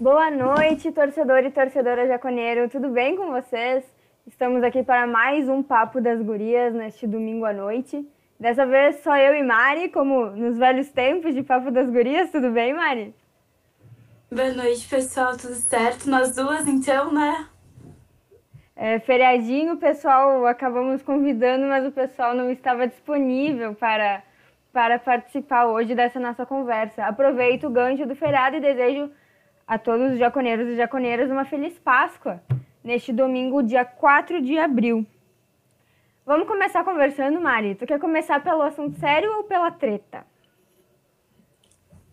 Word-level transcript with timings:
Boa 0.00 0.30
noite, 0.30 0.90
torcedor 0.92 1.44
e 1.44 1.50
torcedora 1.50 2.08
jaconeiro. 2.08 2.70
Tudo 2.70 2.88
bem 2.88 3.18
com 3.18 3.32
vocês? 3.32 3.84
Estamos 4.26 4.62
aqui 4.62 4.82
para 4.82 5.06
mais 5.06 5.46
um 5.46 5.62
Papo 5.62 6.00
das 6.00 6.22
Gurias 6.22 6.72
neste 6.72 7.06
domingo 7.06 7.44
à 7.44 7.52
noite. 7.52 8.08
Dessa 8.40 8.64
vez 8.64 9.02
só 9.02 9.14
eu 9.18 9.34
e 9.34 9.42
Mari, 9.42 9.90
como 9.90 10.30
nos 10.30 10.56
velhos 10.56 10.88
tempos 10.88 11.34
de 11.34 11.42
Papo 11.42 11.70
das 11.70 11.90
Gurias. 11.90 12.30
Tudo 12.30 12.50
bem, 12.50 12.72
Mari? 12.72 13.14
Boa 14.32 14.50
noite, 14.54 14.88
pessoal. 14.88 15.36
Tudo 15.36 15.52
certo? 15.52 16.08
Nós 16.08 16.34
duas, 16.34 16.66
então, 16.66 17.12
né? 17.12 17.46
É, 18.74 19.00
feriadinho, 19.00 19.76
pessoal, 19.76 20.46
acabamos 20.46 21.02
convidando, 21.02 21.66
mas 21.66 21.86
o 21.86 21.92
pessoal 21.92 22.32
não 22.34 22.50
estava 22.50 22.86
disponível 22.86 23.74
para, 23.74 24.22
para 24.72 24.98
participar 24.98 25.66
hoje 25.66 25.94
dessa 25.94 26.18
nossa 26.18 26.46
conversa. 26.46 27.04
Aproveito 27.04 27.64
o 27.64 27.70
gancho 27.70 28.06
do 28.06 28.16
feriado 28.16 28.56
e 28.56 28.60
desejo 28.60 29.10
a 29.70 29.78
todos 29.78 30.14
os 30.14 30.18
jaconeiros 30.18 30.66
e 30.66 30.74
jaconeiras 30.74 31.30
uma 31.30 31.44
feliz 31.44 31.78
Páscoa 31.78 32.42
neste 32.82 33.12
domingo, 33.12 33.62
dia 33.62 33.84
4 33.84 34.42
de 34.42 34.58
abril. 34.58 35.06
Vamos 36.26 36.48
começar 36.48 36.82
conversando, 36.82 37.40
Mari. 37.40 37.76
Tu 37.76 37.86
quer 37.86 38.00
começar 38.00 38.42
pelo 38.42 38.62
assunto 38.62 38.98
sério 38.98 39.32
ou 39.36 39.44
pela 39.44 39.70
treta? 39.70 40.26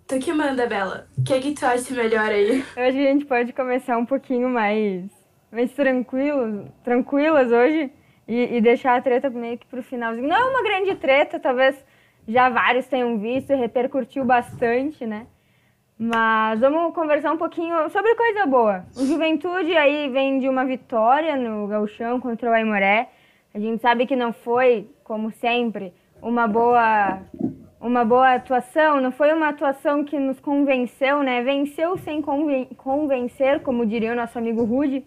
Tu 0.07 0.19
que 0.19 0.31
manda, 0.31 0.67
Bela. 0.67 1.07
O 1.17 1.23
que, 1.23 1.33
é 1.33 1.39
que 1.39 1.55
tu 1.55 1.65
acha 1.65 1.95
melhor 1.95 2.29
aí? 2.29 2.63
Eu 2.75 2.83
acho 2.83 2.91
que 2.95 3.07
a 3.07 3.11
gente 3.11 3.25
pode 3.25 3.51
começar 3.53 3.97
um 3.97 4.05
pouquinho 4.05 4.47
mais 4.47 5.09
mais 5.51 5.71
tranquilos, 5.71 6.67
tranquilas 6.83 7.51
hoje 7.51 7.91
e, 8.27 8.57
e, 8.57 8.61
deixar 8.61 8.95
a 8.95 9.01
treta 9.01 9.31
meio 9.31 9.57
que 9.57 9.65
pro 9.65 9.81
finalzinho. 9.81 10.27
Não 10.27 10.35
é 10.35 10.45
uma 10.45 10.61
grande 10.61 10.93
treta, 10.95 11.39
talvez 11.39 11.83
já 12.27 12.49
vários 12.49 12.85
tenham 12.85 13.17
visto 13.17 13.51
e 13.51 13.55
repercutiu 13.55 14.23
bastante, 14.23 15.07
né? 15.07 15.25
Mas 15.99 16.59
vamos 16.59 16.93
conversar 16.93 17.31
um 17.31 17.37
pouquinho 17.37 17.89
sobre 17.89 18.13
coisa 18.13 18.45
boa. 18.45 18.85
O 18.95 19.03
Juventude 19.03 19.75
aí 19.75 20.07
vem 20.09 20.39
de 20.39 20.47
uma 20.47 20.63
vitória 20.63 21.35
no 21.35 21.67
Gauchão 21.67 22.19
contra 22.19 22.51
o 22.51 22.53
Aimoré. 22.53 23.09
A 23.51 23.57
gente 23.57 23.81
sabe 23.81 24.05
que 24.05 24.15
não 24.15 24.31
foi, 24.31 24.87
como 25.03 25.31
sempre, 25.31 25.91
uma 26.21 26.47
boa 26.47 27.19
uma 27.79 28.03
boa 28.03 28.33
atuação, 28.33 28.99
não 28.99 29.11
foi 29.11 29.33
uma 29.33 29.49
atuação 29.49 30.03
que 30.03 30.19
nos 30.19 30.39
convenceu, 30.39 31.23
né? 31.23 31.41
Venceu 31.41 31.97
sem 31.97 32.21
conven 32.21 32.65
convencer, 32.77 33.61
como 33.61 33.85
diria 33.85 34.11
o 34.11 34.15
nosso 34.15 34.37
amigo 34.37 34.63
Rude. 34.63 35.03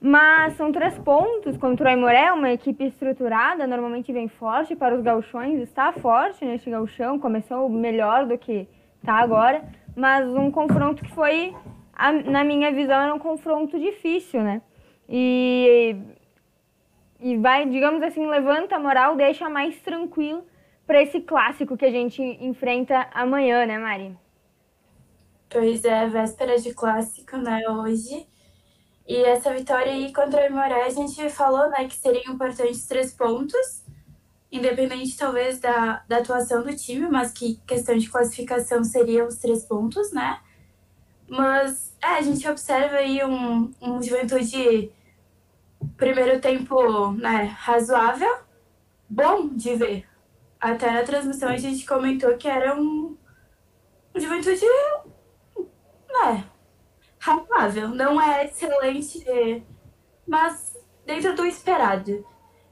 Mas 0.00 0.54
são 0.54 0.70
três 0.70 0.98
pontos 0.98 1.56
contra 1.56 1.86
o 1.86 1.88
Aimoré, 1.88 2.32
uma 2.32 2.50
equipe 2.50 2.84
estruturada, 2.84 3.66
normalmente 3.66 4.12
vem 4.12 4.28
forte 4.28 4.76
para 4.76 4.94
os 4.94 5.02
gauchões, 5.02 5.60
está 5.60 5.92
forte 5.92 6.44
neste 6.44 6.68
gauchão, 6.68 7.18
começou 7.18 7.68
melhor 7.68 8.26
do 8.26 8.36
que 8.36 8.68
está 9.00 9.14
agora, 9.14 9.62
mas 9.96 10.28
um 10.28 10.50
confronto 10.50 11.02
que 11.04 11.10
foi, 11.14 11.54
na 12.26 12.44
minha 12.44 12.72
visão, 12.72 13.00
era 13.00 13.14
um 13.14 13.18
confronto 13.18 13.78
difícil, 13.78 14.42
né? 14.42 14.62
E, 15.08 15.96
e 17.20 17.36
vai, 17.36 17.68
digamos 17.68 18.02
assim, 18.02 18.26
levanta 18.26 18.76
a 18.76 18.80
moral, 18.80 19.16
deixa 19.16 19.48
mais 19.48 19.80
tranquilo 19.80 20.44
para 20.86 21.02
esse 21.02 21.20
clássico 21.20 21.76
que 21.76 21.84
a 21.84 21.90
gente 21.90 22.22
enfrenta 22.22 23.08
amanhã, 23.12 23.66
né, 23.66 23.78
Mari? 23.78 24.16
Pois 25.48 25.84
é, 25.84 26.06
véspera 26.08 26.58
de 26.58 26.74
clássico, 26.74 27.36
né, 27.36 27.62
hoje. 27.68 28.26
E 29.06 29.16
essa 29.24 29.52
vitória 29.54 29.92
aí 29.92 30.12
contra 30.12 30.42
o 30.42 30.46
Imoré, 30.46 30.84
a 30.84 30.90
gente 30.90 31.28
falou 31.30 31.68
né, 31.70 31.86
que 31.88 31.96
seriam 31.96 32.34
importantes 32.34 32.86
três 32.86 33.12
pontos, 33.14 33.83
independente 34.54 35.16
talvez 35.16 35.58
da, 35.58 36.04
da 36.06 36.18
atuação 36.18 36.62
do 36.62 36.74
time, 36.76 37.08
mas 37.08 37.32
que 37.32 37.60
questão 37.66 37.96
de 37.96 38.08
classificação 38.08 38.84
seriam 38.84 39.26
os 39.26 39.36
três 39.36 39.64
pontos, 39.64 40.12
né? 40.12 40.40
Mas 41.28 41.92
é, 42.00 42.06
a 42.06 42.22
gente 42.22 42.48
observa 42.48 42.96
aí 42.96 43.24
um, 43.24 43.72
um 43.82 44.00
juventude 44.00 44.92
primeiro 45.96 46.40
tempo 46.40 47.10
né, 47.12 47.44
razoável, 47.58 48.38
bom 49.08 49.48
de 49.48 49.74
ver. 49.74 50.08
Até 50.60 50.90
na 50.92 51.02
transmissão 51.02 51.48
a 51.48 51.56
gente 51.56 51.84
comentou 51.84 52.36
que 52.36 52.46
era 52.46 52.76
um, 52.80 53.16
um 54.14 54.20
juventude 54.20 54.64
né, 56.08 56.44
razoável. 57.18 57.88
Não 57.88 58.20
é 58.20 58.44
excelente, 58.44 59.66
mas 60.26 60.76
dentro 61.04 61.34
do 61.34 61.44
esperado. 61.44 62.24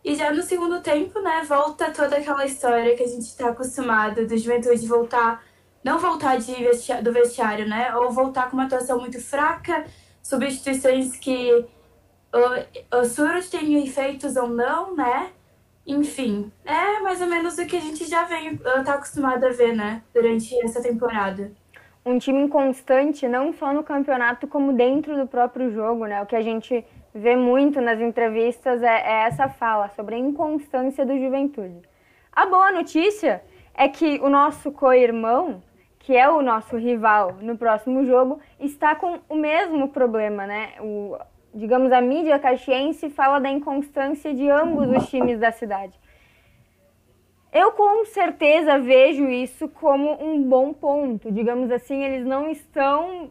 E 0.05 0.15
já 0.17 0.33
no 0.33 0.43
segundo 0.43 0.81
tempo, 0.81 1.21
né, 1.21 1.43
volta 1.47 1.93
toda 1.93 2.17
aquela 2.17 2.45
história 2.45 2.97
que 2.97 3.03
a 3.03 3.07
gente 3.07 3.23
está 3.23 3.51
acostumado 3.51 4.27
do 4.27 4.37
Juventude 4.37 4.87
voltar, 4.87 5.45
não 5.85 5.99
voltar 5.99 6.39
de 6.39 6.55
do 7.03 7.13
vestiário, 7.13 7.69
né, 7.69 7.95
ou 7.97 8.11
voltar 8.11 8.51
com 8.51 8.57
uma 8.57 8.65
atuação 8.65 8.99
muito 8.99 9.21
fraca, 9.21 9.85
substituições 10.23 11.17
que 11.17 11.65
o, 12.33 12.97
o 12.99 13.05
Surut 13.05 13.49
tem 13.49 13.85
efeitos 13.85 14.37
ou 14.37 14.49
não, 14.49 14.97
né, 14.97 15.31
enfim, 15.87 16.51
é 16.65 17.01
mais 17.01 17.21
ou 17.21 17.29
menos 17.29 17.59
o 17.59 17.67
que 17.67 17.77
a 17.77 17.81
gente 17.81 18.05
já 18.05 18.25
vem, 18.25 18.57
tá 18.57 18.95
acostumado 18.95 19.45
a 19.45 19.51
ver, 19.51 19.75
né, 19.75 20.03
durante 20.13 20.55
essa 20.65 20.83
temporada 20.83 21.53
um 22.05 22.19
time 22.19 22.41
inconstante, 22.41 23.29
não 23.29 23.53
só 23.53 23.73
no 23.73 23.83
campeonato, 23.83 24.47
como 24.47 24.73
dentro 24.73 25.17
do 25.17 25.27
próprio 25.27 25.71
jogo, 25.71 26.07
né? 26.07 26.21
O 26.21 26.27
que 26.27 26.35
a 26.35 26.43
gente 26.43 26.85
vê 27.15 27.37
muito 27.37 27.81
nas 27.81 28.01
entrevistas 28.01 28.83
é, 28.83 28.87
é 28.87 29.13
essa 29.27 29.49
fala 29.49 29.89
sobre 29.91 30.15
a 30.15 30.19
inconstância 30.19 31.05
do 31.05 31.19
Juventude. 31.19 31.83
A 32.33 32.47
boa 32.47 32.73
notícia 32.73 33.43
é 33.75 33.89
que 33.89 34.19
o 34.23 34.29
nosso 34.29 34.73
co-irmão, 34.73 35.63
que 35.99 36.17
é 36.17 36.29
o 36.29 36.43
nosso 36.43 36.77
rival 36.77 37.37
no 37.41 37.57
próximo 37.57 38.05
jogo, 38.05 38.41
está 38.59 38.95
com 38.95 39.21
o 39.29 39.35
mesmo 39.35 39.89
problema, 39.89 40.47
né? 40.47 40.73
O, 40.81 41.19
digamos, 41.55 41.93
a 41.93 42.01
mídia 42.01 42.39
caxiense 42.39 43.11
fala 43.11 43.39
da 43.39 43.51
inconstância 43.51 44.35
de 44.35 44.49
ambos 44.49 44.89
os 44.89 45.09
times 45.09 45.39
da 45.39 45.53
cidade. 45.53 45.99
Eu 47.53 47.73
com 47.73 48.07
certeza 48.07 48.79
vejo 48.79 49.29
isso 49.29 49.69
como 49.69 50.25
um 50.25 50.43
bom 50.43 50.73
ponto. 50.73 51.31
Digamos 51.31 51.71
assim, 51.71 52.03
eles 52.03 52.25
não 52.25 52.49
estão 52.49 53.29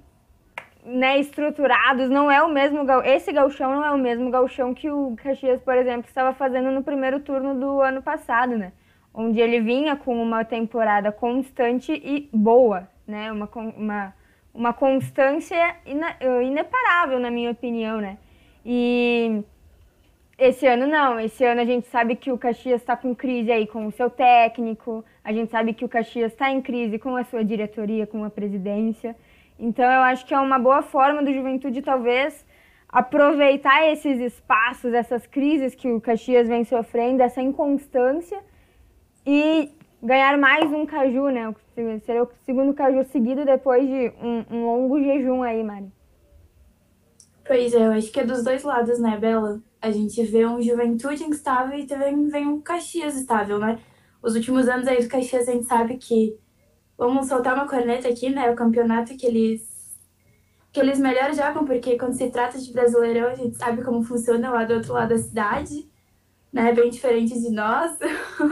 né, 0.83 1.19
estruturados, 1.19 2.09
não 2.09 2.29
é 2.29 2.41
o 2.41 2.49
mesmo 2.49 2.79
esse 3.03 3.31
gauchão 3.31 3.75
não 3.75 3.85
é 3.85 3.91
o 3.91 3.97
mesmo 3.97 4.29
gauchão 4.31 4.73
que 4.73 4.89
o 4.89 5.15
Caxias, 5.15 5.61
por 5.61 5.75
exemplo, 5.75 6.07
estava 6.07 6.33
fazendo 6.33 6.71
no 6.71 6.83
primeiro 6.83 7.19
turno 7.19 7.53
do 7.59 7.81
ano 7.81 8.01
passado, 8.01 8.57
né? 8.57 8.71
Onde 9.13 9.39
ele 9.39 9.59
vinha 9.59 9.95
com 9.95 10.21
uma 10.21 10.43
temporada 10.43 11.11
constante 11.11 11.91
e 11.91 12.29
boa, 12.33 12.87
né? 13.05 13.31
Uma, 13.31 13.49
uma, 13.77 14.13
uma 14.53 14.73
constância 14.73 15.75
ina, 15.85 16.15
ineparável, 16.43 17.19
na 17.19 17.29
minha 17.29 17.51
opinião, 17.51 17.99
né? 17.99 18.17
E 18.65 19.43
esse 20.37 20.65
ano 20.65 20.87
não, 20.87 21.19
esse 21.19 21.43
ano 21.45 21.61
a 21.61 21.65
gente 21.65 21.87
sabe 21.87 22.15
que 22.15 22.31
o 22.31 22.37
Caxias 22.37 22.81
está 22.81 22.97
com 22.97 23.13
crise 23.13 23.51
aí 23.51 23.67
com 23.67 23.85
o 23.85 23.91
seu 23.91 24.09
técnico, 24.09 25.05
a 25.23 25.31
gente 25.31 25.51
sabe 25.51 25.73
que 25.73 25.85
o 25.85 25.89
Caxias 25.89 26.31
está 26.31 26.49
em 26.49 26.61
crise 26.61 26.97
com 26.97 27.15
a 27.15 27.23
sua 27.23 27.45
diretoria, 27.45 28.07
com 28.07 28.23
a 28.23 28.29
presidência. 28.29 29.15
Então 29.61 29.85
eu 29.85 30.01
acho 30.01 30.25
que 30.25 30.33
é 30.33 30.39
uma 30.39 30.59
boa 30.59 30.81
forma 30.81 31.23
do 31.23 31.33
Juventude 31.33 31.81
talvez 31.81 32.45
aproveitar 32.89 33.87
esses 33.89 34.19
espaços, 34.19 34.93
essas 34.93 35.25
crises 35.25 35.75
que 35.75 35.89
o 35.89 36.01
Caxias 36.01 36.47
vem 36.47 36.65
sofrendo, 36.65 37.21
essa 37.21 37.41
inconstância 37.41 38.39
e 39.25 39.71
ganhar 40.03 40.37
mais 40.37 40.69
um 40.73 40.85
caju, 40.85 41.29
né? 41.29 41.55
Seria 42.05 42.23
o 42.23 42.29
segundo 42.43 42.73
caju 42.73 43.05
seguido 43.05 43.45
depois 43.45 43.87
de 43.87 44.11
um, 44.21 44.45
um 44.49 44.65
longo 44.65 45.01
jejum 45.01 45.43
aí, 45.43 45.63
Mari. 45.63 45.91
Pois 47.45 47.73
é, 47.73 47.85
eu 47.85 47.91
acho 47.91 48.11
que 48.11 48.19
é 48.19 48.25
dos 48.25 48.43
dois 48.43 48.63
lados, 48.63 48.99
né, 48.99 49.17
Bela? 49.17 49.61
a 49.81 49.89
gente 49.89 50.23
vê 50.23 50.45
um 50.45 50.61
Juventude 50.61 51.23
instável 51.23 51.77
e 51.77 51.87
também 51.87 52.27
vem 52.27 52.47
um 52.47 52.61
Caxias 52.61 53.15
estável, 53.15 53.57
né? 53.57 53.79
Os 54.21 54.35
últimos 54.35 54.69
anos 54.69 54.87
aí 54.87 55.01
do 55.01 55.09
Caxias 55.09 55.49
a 55.49 55.51
gente 55.51 55.65
sabe 55.65 55.97
que 55.97 56.37
vamos 56.97 57.27
soltar 57.27 57.53
uma 57.55 57.67
corneta 57.67 58.07
aqui, 58.07 58.29
né? 58.29 58.49
O 58.51 58.55
campeonato 58.55 59.15
que 59.15 59.25
eles 59.25 59.71
que 60.71 60.79
eles 60.79 60.99
melhor 60.99 61.33
jogam, 61.33 61.65
porque 61.65 61.97
quando 61.97 62.13
se 62.13 62.29
trata 62.31 62.57
de 62.57 62.71
Brasileirão, 62.71 63.27
a 63.27 63.35
gente 63.35 63.57
sabe 63.57 63.83
como 63.83 64.03
funciona 64.03 64.49
lá 64.51 64.63
do 64.63 64.75
outro 64.75 64.93
lado 64.93 65.09
da 65.09 65.17
cidade, 65.17 65.89
né? 66.51 66.71
Bem 66.71 66.89
diferente 66.89 67.39
de 67.39 67.49
nós. 67.49 67.97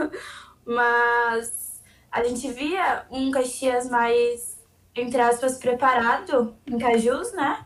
Mas 0.66 1.82
a 2.10 2.22
gente 2.24 2.50
via 2.50 3.06
um 3.10 3.30
Caxias 3.30 3.88
mais, 3.88 4.58
entre 4.94 5.20
aspas, 5.20 5.56
preparado 5.56 6.54
em 6.66 6.78
Cajus, 6.78 7.32
né? 7.32 7.64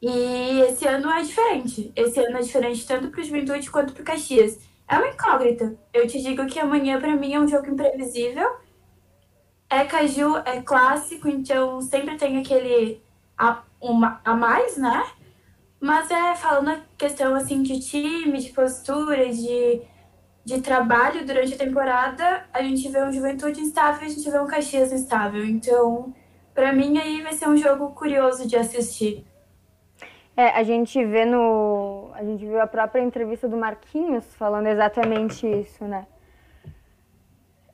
E 0.00 0.60
esse 0.62 0.86
ano 0.86 1.10
é 1.10 1.22
diferente. 1.22 1.92
Esse 1.94 2.20
ano 2.20 2.38
é 2.38 2.40
diferente 2.40 2.86
tanto 2.86 3.10
para 3.10 3.20
o 3.20 3.24
Juventude 3.24 3.70
quanto 3.70 3.92
para 3.92 4.02
o 4.02 4.04
Caxias. 4.04 4.58
É 4.88 4.96
uma 4.96 5.08
incógnita. 5.08 5.76
Eu 5.92 6.06
te 6.06 6.22
digo 6.22 6.46
que 6.46 6.58
amanhã 6.58 6.98
para 6.98 7.14
mim 7.14 7.34
é 7.34 7.40
um 7.40 7.46
jogo 7.46 7.68
imprevisível. 7.68 8.48
É 9.70 9.84
Caju, 9.84 10.36
é 10.44 10.60
clássico, 10.60 11.28
então 11.28 11.80
sempre 11.80 12.16
tem 12.16 12.38
aquele 12.38 13.00
a, 13.38 13.62
uma, 13.80 14.20
a 14.24 14.34
mais, 14.34 14.76
né? 14.76 15.06
Mas 15.80 16.10
é 16.10 16.34
falando 16.34 16.70
a 16.70 16.80
questão 16.98 17.34
assim 17.34 17.62
de 17.62 17.78
time, 17.78 18.36
de 18.38 18.50
postura, 18.50 19.32
de, 19.32 19.80
de 20.44 20.60
trabalho 20.60 21.24
durante 21.24 21.54
a 21.54 21.58
temporada, 21.58 22.44
a 22.52 22.62
gente 22.62 22.88
vê 22.88 23.02
um 23.02 23.12
Juventude 23.12 23.60
instável, 23.60 24.06
a 24.06 24.10
gente 24.10 24.28
vê 24.28 24.38
um 24.40 24.46
Caxias 24.46 24.92
instável. 24.92 25.44
Então, 25.44 26.12
para 26.52 26.72
mim 26.72 26.98
aí 26.98 27.22
vai 27.22 27.32
ser 27.32 27.48
um 27.48 27.56
jogo 27.56 27.92
curioso 27.92 28.46
de 28.46 28.56
assistir. 28.56 29.24
É, 30.36 30.48
a 30.50 30.62
gente 30.62 31.04
vê 31.04 31.24
no. 31.24 32.10
A 32.14 32.24
gente 32.24 32.44
viu 32.44 32.60
a 32.60 32.66
própria 32.66 33.02
entrevista 33.02 33.48
do 33.48 33.56
Marquinhos 33.56 34.24
falando 34.36 34.66
exatamente 34.66 35.46
isso, 35.46 35.84
né? 35.84 36.06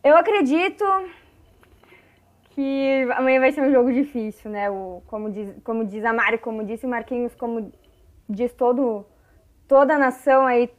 Eu 0.03 0.17
acredito 0.17 0.85
que 2.57 3.07
amanhã 3.15 3.39
vai 3.39 3.53
ser 3.53 3.61
um 3.61 3.71
jogo 3.71 3.93
difícil, 3.93 4.51
né? 4.51 4.71
O, 4.71 5.03
como, 5.09 5.31
diz, 5.31 5.55
como 5.63 5.85
diz 5.85 6.03
a 6.07 6.13
Mari, 6.15 6.39
como 6.39 6.65
disse 6.65 6.87
o 6.87 6.89
Marquinhos, 6.89 7.35
como 7.35 7.71
diz 8.27 8.51
todo, 8.55 9.05
toda 9.69 9.95
a 9.95 9.99
nação 9.99 10.47
aí, 10.47 10.71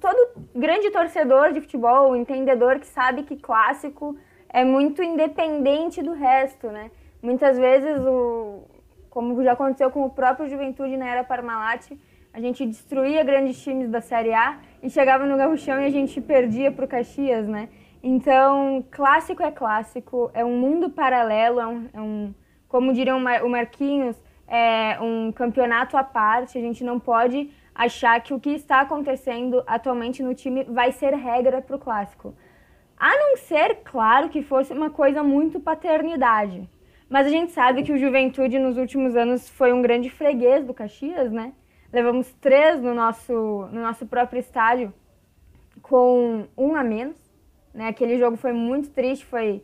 todo 0.00 0.30
grande 0.54 0.90
torcedor 0.90 1.52
de 1.52 1.60
futebol, 1.60 2.16
entendedor 2.16 2.78
que 2.80 2.86
sabe 2.86 3.24
que 3.24 3.36
clássico 3.36 4.16
é 4.48 4.64
muito 4.64 5.02
independente 5.02 6.02
do 6.02 6.14
resto, 6.14 6.68
né? 6.68 6.90
Muitas 7.22 7.58
vezes, 7.58 8.00
o, 8.00 8.62
como 9.10 9.44
já 9.44 9.52
aconteceu 9.52 9.90
com 9.90 10.06
o 10.06 10.10
próprio 10.10 10.48
Juventude 10.48 10.96
na 10.96 11.06
era 11.06 11.22
Parmalat, 11.22 11.90
a 12.32 12.40
gente 12.40 12.64
destruía 12.64 13.22
grandes 13.22 13.62
times 13.62 13.90
da 13.90 14.00
Série 14.00 14.32
A 14.32 14.58
e 14.82 14.88
chegava 14.88 15.26
no 15.26 15.36
Gauchão 15.36 15.78
e 15.82 15.84
a 15.84 15.90
gente 15.90 16.18
perdia 16.18 16.72
para 16.72 16.86
o 16.86 16.88
Caxias, 16.88 17.46
né? 17.46 17.68
Então, 18.02 18.84
clássico 18.90 19.42
é 19.42 19.50
clássico, 19.50 20.30
é 20.32 20.44
um 20.44 20.56
mundo 20.58 20.88
paralelo, 20.90 21.60
é 21.60 21.66
um, 21.66 21.88
é 21.92 22.00
um 22.00 22.34
como 22.66 22.92
diriam 22.92 23.18
o 23.18 23.48
Marquinhos, 23.50 24.16
é 24.46 24.98
um 25.00 25.32
campeonato 25.32 25.96
à 25.96 26.04
parte, 26.04 26.56
a 26.56 26.60
gente 26.60 26.82
não 26.82 26.98
pode 26.98 27.50
achar 27.74 28.20
que 28.20 28.32
o 28.32 28.40
que 28.40 28.50
está 28.50 28.80
acontecendo 28.80 29.62
atualmente 29.66 30.22
no 30.22 30.34
time 30.34 30.64
vai 30.64 30.92
ser 30.92 31.14
regra 31.14 31.60
para 31.60 31.76
o 31.76 31.78
clássico. 31.78 32.34
A 32.96 33.10
não 33.16 33.36
ser, 33.36 33.76
claro, 33.82 34.28
que 34.28 34.42
fosse 34.42 34.72
uma 34.72 34.90
coisa 34.90 35.22
muito 35.22 35.58
paternidade. 35.58 36.68
Mas 37.08 37.26
a 37.26 37.30
gente 37.30 37.52
sabe 37.52 37.82
que 37.82 37.92
o 37.92 37.98
Juventude 37.98 38.58
nos 38.58 38.76
últimos 38.76 39.16
anos 39.16 39.48
foi 39.48 39.72
um 39.72 39.82
grande 39.82 40.08
freguês 40.08 40.64
do 40.64 40.72
Caxias, 40.72 41.32
né? 41.32 41.52
Levamos 41.92 42.32
três 42.34 42.80
no 42.80 42.94
nosso, 42.94 43.32
no 43.72 43.82
nosso 43.82 44.06
próprio 44.06 44.38
estádio 44.38 44.94
com 45.82 46.46
um 46.56 46.76
a 46.76 46.84
menos. 46.84 47.19
Né? 47.72 47.88
Aquele 47.88 48.18
jogo 48.18 48.36
foi 48.36 48.52
muito 48.52 48.90
triste, 48.90 49.24
foi 49.24 49.62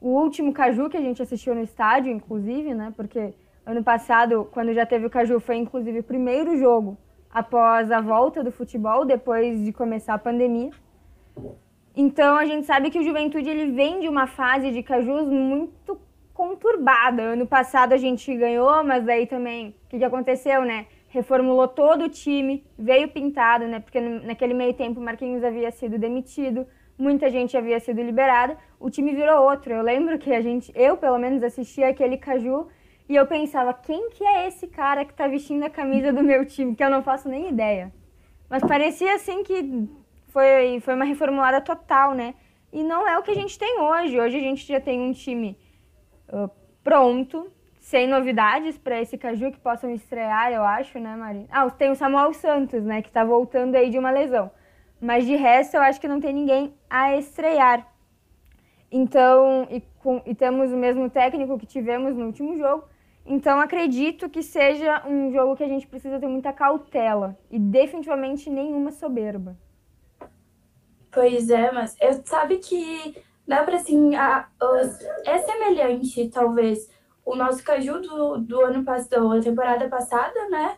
o 0.00 0.08
último 0.08 0.52
Caju 0.52 0.88
que 0.88 0.96
a 0.96 1.00
gente 1.00 1.22
assistiu 1.22 1.54
no 1.54 1.62
estádio, 1.62 2.12
inclusive, 2.12 2.74
né? 2.74 2.92
Porque 2.96 3.34
ano 3.66 3.82
passado, 3.82 4.48
quando 4.52 4.72
já 4.72 4.86
teve 4.86 5.06
o 5.06 5.10
Caju, 5.10 5.40
foi 5.40 5.56
inclusive 5.56 5.98
o 5.98 6.04
primeiro 6.04 6.56
jogo 6.56 6.96
após 7.30 7.90
a 7.90 8.00
volta 8.00 8.42
do 8.42 8.50
futebol, 8.50 9.04
depois 9.04 9.62
de 9.64 9.72
começar 9.72 10.14
a 10.14 10.18
pandemia. 10.18 10.70
Então 11.96 12.36
a 12.36 12.46
gente 12.46 12.64
sabe 12.64 12.90
que 12.90 12.98
o 12.98 13.02
Juventude 13.02 13.48
ele 13.48 13.72
vem 13.72 14.00
de 14.00 14.08
uma 14.08 14.26
fase 14.26 14.70
de 14.70 14.82
cajus 14.82 15.26
muito 15.26 16.00
conturbada. 16.32 17.22
Ano 17.22 17.46
passado 17.46 17.92
a 17.92 17.96
gente 17.96 18.32
ganhou, 18.36 18.84
mas 18.84 19.04
daí 19.04 19.26
também 19.26 19.70
o 19.70 19.88
que, 19.88 19.98
que 19.98 20.04
aconteceu, 20.04 20.64
né? 20.64 20.86
Reformulou 21.08 21.66
todo 21.66 22.04
o 22.04 22.08
time, 22.08 22.64
veio 22.78 23.08
pintado, 23.08 23.66
né? 23.66 23.80
Porque 23.80 24.00
naquele 24.00 24.54
meio 24.54 24.74
tempo 24.74 25.00
o 25.00 25.02
Marquinhos 25.02 25.42
havia 25.42 25.72
sido 25.72 25.98
demitido, 25.98 26.66
muita 26.98 27.30
gente 27.30 27.56
havia 27.56 27.78
sido 27.78 28.02
liberada, 28.02 28.56
o 28.80 28.90
time 28.90 29.14
virou 29.14 29.44
outro. 29.44 29.72
Eu 29.72 29.82
lembro 29.82 30.18
que 30.18 30.34
a 30.34 30.40
gente, 30.40 30.72
eu 30.74 30.96
pelo 30.96 31.18
menos 31.18 31.42
assistia 31.42 31.88
aquele 31.88 32.16
caju 32.16 32.68
e 33.08 33.14
eu 33.14 33.26
pensava, 33.26 33.72
quem 33.72 34.10
que 34.10 34.24
é 34.24 34.48
esse 34.48 34.66
cara 34.66 35.04
que 35.04 35.14
tá 35.14 35.26
vestindo 35.26 35.62
a 35.64 35.70
camisa 35.70 36.12
do 36.12 36.22
meu 36.22 36.44
time? 36.44 36.74
Que 36.74 36.84
eu 36.84 36.90
não 36.90 37.02
faço 37.02 37.28
nem 37.28 37.48
ideia. 37.48 37.92
Mas 38.50 38.62
parecia 38.62 39.14
assim 39.14 39.42
que 39.42 39.88
foi, 40.28 40.80
foi 40.80 40.94
uma 40.94 41.04
reformulada 41.04 41.60
total, 41.60 42.14
né? 42.14 42.34
E 42.72 42.82
não 42.82 43.08
é 43.08 43.18
o 43.18 43.22
que 43.22 43.30
a 43.30 43.34
gente 43.34 43.58
tem 43.58 43.80
hoje. 43.80 44.20
Hoje 44.20 44.36
a 44.36 44.40
gente 44.40 44.66
já 44.66 44.80
tem 44.80 45.00
um 45.00 45.12
time 45.12 45.56
uh, 46.28 46.50
pronto, 46.82 47.50
sem 47.80 48.06
novidades 48.06 48.76
para 48.76 49.00
esse 49.00 49.16
Caju 49.16 49.50
que 49.50 49.58
possam 49.58 49.90
estrear, 49.90 50.52
eu 50.52 50.62
acho, 50.62 50.98
né, 50.98 51.16
Maria? 51.16 51.46
Ah, 51.50 51.70
tem 51.70 51.90
o 51.90 51.94
Samuel 51.94 52.34
Santos, 52.34 52.84
né, 52.84 53.00
que 53.00 53.10
tá 53.10 53.24
voltando 53.24 53.74
aí 53.74 53.88
de 53.88 53.98
uma 53.98 54.10
lesão. 54.10 54.50
Mas 55.00 55.26
de 55.26 55.36
resto, 55.36 55.76
eu 55.76 55.82
acho 55.82 56.00
que 56.00 56.08
não 56.08 56.20
tem 56.20 56.32
ninguém 56.32 56.74
a 56.88 57.16
estrear. 57.16 57.86
Então, 58.90 59.66
e, 59.70 59.80
com, 60.00 60.22
e 60.24 60.34
temos 60.34 60.72
o 60.72 60.76
mesmo 60.76 61.08
técnico 61.10 61.58
que 61.58 61.66
tivemos 61.66 62.16
no 62.16 62.26
último 62.26 62.56
jogo. 62.56 62.84
Então, 63.24 63.60
acredito 63.60 64.28
que 64.28 64.42
seja 64.42 65.06
um 65.06 65.30
jogo 65.30 65.54
que 65.54 65.62
a 65.62 65.68
gente 65.68 65.86
precisa 65.86 66.18
ter 66.18 66.26
muita 66.26 66.52
cautela 66.52 67.38
e 67.50 67.58
definitivamente 67.58 68.48
nenhuma 68.48 68.90
soberba. 68.90 69.56
Pois 71.10 71.50
é, 71.50 71.70
mas 71.70 71.94
eu 72.00 72.22
sabe 72.24 72.56
que 72.58 73.22
dá 73.46 73.62
para 73.64 73.76
assim, 73.76 74.14
a, 74.14 74.48
os, 74.62 74.98
é 75.26 75.38
semelhante, 75.38 76.28
talvez, 76.28 76.90
o 77.24 77.34
nosso 77.34 77.62
caju 77.62 78.00
do, 78.00 78.38
do 78.38 78.60
ano 78.62 78.82
passado, 78.84 79.28
da 79.28 79.40
temporada 79.40 79.88
passada, 79.88 80.48
né? 80.48 80.76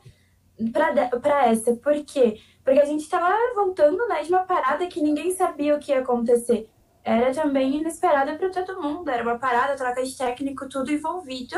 Para 0.73 1.47
essa. 1.47 1.75
Por 1.77 2.05
quê? 2.05 2.41
Porque 2.65 2.81
a 2.81 2.85
gente 2.85 3.03
estava 3.03 3.35
voltando 3.55 4.07
né, 4.09 4.23
de 4.23 4.31
uma 4.31 4.45
parada 4.45 4.87
que 4.87 5.01
ninguém 5.01 5.31
sabia 5.33 5.75
o 5.75 5.79
que 5.79 5.93
ia 5.93 6.01
acontecer. 6.01 6.69
Era 7.03 7.33
também 7.33 7.77
inesperada 7.77 8.35
para 8.35 8.51
todo 8.51 8.81
mundo. 8.81 9.09
Era 9.09 9.23
uma 9.23 9.39
parada, 9.39 9.77
troca 9.77 10.03
de 10.03 10.17
técnico, 10.17 10.69
tudo 10.69 10.93
envolvido, 10.93 11.57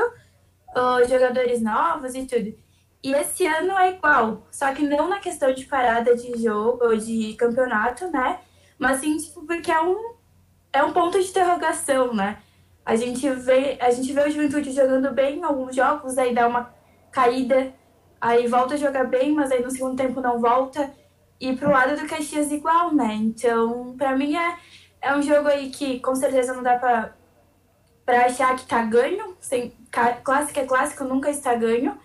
uh, 0.77 1.09
jogadores 1.09 1.61
novos 1.61 2.15
e 2.15 2.27
tudo. 2.27 2.55
E 3.03 3.13
esse 3.13 3.45
ano 3.45 3.77
é 3.77 3.91
igual, 3.91 4.47
só 4.53 4.73
que 4.73 4.87
não 4.87 5.09
na 5.09 5.19
questão 5.19 5.53
de 5.53 5.65
parada 5.65 6.15
de 6.15 6.41
jogo 6.41 6.85
ou 6.85 6.97
de 6.97 7.35
campeonato, 7.35 8.09
né? 8.13 8.39
Mas 8.79 9.01
sim, 9.01 9.17
tipo, 9.17 9.45
porque 9.45 9.73
é 9.73 9.81
um, 9.81 10.15
é 10.73 10.85
um 10.85 10.93
ponto 10.93 11.21
de 11.21 11.29
interrogação, 11.29 12.15
né? 12.15 12.39
A 12.87 12.95
gente 12.95 13.29
vê, 13.31 13.77
a 13.81 13.91
gente 13.91 14.13
vê 14.13 14.23
o 14.23 14.31
Juventude 14.31 14.71
jogando 14.71 15.11
bem 15.13 15.39
em 15.39 15.43
alguns 15.43 15.75
jogos, 15.75 16.17
aí 16.17 16.33
dá 16.33 16.47
uma 16.47 16.73
caída, 17.11 17.75
aí 18.23 18.47
volta 18.47 18.75
a 18.75 18.77
jogar 18.77 19.05
bem, 19.05 19.33
mas 19.35 19.51
aí 19.51 19.61
no 19.61 19.71
segundo 19.71 19.97
tempo 19.97 20.21
não 20.21 20.41
volta. 20.41 20.95
E 21.41 21.57
pro 21.57 21.73
lado 21.73 22.01
do 22.01 22.07
Caxias 22.07 22.53
igual, 22.53 22.95
né? 22.95 23.15
Então, 23.15 23.97
pra 23.99 24.17
mim 24.17 24.37
é, 24.37 24.57
é 25.03 25.13
um 25.13 25.21
jogo 25.21 25.49
aí 25.49 25.71
que 25.71 25.99
com 25.99 26.15
certeza 26.15 26.55
não 26.55 26.63
dá 26.63 26.79
pra, 26.79 27.13
pra 28.07 28.27
achar 28.27 28.55
que 28.55 28.65
tá 28.65 28.81
ganho. 28.85 29.37
Sem, 29.41 29.73
clássico 30.23 30.61
é 30.61 30.65
clássico, 30.65 31.03
nunca 31.03 31.31
está 31.31 31.53
ganho. 31.57 31.99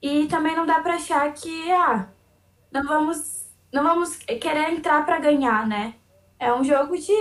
E 0.00 0.28
também 0.28 0.54
não 0.54 0.64
dá 0.64 0.78
pra 0.78 0.94
achar 0.94 1.32
que, 1.34 1.72
ah, 1.72 2.06
não 2.70 2.84
vamos, 2.84 3.48
não 3.72 3.82
vamos 3.82 4.16
querer 4.16 4.70
entrar 4.70 5.04
pra 5.04 5.18
ganhar, 5.18 5.66
né? 5.66 5.94
É 6.38 6.54
um 6.54 6.62
jogo 6.62 6.96
de 6.96 7.12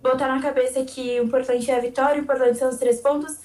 botar 0.00 0.28
na 0.28 0.40
cabeça 0.40 0.82
que 0.82 1.20
o 1.20 1.24
importante 1.24 1.70
é 1.70 1.76
a 1.76 1.80
vitória, 1.80 2.18
o 2.18 2.24
importante 2.24 2.56
são 2.56 2.70
os 2.70 2.78
três 2.78 3.02
pontos 3.02 3.38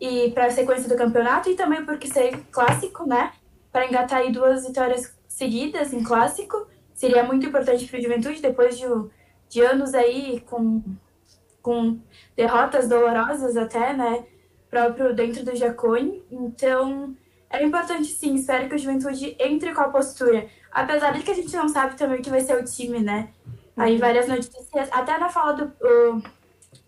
e 0.00 0.32
para 0.32 0.46
a 0.46 0.50
sequência 0.50 0.88
do 0.88 0.96
campeonato 0.96 1.48
e 1.48 1.54
também 1.54 1.84
porque 1.84 2.08
ser 2.08 2.44
clássico, 2.50 3.06
né? 3.06 3.32
Para 3.72 3.86
engatar 3.86 4.20
aí 4.20 4.32
duas 4.32 4.66
vitórias 4.66 5.16
seguidas 5.28 5.92
em 5.92 6.02
clássico 6.02 6.66
seria 6.94 7.22
muito 7.22 7.46
importante 7.46 7.86
para 7.86 7.98
o 7.98 8.02
Juventude 8.02 8.42
depois 8.42 8.76
de, 8.76 8.84
de 9.48 9.60
anos 9.60 9.94
aí 9.94 10.40
com, 10.40 10.82
com 11.62 11.98
derrotas 12.36 12.88
dolorosas 12.88 13.56
até, 13.56 13.92
né? 13.92 14.24
Próprio 14.68 15.14
dentro 15.14 15.44
do 15.44 15.54
Jacone. 15.54 16.24
Então 16.30 17.14
é 17.50 17.62
importante 17.64 18.06
sim. 18.06 18.34
Espero 18.34 18.68
que 18.68 18.74
o 18.74 18.78
Juventude 18.78 19.36
entre 19.38 19.74
com 19.74 19.80
a 19.80 19.88
postura, 19.88 20.48
apesar 20.72 21.12
de 21.12 21.22
que 21.22 21.30
a 21.30 21.34
gente 21.34 21.54
não 21.56 21.68
sabe 21.68 21.96
também 21.96 22.18
o 22.18 22.22
que 22.22 22.30
vai 22.30 22.40
ser 22.40 22.60
o 22.60 22.64
time, 22.64 23.00
né? 23.00 23.30
Aí 23.76 23.96
várias 23.96 24.26
notícias, 24.26 24.88
até 24.90 25.16
na 25.18 25.28
fala 25.28 25.52
do, 25.52 25.72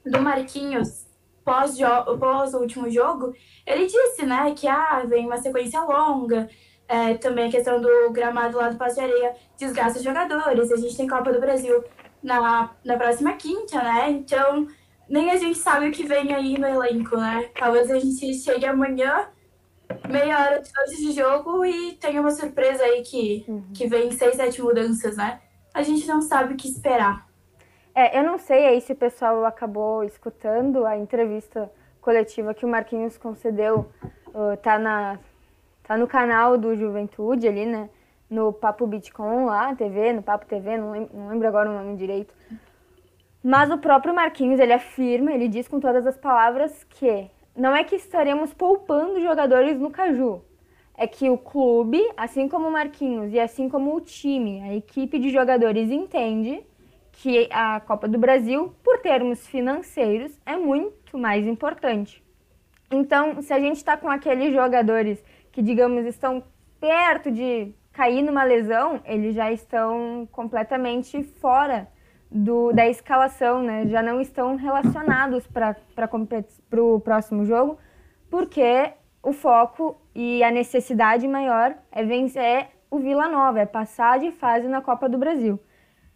do 0.04 0.20
Marquinhos, 0.20 1.06
pós, 1.44 1.78
pós 2.18 2.52
o 2.52 2.58
último 2.58 2.90
jogo, 2.90 3.32
ele 3.64 3.86
disse, 3.86 4.26
né, 4.26 4.52
que 4.56 4.66
ah, 4.66 5.04
vem 5.06 5.26
uma 5.26 5.38
sequência 5.38 5.80
longa, 5.82 6.48
é, 6.90 7.14
também 7.14 7.46
a 7.46 7.50
questão 7.50 7.80
do 7.80 8.10
gramado 8.10 8.58
lá 8.58 8.68
do 8.68 8.76
Passo 8.76 8.96
de 8.96 9.02
Areia. 9.02 9.34
Desgasta 9.56 9.98
os 9.98 10.04
jogadores, 10.04 10.72
a 10.72 10.76
gente 10.76 10.96
tem 10.96 11.06
Copa 11.06 11.32
do 11.32 11.40
Brasil 11.40 11.84
na, 12.20 12.70
na 12.84 12.96
próxima 12.96 13.32
quinta, 13.34 13.80
né, 13.80 14.10
então 14.10 14.66
nem 15.08 15.30
a 15.30 15.36
gente 15.36 15.58
sabe 15.58 15.88
o 15.88 15.92
que 15.92 16.04
vem 16.04 16.34
aí 16.34 16.58
no 16.58 16.66
elenco, 16.66 17.16
né, 17.16 17.48
talvez 17.58 17.90
a 17.90 17.98
gente 17.98 18.34
chegue 18.34 18.66
amanhã 18.66 19.28
meia 20.08 20.38
hora 20.38 20.56
antes 20.56 20.98
de 20.98 21.12
jogo 21.12 21.64
e 21.64 21.92
tenha 21.94 22.20
uma 22.20 22.30
surpresa 22.30 22.82
aí 22.82 23.02
que, 23.02 23.44
uhum. 23.48 23.64
que 23.72 23.86
vem 23.86 24.10
seis, 24.10 24.36
sete 24.36 24.62
mudanças, 24.62 25.16
né? 25.16 25.40
A 25.74 25.82
gente 25.82 26.06
não 26.06 26.20
sabe 26.22 26.54
o 26.54 26.56
que 26.56 26.68
esperar. 26.68 27.26
É, 27.92 28.18
eu 28.18 28.22
não 28.22 28.38
sei 28.38 28.66
aí 28.66 28.80
se 28.80 28.92
o 28.92 28.96
pessoal 28.96 29.44
acabou 29.44 30.04
escutando 30.04 30.86
a 30.86 30.96
entrevista 30.96 31.70
coletiva 32.00 32.54
que 32.54 32.64
o 32.64 32.68
Marquinhos 32.68 33.18
concedeu, 33.18 33.90
uh, 34.28 34.56
tá, 34.62 34.78
na, 34.78 35.18
tá 35.90 35.96
no 35.96 36.06
canal 36.06 36.56
do 36.56 36.76
Juventude 36.76 37.48
ali, 37.48 37.66
né? 37.66 37.90
No 38.30 38.52
Papo 38.52 38.86
Bitcoin 38.86 39.46
lá, 39.46 39.74
TV, 39.74 40.12
no 40.12 40.22
Papo 40.22 40.46
TV, 40.46 40.78
não 40.78 40.92
lembro, 40.92 41.10
não 41.12 41.28
lembro 41.30 41.48
agora 41.48 41.68
o 41.68 41.72
nome 41.72 41.96
direito. 41.96 42.32
Mas 43.42 43.72
o 43.72 43.78
próprio 43.78 44.14
Marquinhos, 44.14 44.60
ele 44.60 44.72
afirma, 44.72 45.32
ele 45.32 45.48
diz 45.48 45.66
com 45.66 45.80
todas 45.80 46.06
as 46.06 46.16
palavras 46.16 46.84
que 46.84 47.28
não 47.56 47.74
é 47.74 47.82
que 47.82 47.96
estaremos 47.96 48.54
poupando 48.54 49.20
jogadores 49.20 49.80
no 49.80 49.90
Caju, 49.90 50.40
é 50.96 51.08
que 51.08 51.28
o 51.28 51.36
clube, 51.36 52.00
assim 52.16 52.46
como 52.46 52.68
o 52.68 52.72
Marquinhos 52.72 53.32
e 53.32 53.40
assim 53.40 53.68
como 53.68 53.96
o 53.96 54.00
time, 54.00 54.62
a 54.62 54.72
equipe 54.72 55.18
de 55.18 55.28
jogadores 55.28 55.90
entende 55.90 56.64
que 57.10 57.48
a 57.50 57.80
Copa 57.80 58.06
do 58.06 58.16
Brasil, 58.16 58.72
por 58.84 59.00
termos 59.00 59.44
financeiros, 59.44 60.38
é 60.46 60.56
muito 60.56 61.18
mais 61.18 61.44
importante. 61.48 62.22
Então, 62.92 63.42
se 63.42 63.52
a 63.52 63.58
gente 63.58 63.78
está 63.78 63.96
com 63.96 64.08
aqueles 64.08 64.52
jogadores 64.52 65.20
que, 65.52 65.62
digamos, 65.62 66.06
estão 66.06 66.42
perto 66.80 67.30
de 67.30 67.72
cair 67.92 68.22
numa 68.22 68.44
lesão, 68.44 69.00
eles 69.04 69.34
já 69.34 69.52
estão 69.52 70.28
completamente 70.30 71.22
fora 71.22 71.88
do, 72.30 72.72
da 72.72 72.88
escalação, 72.88 73.62
né? 73.62 73.86
Já 73.86 74.02
não 74.02 74.20
estão 74.20 74.56
relacionados 74.56 75.46
para 75.46 75.76
o 76.82 77.00
próximo 77.00 77.44
jogo, 77.44 77.78
porque 78.30 78.92
o 79.22 79.32
foco 79.32 80.00
e 80.14 80.42
a 80.42 80.50
necessidade 80.50 81.26
maior 81.26 81.74
é 81.90 82.04
vencer 82.04 82.68
o 82.90 82.98
Vila 82.98 83.28
Nova, 83.28 83.60
é 83.60 83.66
passar 83.66 84.18
de 84.18 84.30
fase 84.32 84.68
na 84.68 84.80
Copa 84.80 85.08
do 85.08 85.18
Brasil. 85.18 85.60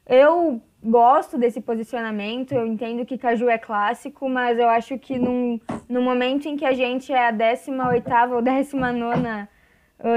Eu 0.06 0.60
gosto 0.84 1.38
desse 1.38 1.60
posicionamento, 1.60 2.52
eu 2.52 2.66
entendo 2.66 3.06
que 3.06 3.16
Caju 3.16 3.48
é 3.48 3.56
clássico, 3.56 4.28
mas 4.28 4.58
eu 4.58 4.68
acho 4.68 4.98
que 4.98 5.18
num, 5.18 5.58
no 5.88 6.02
momento 6.02 6.46
em 6.46 6.56
que 6.56 6.64
a 6.64 6.72
gente 6.72 7.12
é 7.12 7.28
a 7.28 7.32
18ª 7.32 8.32
ou 8.32 8.42
19ª 8.42 9.48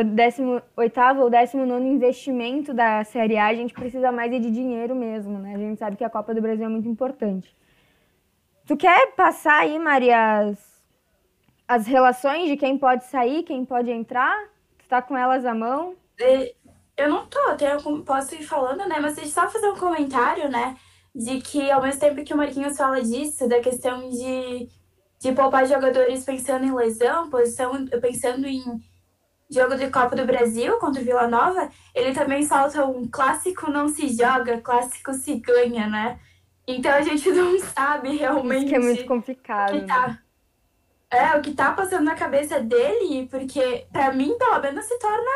18 0.03 1.21
ou 1.21 1.29
19 1.29 1.87
investimento 1.87 2.73
da 2.73 3.03
Série 3.05 3.37
A, 3.37 3.47
a 3.47 3.53
gente 3.53 3.73
precisa 3.73 4.11
mais 4.11 4.29
de 4.29 4.51
dinheiro 4.51 4.93
mesmo, 4.93 5.39
né? 5.39 5.55
A 5.55 5.57
gente 5.57 5.79
sabe 5.79 5.95
que 5.95 6.03
a 6.03 6.09
Copa 6.09 6.33
do 6.33 6.41
Brasil 6.41 6.65
é 6.65 6.69
muito 6.69 6.89
importante. 6.89 7.55
Tu 8.65 8.75
quer 8.75 9.13
passar 9.15 9.61
aí, 9.61 9.79
Maria, 9.79 10.39
as, 10.39 10.83
as 11.67 11.87
relações 11.87 12.49
de 12.49 12.57
quem 12.57 12.77
pode 12.77 13.05
sair, 13.05 13.43
quem 13.43 13.63
pode 13.63 13.89
entrar? 13.89 14.35
Tu 14.79 14.87
tá 14.89 15.01
com 15.01 15.15
elas 15.15 15.45
à 15.45 15.53
mão? 15.53 15.95
É, 16.19 16.53
eu 16.97 17.09
não 17.09 17.27
tô, 17.27 17.39
até 17.49 17.77
posso 18.05 18.35
ir 18.35 18.43
falando, 18.43 18.87
né? 18.87 18.99
Mas 18.99 19.15
deixa 19.15 19.31
só 19.31 19.49
fazer 19.49 19.69
um 19.69 19.77
comentário, 19.77 20.49
né? 20.49 20.75
De 21.13 21.39
que 21.39 21.69
ao 21.69 21.81
mesmo 21.81 21.99
tempo 21.99 22.23
que 22.23 22.33
o 22.33 22.37
Marquinhos 22.37 22.75
fala 22.75 23.01
disso, 23.01 23.47
da 23.47 23.59
questão 23.59 24.09
de, 24.09 24.67
de 25.19 25.31
poupar 25.33 25.67
jogadores 25.67 26.25
pensando 26.25 26.65
em 26.65 26.73
lesão, 26.73 27.29
posição, 27.29 27.85
pensando 28.01 28.47
em 28.47 28.61
jogo 29.49 29.75
de 29.75 29.89
Copa 29.89 30.15
do 30.15 30.25
Brasil 30.25 30.77
contra 30.79 31.01
o 31.01 31.05
Vila 31.05 31.27
Nova, 31.27 31.69
ele 31.93 32.13
também 32.13 32.45
solta 32.45 32.83
um 32.85 33.07
clássico 33.07 33.71
não 33.71 33.87
se 33.87 34.09
joga, 34.09 34.59
clássico 34.59 35.13
se 35.13 35.35
ganha, 35.35 35.87
né? 35.87 36.19
Então 36.67 36.91
a 36.91 37.01
gente 37.01 37.29
não 37.31 37.59
sabe 37.59 38.17
realmente. 38.17 38.65
Isso 38.65 38.69
que 38.69 38.75
é 38.75 38.79
muito 38.79 39.05
complicado. 39.05 39.75
O 39.75 39.79
que 39.79 39.87
tá, 39.87 40.19
é, 41.11 41.37
o 41.37 41.41
que 41.41 41.53
tá 41.53 41.71
passando 41.71 42.03
na 42.03 42.15
cabeça 42.15 42.59
dele, 42.59 43.27
porque 43.29 43.85
para 43.91 44.11
mim, 44.11 44.35
pelo 44.37 44.59
menos, 44.59 44.83
se 44.83 44.97
torna 44.99 45.31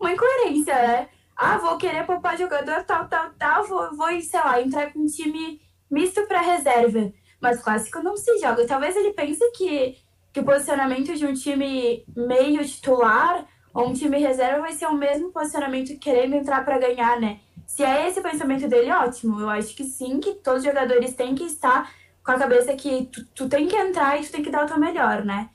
uma 0.00 0.12
incoerência, 0.12 0.74
né? 0.74 1.08
Ah, 1.36 1.58
vou 1.58 1.76
querer 1.78 2.04
poupar 2.04 2.36
jogador 2.36 2.82
tal, 2.84 3.08
tal, 3.08 3.30
tal, 3.38 3.64
vou, 3.64 3.94
vou 3.96 4.20
sei 4.20 4.40
lá, 4.40 4.60
entrar 4.60 4.92
com 4.92 5.00
um 5.00 5.06
time 5.06 5.60
misto 5.90 6.26
para 6.26 6.40
reserva. 6.40 7.12
Mas 7.40 7.62
clássico 7.62 8.02
não 8.02 8.16
se 8.16 8.38
joga. 8.38 8.66
Talvez 8.66 8.96
ele 8.96 9.12
pense 9.12 9.40
que 9.52 9.96
que 10.32 10.40
o 10.40 10.44
posicionamento 10.44 11.14
de 11.14 11.26
um 11.26 11.34
time 11.34 12.04
meio 12.16 12.64
titular 12.64 13.46
ou 13.74 13.88
um 13.88 13.92
time 13.92 14.18
reserva 14.18 14.60
vai 14.60 14.72
ser 14.72 14.86
o 14.86 14.94
mesmo 14.94 15.32
posicionamento 15.32 15.98
querendo 15.98 16.34
entrar 16.34 16.64
para 16.64 16.78
ganhar, 16.78 17.20
né? 17.20 17.40
Se 17.66 17.84
é 17.84 18.08
esse 18.08 18.18
o 18.18 18.22
pensamento 18.22 18.68
dele, 18.68 18.90
ótimo. 18.90 19.40
Eu 19.40 19.48
acho 19.48 19.74
que 19.74 19.84
sim, 19.84 20.18
que 20.18 20.34
todos 20.34 20.60
os 20.60 20.66
jogadores 20.66 21.14
têm 21.14 21.34
que 21.34 21.44
estar 21.44 21.92
com 22.24 22.32
a 22.32 22.38
cabeça 22.38 22.74
que 22.74 23.06
tu, 23.06 23.24
tu 23.26 23.48
tem 23.48 23.68
que 23.68 23.76
entrar 23.76 24.20
e 24.20 24.24
tu 24.24 24.32
tem 24.32 24.42
que 24.42 24.50
dar 24.50 24.64
o 24.64 24.68
teu 24.68 24.78
melhor, 24.78 25.24
né? 25.24 25.50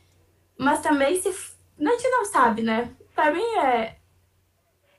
Mas 0.57 0.79
também 0.81 1.19
se. 1.19 1.29
A 1.29 1.91
gente 1.91 2.09
não 2.09 2.25
sabe, 2.25 2.61
né? 2.61 2.89
Para 3.13 3.31
mim 3.31 3.43
é. 3.57 3.97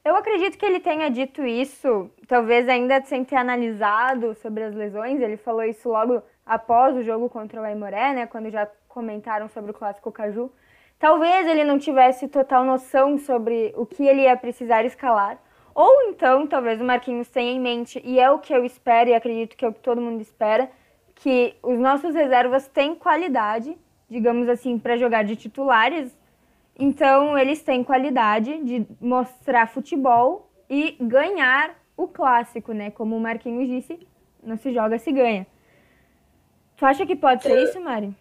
Eu 0.06 0.14
acredito 0.14 0.56
que 0.56 0.64
ele 0.64 0.78
tenha 0.78 1.10
dito 1.10 1.44
isso, 1.44 2.08
talvez 2.28 2.68
ainda 2.68 3.02
sem 3.02 3.25
ter 3.25 3.34
analisado 3.34 4.36
sobre 4.36 4.62
as 4.62 4.72
lesões. 4.72 5.20
Ele 5.20 5.36
falou 5.36 5.64
isso 5.64 5.88
logo 5.88 6.22
após 6.46 6.94
o 6.94 7.02
jogo 7.02 7.28
contra 7.28 7.60
o 7.60 7.64
Aimoré, 7.64 8.14
né? 8.14 8.25
Quando 8.25 8.48
já 8.48 8.68
comentaram 8.88 9.48
sobre 9.48 9.72
o 9.72 9.75
clássico 9.75 10.12
Caju. 10.12 10.48
Talvez 10.96 11.48
ele 11.48 11.64
não 11.64 11.76
tivesse 11.76 12.28
total 12.28 12.64
noção 12.64 13.18
sobre 13.18 13.75
o 13.76 13.84
que 13.84 14.06
ele 14.06 14.22
ia 14.22 14.36
precisar 14.36 14.84
escalar. 14.84 15.40
Ou 15.75 16.02
então, 16.02 16.46
talvez 16.46 16.80
o 16.80 16.84
Marquinhos 16.84 17.28
tenha 17.28 17.50
em 17.50 17.58
mente, 17.60 18.00
e 18.04 18.20
é 18.20 18.30
o 18.30 18.38
que 18.38 18.54
eu 18.54 18.64
espero 18.64 19.10
e 19.10 19.14
acredito 19.14 19.56
que 19.56 19.64
é 19.64 19.68
o 19.68 19.72
que 19.72 19.80
todo 19.80 20.00
mundo 20.00 20.20
espera, 20.20 20.70
que 21.16 21.56
os 21.64 21.80
nossos 21.80 22.14
reservas 22.14 22.68
têm 22.68 22.94
qualidade, 22.94 23.76
digamos 24.08 24.48
assim, 24.48 24.78
para 24.78 24.96
jogar 24.96 25.25
de 25.25 25.34
titulares. 25.34 26.16
Então, 26.78 27.38
eles 27.38 27.62
têm 27.62 27.83
qualidade 27.83 28.62
de 28.62 28.87
mostrar 29.00 29.66
futebol 29.66 30.50
e 30.68 30.97
ganhar 31.00 31.75
o 31.97 32.06
clássico, 32.06 32.73
né? 32.73 32.90
Como 32.90 33.16
o 33.16 33.21
Marquinhos 33.21 33.66
disse, 33.66 34.06
não 34.42 34.56
se 34.56 34.73
joga, 34.73 34.99
se 34.99 35.11
ganha. 35.11 35.47
Tu 36.76 36.85
acha 36.85 37.06
que 37.06 37.16
pode 37.16 37.42
ser 37.42 37.62
isso, 37.62 37.80
Mari? 37.80 38.14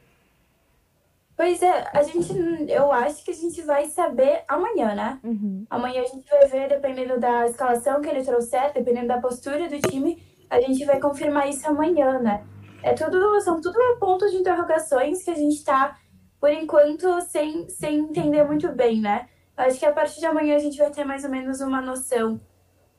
Pois 1.36 1.62
é, 1.62 1.90
a 1.92 2.02
gente, 2.02 2.32
eu 2.72 2.90
acho 2.94 3.26
que 3.26 3.32
a 3.32 3.34
gente 3.34 3.62
vai 3.64 3.88
saber 3.88 4.44
amanhã, 4.48 4.96
né? 4.96 5.20
Uhum. 5.22 5.66
Amanhã 5.70 6.02
a 6.02 6.06
gente 6.06 6.26
vai 6.30 6.48
ver, 6.48 6.70
dependendo 6.70 7.20
da 7.20 7.46
escalação 7.46 8.02
que 8.02 8.08
ele 8.08 8.24
trouxer, 8.24 8.72
dependendo 8.74 9.08
da 9.08 9.20
postura 9.20 9.68
do 9.68 9.78
time, 9.80 10.24
a 10.50 10.62
gente 10.62 10.86
vai 10.86 10.98
confirmar 10.98 11.50
isso 11.50 11.68
amanhã, 11.68 12.20
né? 12.20 12.46
É 12.82 12.94
tudo, 12.94 13.42
são 13.42 13.60
tudo 13.60 13.78
pontos 14.00 14.32
de 14.32 14.38
interrogações 14.38 15.24
que 15.24 15.32
a 15.32 15.36
gente 15.36 15.62
tá, 15.66 15.98
por 16.46 16.54
enquanto, 16.54 17.22
sem, 17.22 17.68
sem 17.70 18.02
entender 18.02 18.44
muito 18.44 18.72
bem, 18.72 19.02
né? 19.02 19.28
Acho 19.58 19.80
que 19.80 19.86
a 19.88 19.92
partir 19.92 20.20
de 20.20 20.28
amanhã 20.28 20.56
a 20.56 20.60
gente 20.60 20.78
vai 20.78 20.92
ter 20.92 21.04
mais 21.04 21.24
ou 21.24 21.32
menos 21.32 21.60
uma 21.60 21.82
noção 21.82 22.40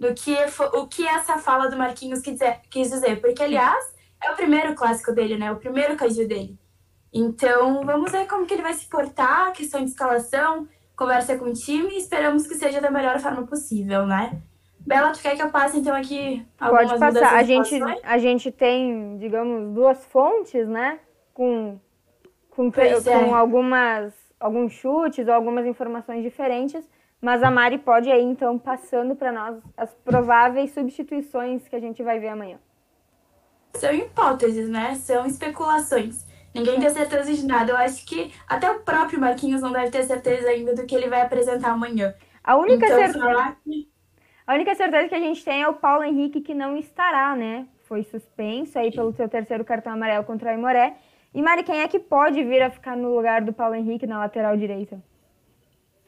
do 0.01 0.13
que 0.15 0.37
o 0.75 0.89
que 0.89 1.07
essa 1.07 1.39
fala 1.39 1.71
do 1.71 1.77
Marquinhos 1.77 2.23
quis 2.23 2.33
dizer, 2.33 2.59
quis 2.69 2.91
dizer. 2.91 3.21
Porque, 3.21 3.45
aliás, 3.45 3.95
é 4.21 4.33
o 4.33 4.35
primeiro 4.35 4.75
clássico 4.75 5.13
dele, 5.13 5.39
né? 5.39 5.53
O 5.53 5.61
primeiro 5.61 5.95
caju 5.95 6.27
dele. 6.27 6.59
Então, 7.15 7.85
vamos 7.85 8.11
ver 8.11 8.27
como 8.27 8.45
que 8.47 8.55
ele 8.55 8.65
vai 8.65 8.75
se 8.75 8.89
portar, 8.89 9.53
questão 9.53 9.81
de 9.81 9.91
escalação, 9.91 10.67
conversa 10.97 11.39
com 11.39 11.45
o 11.45 11.53
time 11.53 11.95
e 11.95 11.99
esperamos 11.99 12.49
que 12.49 12.57
seja 12.57 12.81
da 12.81 12.91
melhor 12.91 13.21
forma 13.21 13.47
possível, 13.47 14.07
né? 14.07 14.43
Bela, 14.81 15.13
tu 15.13 15.23
quer 15.23 15.37
que 15.37 15.43
eu 15.43 15.51
passe 15.51 15.79
então 15.79 15.95
aqui 15.95 16.45
algumas 16.59 16.89
Pode 16.89 16.99
passar. 16.99 17.37
A 17.37 17.45
gente, 17.45 17.81
a 18.03 18.19
gente 18.19 18.51
tem, 18.51 19.17
digamos, 19.19 19.73
duas 19.73 20.05
fontes, 20.07 20.67
né? 20.67 20.99
Com, 21.33 21.79
com, 22.57 22.73
com 22.73 22.81
é. 22.81 23.33
algumas, 23.33 24.15
alguns 24.41 24.73
chutes 24.73 25.29
ou 25.29 25.35
algumas 25.35 25.67
informações 25.67 26.23
diferentes. 26.23 26.89
Mas 27.21 27.43
a 27.43 27.51
Mari 27.51 27.79
pode 27.79 28.11
aí, 28.11 28.23
então, 28.23 28.59
passando 28.59 29.15
para 29.15 29.31
nós 29.31 29.57
as 29.77 29.93
prováveis 29.95 30.73
substituições 30.73 31.69
que 31.69 31.77
a 31.77 31.81
gente 31.81 32.03
vai 32.03 32.19
ver 32.19 32.29
amanhã. 32.29 32.59
São 33.75 33.93
hipóteses, 33.93 34.69
né? 34.69 34.95
São 34.95 35.27
especulações. 35.27 36.27
Ninguém 36.55 36.81
tem 36.81 36.89
certeza 36.89 37.33
de 37.33 37.47
nada. 37.47 37.73
Eu 37.73 37.77
acho 37.77 38.07
que 38.07 38.33
até 38.49 38.71
o 38.71 38.81
próprio 38.81 39.21
Marquinhos 39.21 39.61
não 39.61 39.73
deve 39.73 39.91
ter 39.91 40.03
certeza 40.05 40.49
ainda 40.49 40.75
do 40.75 40.87
que 40.87 40.95
ele 40.95 41.09
vai 41.09 41.21
apresentar 41.21 41.71
amanhã. 41.71 42.15
A 42.43 42.57
única, 42.57 42.87
então, 42.87 42.97
certeza... 42.97 43.57
a 44.47 44.55
única 44.55 44.75
certeza 44.75 45.09
que 45.09 45.15
a 45.15 45.21
gente 45.21 45.45
tem 45.45 45.63
é 45.63 45.69
o 45.69 45.75
Paulo 45.75 46.05
Henrique 46.05 46.41
que 46.41 46.55
não 46.55 46.77
estará, 46.77 47.35
né? 47.37 47.67
Foi 47.85 48.03
suspenso 48.05 48.79
aí 48.79 48.91
pelo 48.91 49.13
seu 49.13 49.29
terceiro 49.29 49.65
cartão 49.65 49.93
amarelo 49.93 50.25
contra 50.25 50.49
o 50.49 50.53
Aimoré. 50.53 50.97
E 51.35 51.43
Mari, 51.43 51.63
quem 51.63 51.81
é 51.81 51.89
que 51.89 51.99
pode 51.99 52.43
vir 52.43 52.63
a 52.63 52.71
ficar 52.71 52.97
no 52.97 53.15
lugar 53.15 53.43
do 53.43 53.53
Paulo 53.53 53.75
Henrique 53.75 54.07
na 54.07 54.19
lateral 54.19 54.57
direita? 54.57 55.03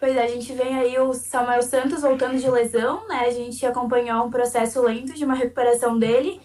Pois 0.00 0.16
é, 0.16 0.22
a 0.22 0.28
gente 0.28 0.52
vem 0.52 0.78
aí 0.78 0.98
o 0.98 1.12
Samuel 1.12 1.62
Santos 1.62 2.02
voltando 2.02 2.38
de 2.38 2.48
lesão, 2.48 3.06
né? 3.08 3.24
A 3.26 3.30
gente 3.30 3.66
acompanhou 3.66 4.24
um 4.24 4.30
processo 4.30 4.80
lento 4.80 5.12
de 5.12 5.24
uma 5.24 5.34
recuperação 5.34 5.98
dele. 5.98 6.40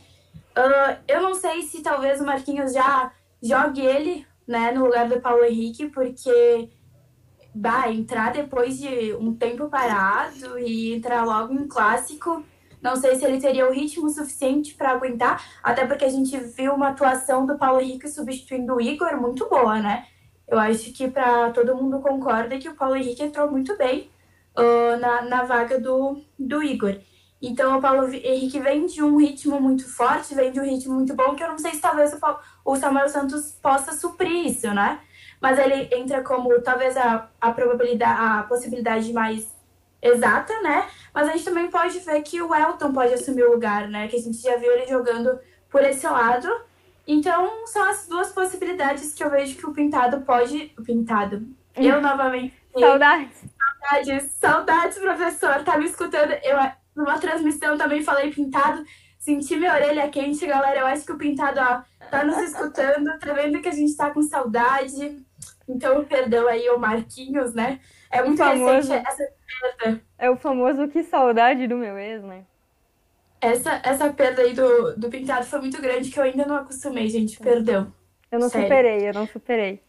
Uh, 0.58 0.98
eu 1.08 1.22
não 1.22 1.36
sei 1.36 1.62
se 1.62 1.82
talvez 1.82 2.20
o 2.20 2.26
Marquinhos 2.26 2.74
já 2.74 3.12
jogue 3.42 3.82
ele 3.82 4.26
né, 4.48 4.72
no 4.72 4.86
lugar 4.86 5.08
do 5.08 5.22
Paulo 5.22 5.44
Henrique, 5.44 5.88
porque 5.88 6.70
vai 7.56 7.94
entrar 7.94 8.34
depois 8.34 8.80
de 8.80 9.14
um 9.14 9.36
tempo 9.36 9.70
parado 9.70 10.58
e 10.58 10.94
entrar 10.94 11.24
logo 11.24 11.54
em 11.54 11.68
clássico. 11.68 12.44
Não 12.84 12.98
sei 12.98 13.16
se 13.16 13.24
ele 13.24 13.40
teria 13.40 13.66
o 13.66 13.72
ritmo 13.72 14.10
suficiente 14.10 14.74
para 14.74 14.92
aguentar, 14.92 15.42
até 15.64 15.88
porque 15.88 16.04
a 16.04 16.10
gente 16.10 16.38
viu 16.38 16.74
uma 16.74 16.90
atuação 16.90 17.46
do 17.46 17.58
Paulo 17.58 17.80
Henrique 17.80 18.10
substituindo 18.10 18.76
o 18.76 18.82
Igor 18.82 19.16
muito 19.22 19.48
boa, 19.48 19.80
né? 19.80 20.06
Eu 20.46 20.60
acho 20.60 20.92
que 20.92 21.08
para 21.08 21.50
todo 21.52 21.78
mundo 21.78 22.02
concorda 22.02 22.58
que 22.58 22.68
o 22.68 22.76
Paulo 22.76 22.98
Henrique 22.98 23.24
entrou 23.24 23.50
muito 23.50 23.78
bem 23.78 24.12
uh, 24.58 25.00
na, 25.00 25.22
na 25.22 25.44
vaga 25.44 25.80
do, 25.80 26.22
do 26.38 26.62
Igor. 26.62 26.98
Então 27.42 27.78
o 27.78 27.82
Paulo 27.82 28.14
Henrique 28.14 28.60
vem 28.60 28.86
de 28.86 29.02
um 29.02 29.16
ritmo 29.16 29.62
muito 29.62 29.88
forte, 29.88 30.36
vem 30.36 30.52
de 30.52 30.60
um 30.60 30.64
ritmo 30.66 30.96
muito 30.96 31.16
bom, 31.16 31.36
que 31.36 31.44
eu 31.44 31.50
não 31.50 31.58
sei 31.58 31.72
se 31.72 31.80
talvez 31.80 32.14
o, 32.14 32.20
Paulo, 32.20 32.40
o 32.66 32.76
Samuel 32.76 33.08
Santos 33.08 33.54
possa 33.62 33.94
suprir 33.94 34.46
isso, 34.46 34.74
né? 34.74 35.00
Mas 35.42 35.58
ele 35.58 35.88
entra 35.96 36.22
como 36.22 36.62
talvez 36.62 36.98
a, 36.98 37.30
a 37.40 37.52
probabilidade, 37.52 38.20
a 38.22 38.44
possibilidade 38.44 39.14
mais 39.14 39.54
exata, 40.04 40.54
né? 40.62 40.88
Mas 41.14 41.30
a 41.30 41.32
gente 41.32 41.46
também 41.46 41.70
pode 41.70 41.98
ver 42.00 42.22
que 42.22 42.42
o 42.42 42.54
Elton 42.54 42.92
pode 42.92 43.14
assumir 43.14 43.44
o 43.44 43.54
lugar, 43.54 43.88
né? 43.88 44.08
Que 44.08 44.18
a 44.18 44.22
gente 44.22 44.38
já 44.38 44.58
viu 44.58 44.72
ele 44.72 44.86
jogando 44.86 45.40
por 45.70 45.84
esse 45.84 46.06
lado. 46.06 46.50
Então, 47.08 47.66
são 47.66 47.84
as 47.90 48.08
duas 48.08 48.32
possibilidades 48.32 49.14
que 49.14 49.24
eu 49.24 49.30
vejo 49.30 49.58
que 49.58 49.66
o 49.66 49.74
Pintado 49.74 50.22
pode. 50.22 50.74
O 50.78 50.84
Pintado. 50.84 51.48
Eu 51.76 52.00
novamente. 52.02 52.54
Saudades. 52.78 53.44
Saudades, 53.90 54.32
saudades, 54.34 54.98
professor. 54.98 55.64
Tá 55.64 55.78
me 55.78 55.86
escutando? 55.86 56.32
Eu 56.44 56.58
numa 56.96 57.20
transmissão 57.20 57.78
também 57.78 58.04
falei 58.04 58.32
pintado. 58.32 58.84
Senti 59.18 59.56
minha 59.56 59.74
orelha 59.74 60.10
quente, 60.10 60.46
galera. 60.46 60.82
Eu 60.82 60.88
acho 60.88 61.06
que 61.06 61.12
o 61.12 61.18
pintado 61.18 61.60
ó, 61.60 61.82
tá 62.10 62.24
nos 62.24 62.38
escutando, 62.38 63.18
tá 63.20 63.34
vendo 63.34 63.62
que 63.62 63.70
a 63.70 63.74
gente 63.74 63.96
tá 63.96 64.12
com 64.12 64.22
saudade. 64.22 65.24
Então, 65.68 66.04
perdão 66.04 66.48
aí 66.48 66.70
o 66.70 66.78
Marquinhos, 66.78 67.54
né? 67.54 67.80
É 68.12 68.22
muito 68.24 68.38
famoso, 68.38 68.92
recente 68.92 69.08
essa. 69.08 69.24
É 70.18 70.30
o 70.30 70.36
famoso 70.36 70.88
que 70.88 71.04
saudade 71.04 71.68
do 71.68 71.78
meu 71.78 71.98
ex, 71.98 72.24
né? 72.24 72.46
Essa, 73.42 73.82
essa 73.84 74.12
perda 74.14 74.42
aí 74.42 74.54
do, 74.54 74.98
do 74.98 75.10
pintado 75.10 75.46
foi 75.46 75.60
muito 75.60 75.82
grande 75.82 76.10
que 76.10 76.18
eu 76.18 76.24
ainda 76.24 76.46
não 76.46 76.56
acostumei, 76.56 77.10
gente. 77.10 77.38
Perdão. 77.40 77.94
Eu 78.32 78.40
não 78.40 78.50
Sério. 78.50 78.68
superei, 78.68 79.10
eu 79.10 79.14
não 79.14 79.28
superei. 79.28 79.82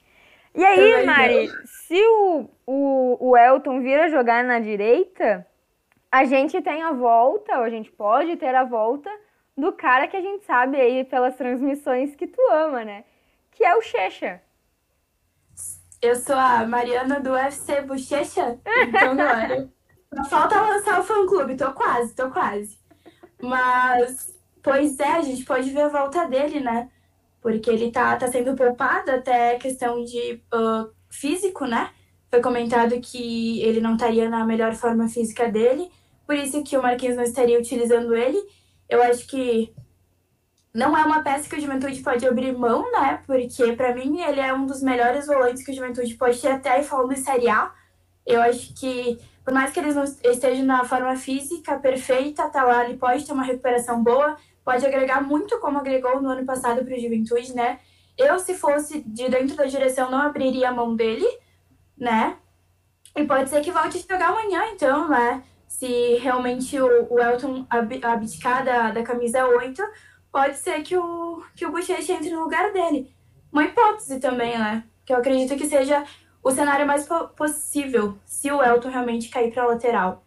E 0.55 0.65
aí, 0.65 1.05
Mari, 1.07 1.51
se 1.65 2.01
o, 2.01 2.49
o, 2.67 3.31
o 3.31 3.37
Elton 3.37 3.81
vir 3.81 3.99
a 3.99 4.09
jogar 4.09 4.45
na 4.45 4.61
direita, 4.61 5.47
a 6.11 6.25
gente 6.25 6.61
tem 6.63 6.83
a 6.83 6.93
volta, 6.93 7.59
ou 7.59 7.65
a 7.65 7.71
gente 7.71 7.91
pode 7.91 8.37
ter 8.37 8.55
a 8.55 8.65
volta 8.65 9.11
do 9.57 9.73
cara 9.73 10.07
que 10.07 10.17
a 10.17 10.21
gente 10.21 10.45
sabe 10.45 10.81
aí 10.81 11.05
pelas 11.05 11.37
transmissões 11.37 12.15
que 12.15 12.27
tu 12.27 12.41
ama, 12.53 12.85
né? 12.85 13.05
Que 13.53 13.65
é 13.65 13.75
o 13.75 13.83
Checha. 13.83 14.41
Eu 16.05 16.17
sou 16.17 16.37
a 16.37 16.67
Mariana 16.67 17.19
do 17.19 17.31
UFC 17.31 17.81
Bochecha, 17.81 18.59
então, 18.89 19.13
olha. 19.13 19.73
Falta 20.29 20.61
lançar 20.61 21.01
o 21.01 21.03
fã-clube, 21.03 21.57
tô 21.57 21.73
quase, 21.73 22.15
tô 22.15 22.31
quase. 22.31 22.79
Mas, 23.41 24.39
pois 24.63 25.01
é, 25.01 25.13
a 25.13 25.23
gente 25.23 25.47
pode 25.47 25.71
ver 25.71 25.81
a 25.81 25.89
volta 25.89 26.29
dele, 26.29 26.61
né? 26.61 26.91
Porque 27.41 27.71
ele 27.71 27.91
tá, 27.91 28.15
tá 28.17 28.29
sendo 28.29 28.55
poupado 28.55 29.11
até 29.13 29.57
questão 29.57 30.05
de 30.05 30.43
uh, 30.55 30.93
físico, 31.09 31.65
né? 31.65 31.91
Foi 32.31 32.43
comentado 32.43 33.01
que 33.01 33.63
ele 33.63 33.81
não 33.81 33.95
estaria 33.95 34.29
na 34.29 34.45
melhor 34.45 34.75
forma 34.75 35.09
física 35.09 35.51
dele, 35.51 35.91
por 36.27 36.37
isso 36.37 36.63
que 36.63 36.77
o 36.77 36.83
Marquinhos 36.83 37.17
não 37.17 37.25
estaria 37.25 37.59
utilizando 37.59 38.15
ele. 38.15 38.39
Eu 38.91 39.03
acho 39.03 39.27
que 39.27 39.75
não 40.75 40.99
é 40.99 41.05
uma 41.05 41.23
peça 41.23 41.49
que 41.49 41.55
o 41.55 41.61
Juventude 41.61 42.03
pode 42.03 42.27
abrir 42.27 42.53
mão, 42.53 42.91
né? 42.91 43.23
Porque, 43.25 43.73
para 43.75 43.95
mim, 43.95 44.21
ele 44.21 44.41
é 44.41 44.53
um 44.53 44.67
dos 44.67 44.83
melhores 44.83 45.27
volantes 45.27 45.65
que 45.65 45.71
o 45.71 45.75
Juventude 45.75 46.15
pode 46.17 46.41
ter 46.41 46.49
até 46.49 46.83
falando 46.83 47.13
em 47.13 47.17
Série 47.17 47.49
A. 47.49 47.73
Eu 48.27 48.43
acho 48.43 48.75
que, 48.75 49.21
por 49.45 49.55
mais 49.55 49.73
que 49.73 49.79
eles 49.79 49.95
não 49.95 50.03
estejam 50.03 50.67
na 50.67 50.85
forma 50.85 51.15
física 51.15 51.79
perfeita, 51.79 52.51
tá 52.51 52.65
lá, 52.65 52.85
ele 52.85 52.99
pode 52.99 53.25
ter 53.25 53.33
uma 53.33 53.45
recuperação 53.45 54.03
boa, 54.03 54.37
pode 54.65 54.85
agregar 54.85 55.23
muito 55.23 55.61
como 55.61 55.79
agregou 55.79 56.21
no 56.21 56.31
ano 56.31 56.45
passado 56.45 56.85
para 56.85 56.97
o 56.97 57.01
Juventude, 57.01 57.55
né? 57.55 57.79
Eu, 58.19 58.41
se 58.41 58.55
fosse 58.55 59.01
de 59.01 59.29
dentro 59.29 59.55
da 59.55 59.67
direção, 59.67 60.11
não 60.11 60.19
abriria 60.23 60.71
a 60.71 60.75
mão 60.75 60.97
dele, 60.97 61.27
né? 61.97 62.37
E 63.17 63.25
pode 63.25 63.49
ser 63.49 63.61
que 63.61 63.71
volte 63.71 63.99
a 63.99 64.13
jogar 64.15 64.31
amanhã, 64.31 64.65
então, 64.73 65.09
né? 65.09 65.45
Se 65.69 66.17
realmente 66.17 66.81
o, 66.81 67.13
o 67.13 67.21
Elton 67.21 67.65
abdicar 67.71 68.65
da, 68.65 68.91
da 68.91 69.05
camisa 69.05 69.47
8, 69.47 69.81
pode 70.35 70.57
ser 70.57 70.83
que 70.83 70.97
o, 70.97 71.45
que 71.55 71.65
o 71.65 71.71
Bochecha 71.71 72.13
entre 72.13 72.31
no 72.31 72.43
lugar 72.43 72.73
dele. 72.73 73.15
Uma 73.53 73.67
hipótese 73.67 74.19
também, 74.19 74.59
né? 74.59 74.83
Que 75.07 75.13
eu 75.13 75.19
acredito 75.19 75.57
que 75.57 75.69
seja 75.69 76.05
o 76.43 76.51
cenário 76.51 76.85
mais 76.85 77.07
po 77.07 77.29
possível 77.29 78.19
se 78.27 78.51
o 78.51 78.61
Elton 78.61 78.89
realmente 78.89 79.29
cair 79.29 79.53
para 79.53 79.63
a 79.63 79.67
lateral. 79.67 80.25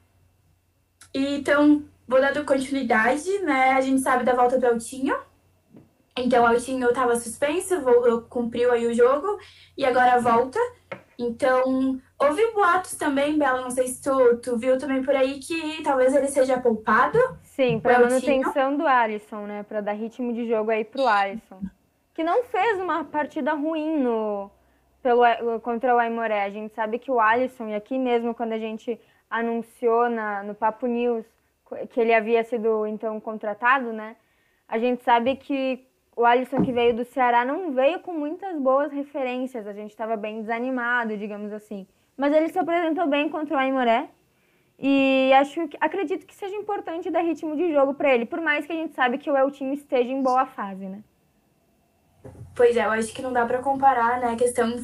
E, 1.13 1.35
então, 1.35 1.83
vou 2.07 2.21
dando 2.21 2.45
continuidade, 2.45 3.39
né? 3.39 3.71
A 3.71 3.81
gente 3.81 4.01
sabe 4.01 4.23
da 4.23 4.33
volta 4.33 4.57
do 4.57 4.65
Eltinho. 4.65 5.13
Então, 6.17 6.45
o 6.45 6.53
Eltinho 6.53 6.87
estava 6.87 7.17
suspenso, 7.17 7.75
cumpriu 8.29 8.71
aí 8.71 8.87
o 8.87 8.93
jogo 8.93 9.37
e 9.77 9.83
agora 9.83 10.21
volta. 10.21 10.59
Então, 11.19 11.99
houve 12.19 12.51
boatos 12.51 12.95
também, 12.95 13.37
Bela, 13.37 13.61
não 13.61 13.71
sei 13.71 13.87
se 13.87 14.01
tu, 14.03 14.37
tu 14.37 14.57
viu 14.57 14.77
também 14.77 15.01
por 15.01 15.15
aí, 15.15 15.39
que 15.39 15.81
talvez 15.81 16.15
ele 16.15 16.27
seja 16.27 16.59
poupado. 16.59 17.17
Sim, 17.43 17.79
para 17.79 17.99
manutenção 17.99 18.77
do 18.77 18.85
Alisson, 18.85 19.47
né? 19.47 19.63
Para 19.63 19.81
dar 19.81 19.93
ritmo 19.93 20.31
de 20.31 20.47
jogo 20.47 20.69
aí 20.69 20.85
pro 20.85 21.07
Alisson. 21.07 21.59
Que 22.13 22.23
não 22.23 22.43
fez 22.43 22.79
uma 22.79 23.03
partida 23.03 23.53
ruim 23.53 23.97
no, 23.97 24.51
pelo, 25.01 25.23
contra 25.61 25.95
o 25.95 25.97
Aimoré. 25.97 26.43
A 26.43 26.49
gente 26.49 26.75
sabe 26.75 26.99
que 26.99 27.09
o 27.09 27.19
Alisson, 27.19 27.69
e 27.69 27.75
aqui 27.75 27.97
mesmo 27.97 28.35
quando 28.35 28.53
a 28.53 28.59
gente 28.59 28.99
anunciou 29.29 30.09
na, 30.09 30.43
no 30.43 30.53
Papo 30.53 30.85
News 30.85 31.25
que 31.89 31.99
ele 31.99 32.13
havia 32.13 32.43
sido 32.43 32.85
então 32.85 33.19
contratado, 33.19 33.91
né? 33.91 34.15
A 34.67 34.79
gente 34.79 35.03
sabe 35.03 35.35
que 35.35 35.86
o 36.17 36.25
Alisson 36.25 36.63
que 36.63 36.71
veio 36.71 36.95
do 36.95 37.05
Ceará 37.05 37.45
não 37.45 37.71
veio 37.71 37.99
com 37.99 38.11
muitas 38.11 38.59
boas 38.59 38.91
referências. 38.91 39.67
A 39.67 39.71
gente 39.71 39.91
estava 39.91 40.17
bem 40.17 40.41
desanimado, 40.41 41.15
digamos 41.15 41.53
assim. 41.53 41.85
Mas 42.17 42.33
ele 42.33 42.49
se 42.49 42.57
apresentou 42.57 43.07
bem 43.07 43.29
contra 43.29 43.55
o 43.55 43.59
Aimoré. 43.59 44.09
E 44.79 45.31
acho 45.33 45.67
que 45.67 45.77
acredito 45.79 46.25
que 46.25 46.33
seja 46.33 46.55
importante 46.55 47.11
dar 47.11 47.21
ritmo 47.21 47.55
de 47.55 47.71
jogo 47.71 47.93
para 47.93 48.13
ele, 48.13 48.25
por 48.25 48.41
mais 48.41 48.65
que 48.65 48.73
a 48.73 48.75
gente 48.75 48.95
sabe 48.95 49.19
que 49.19 49.29
o 49.29 49.37
Eltinho 49.37 49.73
esteja 49.73 50.11
em 50.11 50.21
boa 50.21 50.45
fase, 50.45 50.85
né? 50.85 51.03
Pois 52.55 52.75
é, 52.75 52.85
eu 52.85 52.91
acho 52.91 53.13
que 53.13 53.21
não 53.21 53.31
dá 53.31 53.45
para 53.45 53.59
comparar, 53.59 54.19
né, 54.19 54.33
a 54.33 54.35
questão 54.35 54.75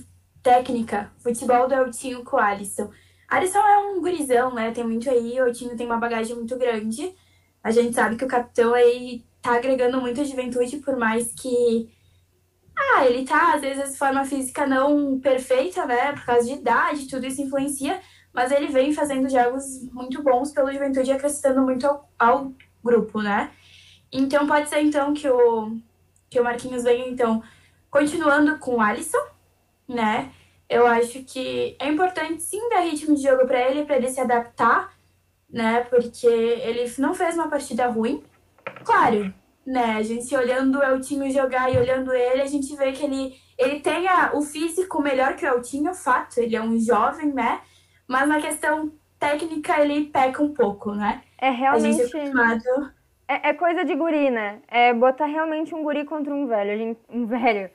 técnica, 0.42 1.12
futebol 1.18 1.68
do 1.68 1.74
Eltinho 1.74 2.24
com 2.24 2.38
o 2.38 2.40
Alisson. 2.40 2.92
Alisson 3.28 3.60
é 3.60 3.78
um 3.80 4.02
gurizão, 4.02 4.54
né? 4.54 4.72
Tem 4.72 4.84
muito 4.84 5.10
aí, 5.10 5.40
o 5.40 5.48
Eltinho 5.48 5.76
tem 5.76 5.86
uma 5.86 5.98
bagagem 5.98 6.36
muito 6.36 6.58
grande. 6.58 7.16
A 7.64 7.72
gente 7.72 7.94
sabe 7.94 8.16
que 8.16 8.26
o 8.26 8.28
capitão 8.28 8.74
aí 8.74 9.24
tá 9.44 9.56
agregando 9.56 10.02
muita 10.02 10.24
juventude, 10.24 10.78
por 10.78 10.96
mais 10.96 11.34
que. 11.36 11.92
Ah, 12.76 13.06
ele 13.06 13.26
tá, 13.26 13.54
às 13.54 13.62
vezes, 13.62 13.92
de 13.92 13.98
forma 13.98 14.26
física 14.26 14.66
não 14.66 15.20
perfeita, 15.20 15.86
né? 15.86 16.14
Por 16.14 16.26
causa 16.26 16.48
de 16.48 16.54
idade, 16.54 17.08
tudo 17.08 17.28
isso 17.28 17.42
influencia. 17.42 18.00
Mas 18.34 18.52
ele 18.52 18.68
vem 18.68 18.94
fazendo 18.94 19.30
jogos 19.30 19.64
muito 19.92 20.24
bons 20.24 20.52
pelo 20.52 20.72
Juventude, 20.72 21.12
acrescentando 21.12 21.62
muito 21.62 21.86
ao, 21.86 22.10
ao 22.18 22.52
grupo, 22.84 23.22
né? 23.22 23.52
Então 24.12 24.48
pode 24.48 24.70
ser 24.70 24.82
então 24.82 25.14
que 25.14 25.30
o, 25.30 25.78
que 26.30 26.40
o 26.40 26.44
Marquinhos 26.44 26.84
venha, 26.84 27.08
então, 27.08 27.44
continuando 27.92 28.58
com 28.58 28.78
o 28.78 28.82
Alisson, 28.82 29.24
né? 29.88 30.32
Eu 30.68 30.88
acho 30.88 31.24
que 31.24 31.76
é 31.80 31.88
importante 31.88 32.42
sim 32.42 32.70
dar 32.70 32.80
ritmo 32.80 33.14
de 33.16 33.22
jogo 33.22 33.46
para 33.46 33.70
ele, 33.70 33.86
para 33.86 33.98
ele 33.98 34.10
se 34.10 34.20
adaptar, 34.20 34.92
né? 35.48 35.82
Porque 35.82 36.26
ele 36.26 36.92
não 36.98 37.14
fez 37.14 37.36
uma 37.36 37.50
partida 37.50 37.86
ruim, 37.88 38.24
Claro, 38.84 39.34
né? 39.66 39.96
A 39.96 40.02
gente 40.02 40.36
olhando 40.36 40.80
o 40.80 40.84
Eltinho 40.84 41.32
jogar 41.32 41.74
e 41.74 41.78
olhando 41.78 42.14
ele, 42.14 42.42
a 42.42 42.48
gente 42.48 42.76
vê 42.76 42.92
que 42.92 43.04
ele, 43.04 43.34
ele 43.58 43.80
tem 43.80 44.08
a, 44.08 44.32
o 44.34 44.42
físico 44.42 45.02
melhor 45.02 45.36
que 45.36 45.46
o 45.46 45.50
Eltinho, 45.50 45.94
fato. 45.94 46.38
Ele 46.38 46.56
é 46.56 46.62
um 46.62 46.78
jovem, 46.80 47.34
né? 47.34 47.62
Mas 48.08 48.28
na 48.28 48.42
questão 48.42 48.92
técnica 49.20 49.80
ele 49.80 50.06
peca 50.06 50.42
um 50.42 50.54
pouco, 50.54 50.94
né? 50.94 51.22
É 51.38 51.50
realmente. 51.50 52.02
É, 52.02 52.06
acostumado... 52.06 52.92
é, 53.28 53.50
é, 53.50 53.54
coisa 53.54 53.86
de 53.86 53.96
guri, 53.96 54.30
né? 54.30 54.60
É 54.68 54.94
botar 54.94 55.26
realmente 55.26 55.74
um 55.74 55.84
guri 55.84 56.04
contra 56.04 56.34
um 56.34 56.46
velho. 56.46 56.78
Gente, 56.78 57.00
um 57.10 57.26
velho. 57.26 57.70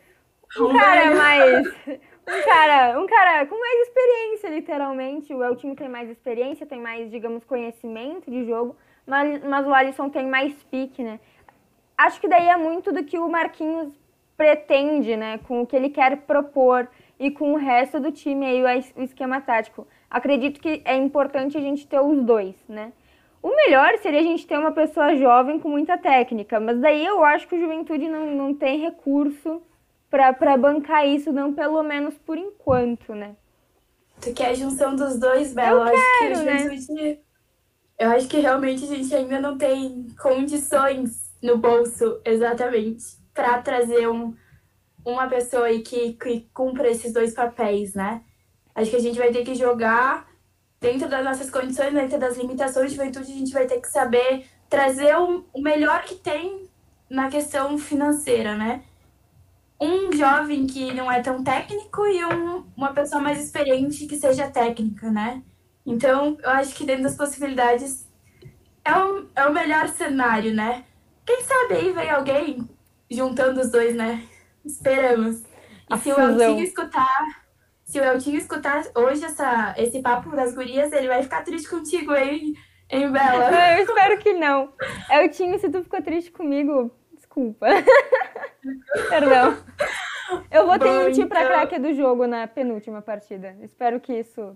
Um, 0.59 0.65
um 0.65 0.79
cara 0.79 1.03
velho. 1.03 1.17
mais. 1.17 1.69
Um 2.29 2.45
cara, 2.45 3.01
um 3.01 3.07
cara 3.07 3.47
com 3.47 3.59
mais 3.59 3.89
experiência, 3.89 4.51
literalmente. 4.51 5.33
O 5.33 5.43
Eltinho 5.43 5.75
tem 5.75 5.89
mais 5.89 6.11
experiência, 6.11 6.67
tem 6.67 6.79
mais, 6.79 7.11
digamos, 7.11 7.43
conhecimento 7.43 8.31
de 8.31 8.45
jogo 8.45 8.77
mas, 9.09 9.43
mas 9.43 9.67
o 9.67 9.73
Alisson 9.73 10.11
tem 10.11 10.27
mais 10.27 10.53
pique, 10.71 11.03
né? 11.03 11.19
Acho 11.97 12.21
que 12.21 12.29
daí 12.29 12.47
é 12.47 12.57
muito 12.57 12.93
do 12.93 13.03
que 13.03 13.19
o 13.19 13.29
Marquinhos 13.29 13.91
pretende, 14.37 15.17
né? 15.17 15.39
Com 15.39 15.63
o 15.63 15.67
que 15.67 15.75
ele 15.75 15.89
quer 15.89 16.19
propor 16.19 16.89
e 17.19 17.31
com 17.31 17.55
o 17.55 17.57
resto 17.57 17.99
do 17.99 18.13
time 18.13 18.47
aí, 18.47 18.93
o 18.95 19.03
esquema 19.03 19.41
tático. 19.41 19.87
Acredito 20.11 20.61
que 20.61 20.83
é 20.85 20.95
importante 20.95 21.57
a 21.57 21.61
gente 21.61 21.87
ter 21.87 21.99
os 21.99 22.23
dois, 22.23 22.55
né? 22.69 22.93
O 23.43 23.49
melhor 23.49 23.97
seria 23.99 24.21
a 24.21 24.23
gente 24.23 24.47
ter 24.47 24.59
uma 24.59 24.73
pessoa 24.73 25.17
jovem 25.17 25.59
com 25.59 25.69
muita 25.69 25.97
técnica, 25.97 26.61
mas 26.61 26.79
daí 26.79 27.05
eu 27.05 27.25
acho 27.25 27.49
que 27.49 27.57
o 27.57 27.61
Juventude 27.61 28.09
não, 28.09 28.27
não 28.27 28.55
tem 28.55 28.81
recurso 28.81 29.63
para 30.11 30.57
bancar 30.57 31.07
isso, 31.07 31.33
não 31.33 31.53
pelo 31.53 31.83
menos 31.83 32.17
por 32.19 32.37
enquanto, 32.37 33.15
né? 33.15 33.37
Tu 34.21 34.35
quer 34.35 34.51
a 34.51 34.55
junção 34.55 34.97
dos 34.97 35.19
dois, 35.19 35.55
Bela? 35.55 35.87
Eu, 35.87 35.87
eu 35.87 35.93
quero, 35.93 36.01
acho 36.01 36.19
que 36.19 36.25
o 36.25 36.37
Juventude 36.37 36.93
né? 36.93 37.19
Eu 37.99 38.11
acho 38.11 38.29
que 38.29 38.39
realmente 38.39 38.85
a 38.85 38.87
gente 38.87 39.13
ainda 39.15 39.41
não 39.41 39.59
tem 39.59 40.07
condições 40.21 41.35
no 41.43 41.59
bolso 41.59 42.21
exatamente 42.25 43.05
para 43.35 43.61
trazer 43.61 44.09
um, 44.09 44.35
uma 45.05 45.29
pessoa 45.29 45.67
aí 45.67 45.83
que, 45.83 46.13
que 46.15 46.49
cumpra 46.55 46.89
esses 46.89 47.13
dois 47.13 47.35
papéis, 47.35 47.95
né? 47.95 48.23
Acho 48.75 48.91
que 48.91 48.97
a 48.97 49.01
gente 49.01 49.19
vai 49.19 49.33
ter 49.33 49.45
que 49.45 49.55
jogar 49.55 50.29
dentro 50.81 51.09
das 51.09 51.25
nossas 51.25 51.51
condições, 51.51 51.93
dentro 51.93 52.19
das 52.19 52.37
limitações 52.37 52.91
de 52.91 52.97
juventude, 52.97 53.33
a 53.33 53.37
gente 53.37 53.53
vai 53.53 53.67
ter 53.67 53.81
que 53.81 53.89
saber 53.89 54.47
trazer 54.69 55.17
o, 55.17 55.45
o 55.53 55.61
melhor 55.61 56.05
que 56.05 56.15
tem 56.15 56.69
na 57.11 57.29
questão 57.29 57.79
financeira, 57.79 58.55
né? 58.57 58.85
Um 59.81 60.13
jovem 60.13 60.67
que 60.67 60.93
não 60.93 61.11
é 61.11 61.21
tão 61.21 61.43
técnico 61.43 62.07
e 62.07 62.25
um, 62.25 62.65
uma 62.77 62.93
pessoa 62.93 63.21
mais 63.21 63.43
experiente 63.43 64.07
que 64.07 64.17
seja 64.17 64.51
técnica, 64.51 65.11
né? 65.11 65.43
Então, 65.89 66.37
eu 66.43 66.51
acho 66.51 66.75
que 66.75 66.85
dentro 66.85 67.05
das 67.05 67.17
possibilidades 67.17 68.07
é 68.85 68.95
o, 68.95 69.27
é 69.35 69.47
o 69.47 69.53
melhor 69.53 69.89
cenário, 69.89 70.55
né? 70.55 70.85
Quem 71.25 71.43
sabe 71.43 71.75
aí 71.75 71.93
vem 71.93 72.11
alguém 72.11 72.69
juntando 73.11 73.61
os 73.61 73.71
dois, 73.71 73.95
né? 73.95 74.23
Esperamos. 74.65 75.43
E 75.91 75.97
se 75.97 76.13
o 76.13 76.21
Eltinho 76.21 76.63
escutar, 76.63 77.43
se 77.85 77.99
o 77.99 78.05
Eltinho 78.05 78.37
escutar 78.37 78.85
hoje 78.95 79.25
essa, 79.25 79.75
esse 79.79 80.03
papo 80.03 80.37
das 80.37 80.55
gurias, 80.55 80.93
ele 80.93 81.09
vai 81.09 81.23
ficar 81.23 81.43
triste 81.43 81.71
contigo, 81.71 82.15
hein, 82.15 82.55
hein 82.91 83.11
Bela? 83.11 83.49
Eu 83.79 83.85
espero 83.85 84.19
que 84.19 84.35
não. 84.35 84.73
Eltinho, 85.11 85.59
se 85.59 85.71
tu 85.71 85.83
ficou 85.83 86.03
triste 86.03 86.31
comigo, 86.31 86.91
desculpa. 87.15 87.67
Perdão. 89.09 89.57
Eu 90.51 90.67
vou 90.67 90.79
ter 90.79 90.91
um 90.91 91.13
tipo 91.13 91.29
pra 91.29 91.45
então... 91.45 91.53
craque 91.53 91.79
do 91.79 91.95
jogo 91.95 92.27
na 92.27 92.47
penúltima 92.47 93.01
partida. 93.01 93.57
Espero 93.63 93.99
que 93.99 94.13
isso, 94.13 94.55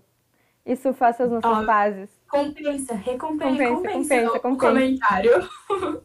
isso 0.65 0.93
faça 0.93 1.25
as 1.25 1.31
nossas 1.31 1.65
bases. 1.65 2.09
Compensa, 2.29 2.95
recompensa, 2.95 3.69
compensa, 3.69 3.75
compensa, 3.75 4.39
compensa. 4.39 4.57
comentário. 4.57 5.49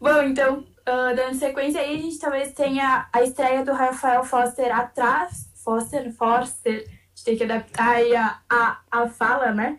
Bom, 0.00 0.22
então, 0.22 0.58
uh, 0.58 1.14
dando 1.14 1.34
sequência 1.34 1.80
aí, 1.80 1.98
a 1.98 2.02
gente 2.02 2.18
talvez 2.18 2.52
tenha 2.52 3.08
a 3.12 3.22
estreia 3.22 3.64
do 3.64 3.72
Rafael 3.72 4.24
Foster 4.24 4.74
atrás. 4.74 5.50
Foster, 5.62 6.12
Foster, 6.12 6.84
a 6.86 6.88
gente 6.88 7.24
tem 7.24 7.36
que 7.36 7.44
adaptar 7.44 7.96
aí 7.96 8.14
a, 8.16 8.38
a, 8.50 8.80
a 8.90 9.08
fala, 9.08 9.52
né? 9.52 9.78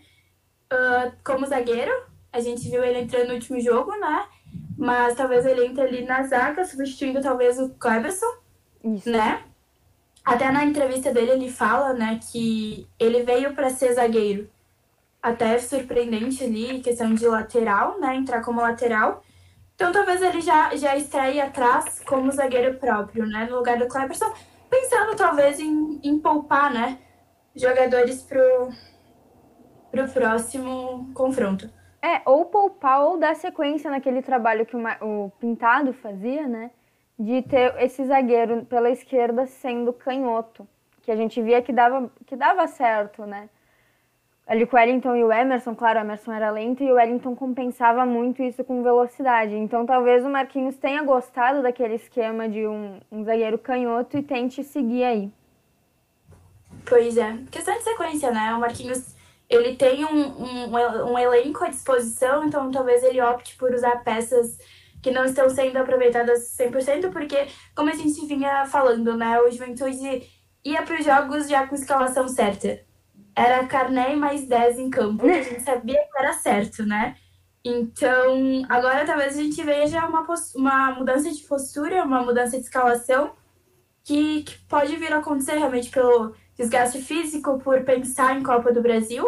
Uh, 0.72 1.12
como 1.24 1.46
zagueiro, 1.46 1.92
a 2.32 2.40
gente 2.40 2.70
viu 2.70 2.84
ele 2.84 3.00
entrando 3.00 3.30
no 3.30 3.34
último 3.36 3.60
jogo, 3.60 3.92
né? 4.00 4.28
Mas 4.78 5.16
talvez 5.16 5.46
ele 5.46 5.66
entre 5.66 5.82
ali 5.82 6.06
na 6.06 6.24
zaga, 6.24 6.66
substituindo 6.66 7.22
talvez 7.22 7.60
o 7.60 7.70
Cleberson, 7.76 8.26
né? 9.06 9.44
Até 10.26 10.52
na 10.52 10.66
entrevista 10.66 11.14
dele 11.14 11.32
ele 11.32 11.52
fala, 11.52 11.94
né, 11.94 12.20
que 12.20 12.88
ele 13.00 13.22
veio 13.22 13.54
para 13.54 13.70
ser 13.70 13.94
zagueiro. 13.94 14.50
Até 15.22 15.60
surpreendente 15.60 16.44
ali, 16.44 16.82
questão 16.82 17.14
de 17.14 17.28
lateral, 17.28 18.00
né, 18.00 18.16
entrar 18.16 18.42
como 18.42 18.60
lateral. 18.60 19.24
Então 19.76 19.92
talvez 19.92 20.24
ele 20.24 20.42
já, 20.42 20.76
já 20.76 20.96
estreie 20.96 21.40
atrás 21.40 22.02
como 22.06 22.32
zagueiro 22.32 22.80
próprio, 22.80 23.26
né, 23.28 23.46
no 23.48 23.58
lugar 23.58 23.78
do 23.78 23.88
Cleberson, 23.88 24.34
pensando 24.68 25.16
talvez 25.16 25.60
em, 25.60 26.00
em 26.04 26.18
poupar, 26.18 26.74
né, 26.74 26.98
jogadores 27.56 28.24
pro, 28.24 28.70
pro 29.92 30.08
próximo 30.10 31.12
confronto. 31.14 31.70
É, 32.02 32.22
ou 32.26 32.46
poupar 32.46 33.02
ou 33.02 33.18
dar 33.18 33.36
sequência 33.36 33.92
naquele 33.92 34.22
trabalho 34.22 34.66
que 34.66 34.76
o, 34.76 34.82
o 35.02 35.32
Pintado 35.40 35.94
fazia, 35.94 36.48
né? 36.48 36.72
De 37.18 37.42
ter 37.44 37.76
esse 37.82 38.06
zagueiro 38.06 38.66
pela 38.66 38.90
esquerda 38.90 39.46
sendo 39.46 39.94
canhoto. 39.94 40.68
Que 41.02 41.12
a 41.12 41.16
gente 41.16 41.42
via 41.42 41.62
que 41.62 41.72
dava, 41.72 42.12
que 42.26 42.36
dava 42.36 42.68
certo, 42.68 43.26
né? 43.26 43.50
Ali 44.48 44.68
com 44.68 44.76
o 44.76 44.80
Wellington 44.80 45.16
e 45.16 45.24
o 45.24 45.32
Emerson, 45.32 45.74
claro, 45.74 45.98
o 45.98 46.02
Emerson 46.04 46.32
era 46.32 46.52
lento 46.52 46.84
e 46.84 46.92
o 46.92 46.96
Wellington 46.96 47.36
compensava 47.36 48.06
muito 48.06 48.44
isso 48.44 48.64
com 48.64 48.84
velocidade. 48.84 49.56
Então 49.56 49.88
talvez 49.88 50.24
o 50.24 50.30
Marquinhos 50.30 50.78
tenha 50.78 51.02
gostado 51.02 51.64
daquele 51.64 51.96
esquema 51.96 52.48
de 52.48 52.68
um, 52.68 53.00
um 53.12 53.24
zagueiro 53.24 53.58
canhoto 53.58 54.18
e 54.18 54.22
tente 54.22 54.64
seguir 54.64 55.04
aí. 55.04 55.32
Pois 56.88 57.18
é. 57.18 57.38
Questão 57.50 57.76
de 57.76 57.84
sequência, 57.84 58.30
né? 58.30 58.54
O 58.54 58.60
Marquinhos 58.60 59.16
ele 59.50 59.76
tem 59.76 60.06
um, 60.06 60.28
um, 60.28 61.12
um 61.12 61.20
elenco 61.20 61.64
à 61.64 61.70
disposição, 61.70 62.46
então 62.46 62.70
talvez 62.70 63.04
ele 63.04 63.22
opte 63.22 63.56
por 63.58 63.72
usar 63.72 64.04
peças 64.04 64.60
que 65.06 65.12
não 65.12 65.24
estão 65.24 65.48
sendo 65.48 65.78
aproveitadas 65.78 66.58
100%, 66.58 67.12
porque, 67.12 67.46
como 67.76 67.92
a 67.92 67.94
gente 67.94 68.26
vinha 68.26 68.66
falando, 68.66 69.16
né, 69.16 69.40
o 69.40 69.52
Juventude 69.52 70.24
ia 70.64 70.82
para 70.82 71.00
os 71.00 71.06
jogos 71.06 71.48
já 71.48 71.68
com 71.68 71.76
escalação 71.76 72.28
certa. 72.28 72.80
Era 73.36 73.68
Carné 73.68 74.16
mais 74.16 74.48
10 74.48 74.80
em 74.80 74.90
campo, 74.90 75.28
a 75.28 75.44
gente 75.44 75.62
sabia 75.62 75.94
que 75.94 76.18
era 76.18 76.34
certo, 76.34 76.84
né? 76.84 77.16
Então, 77.64 78.66
agora 78.68 79.06
talvez 79.06 79.38
a 79.38 79.44
gente 79.44 79.62
veja 79.62 80.04
uma, 80.08 80.26
uma 80.56 80.92
mudança 80.94 81.32
de 81.32 81.44
postura, 81.44 82.04
uma 82.04 82.24
mudança 82.24 82.58
de 82.58 82.64
escalação, 82.64 83.34
que, 84.04 84.42
que 84.42 84.58
pode 84.68 84.96
vir 84.96 85.14
a 85.14 85.20
acontecer 85.20 85.56
realmente 85.60 85.92
pelo 85.92 86.34
desgaste 86.58 87.00
físico 87.00 87.60
por 87.60 87.84
pensar 87.84 88.36
em 88.36 88.42
Copa 88.42 88.74
do 88.74 88.82
Brasil, 88.82 89.24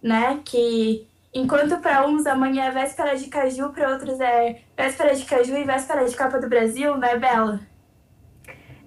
né? 0.00 0.40
Que 0.44 1.08
enquanto 1.40 1.80
para 1.80 2.06
uns 2.06 2.26
amanhã 2.26 2.64
é 2.64 2.70
véspera 2.70 3.16
de 3.16 3.28
caju, 3.28 3.70
para 3.70 3.90
outros 3.90 4.20
é 4.20 4.60
véspera 4.76 5.14
de 5.14 5.24
caju 5.24 5.56
e 5.56 5.64
véspera 5.64 6.04
de 6.04 6.16
Copa 6.16 6.38
do 6.38 6.48
Brasil, 6.48 6.96
né, 6.96 7.16
Bela? 7.16 7.60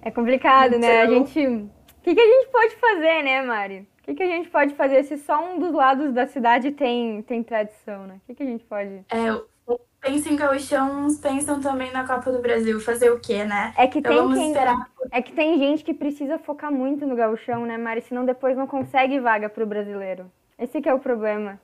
É 0.02 0.12
complicado, 0.12 0.76
então... 0.76 0.80
né? 0.80 1.02
A 1.02 1.06
então 1.06 1.26
gente. 1.26 1.48
O 1.48 2.04
que, 2.04 2.16
que 2.16 2.22
a 2.22 2.26
gente 2.26 2.48
pode 2.52 2.76
fazer, 2.78 3.24
né, 3.24 3.42
Mari? 3.44 3.88
O 4.00 4.04
que, 4.04 4.16
que 4.16 4.24
a 4.24 4.28
gente 4.28 4.50
pode 4.50 4.74
fazer 4.74 5.04
se 5.04 5.18
só 5.18 5.44
um 5.44 5.60
dos 5.60 5.72
lados 5.72 6.12
da 6.12 6.26
cidade 6.26 6.72
tem, 6.72 7.22
tem 7.22 7.44
tradição, 7.44 8.08
né? 8.08 8.16
O 8.24 8.26
que, 8.26 8.36
que 8.36 8.44
a 8.44 8.48
gente 8.48 8.64
pode. 8.64 9.06
É, 9.10 9.78
pensa 10.02 10.34
em 10.34 10.36
gauchão, 10.36 11.06
uns 11.06 11.20
pensam 11.20 11.62
também 11.62 11.92
na 11.92 12.06
Copa 12.08 12.32
do 12.32 12.42
Brasil. 12.42 12.80
Fazer 12.80 13.12
o 13.12 13.20
quê, 13.20 13.46
né? 13.46 13.74
É 13.78 13.86
que, 13.86 14.00
então 14.00 14.30
tem 14.30 14.36
quem, 14.36 14.48
esperar... 14.48 14.92
é 15.12 15.22
que 15.22 15.32
tem 15.34 15.60
gente 15.60 15.84
que 15.84 15.94
precisa 15.94 16.40
focar 16.40 16.72
muito 16.72 17.06
no 17.06 17.16
gauchão, 17.16 17.66
né, 17.66 17.78
Mari? 17.78 18.02
Senão 18.02 18.26
depois 18.26 18.58
não 18.58 18.66
consegue 18.66 19.20
vaga 19.20 19.48
pro 19.48 19.68
brasileiro. 19.68 20.32
Esse 20.58 20.82
que 20.82 20.90
é 20.90 20.94
o 20.94 21.00
problema. 21.00 21.60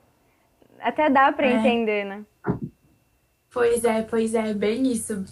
Até 0.80 1.08
dá 1.10 1.32
para 1.32 1.46
é. 1.46 1.52
entender, 1.52 2.04
né? 2.04 2.24
Pois 3.50 3.84
é, 3.84 4.02
pois 4.02 4.34
é, 4.34 4.52
bem 4.54 4.90
isso. 4.90 5.24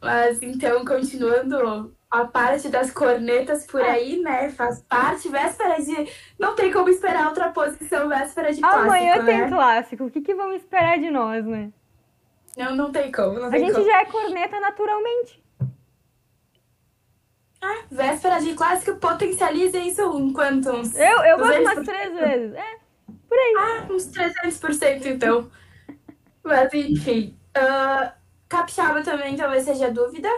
Mas 0.00 0.42
então, 0.42 0.84
continuando 0.84 1.92
a 2.10 2.24
parte 2.24 2.68
das 2.68 2.90
cornetas 2.90 3.66
por 3.66 3.80
é. 3.80 3.90
aí, 3.90 4.20
né? 4.20 4.50
Faz 4.50 4.80
parte, 4.82 5.28
véspera 5.28 5.80
de. 5.80 6.10
Não 6.38 6.54
tem 6.54 6.72
como 6.72 6.88
esperar 6.88 7.26
outra 7.26 7.50
posição, 7.50 8.08
véspera 8.08 8.52
de 8.52 8.60
clássico. 8.60 8.84
Amanhã 8.84 9.24
tem 9.24 9.38
né? 9.38 9.48
clássico. 9.48 10.04
O 10.04 10.10
que, 10.10 10.20
que 10.20 10.34
vamos 10.34 10.56
esperar 10.56 10.98
de 10.98 11.10
nós, 11.10 11.44
né? 11.44 11.70
Não, 12.56 12.74
não 12.74 12.92
tem 12.92 13.10
como. 13.12 13.38
Não 13.38 13.50
tem 13.50 13.62
a 13.62 13.64
gente 13.64 13.74
como. 13.74 13.86
já 13.86 14.00
é 14.00 14.04
corneta 14.06 14.60
naturalmente. 14.60 15.42
Ah, 17.60 17.82
véspera 17.90 18.38
de 18.38 18.54
clássico, 18.54 18.98
potencializa 18.98 19.78
isso 19.78 20.02
em 20.16 20.32
quantos? 20.32 20.94
Eu, 20.94 21.24
eu 21.24 21.38
gosto 21.38 21.60
umas 21.60 21.84
três 21.84 22.14
vezes. 22.14 22.54
É, 22.54 22.76
por 23.28 23.38
aí. 23.38 23.54
Ah, 23.58 23.92
uns 23.92 24.06
300% 24.10 25.06
então. 25.06 25.50
Mas 26.42 26.72
enfim. 26.74 27.36
Uh, 27.56 28.10
Capixaba 28.48 29.02
também 29.02 29.36
talvez 29.36 29.64
seja 29.64 29.90
dúvida. 29.90 30.28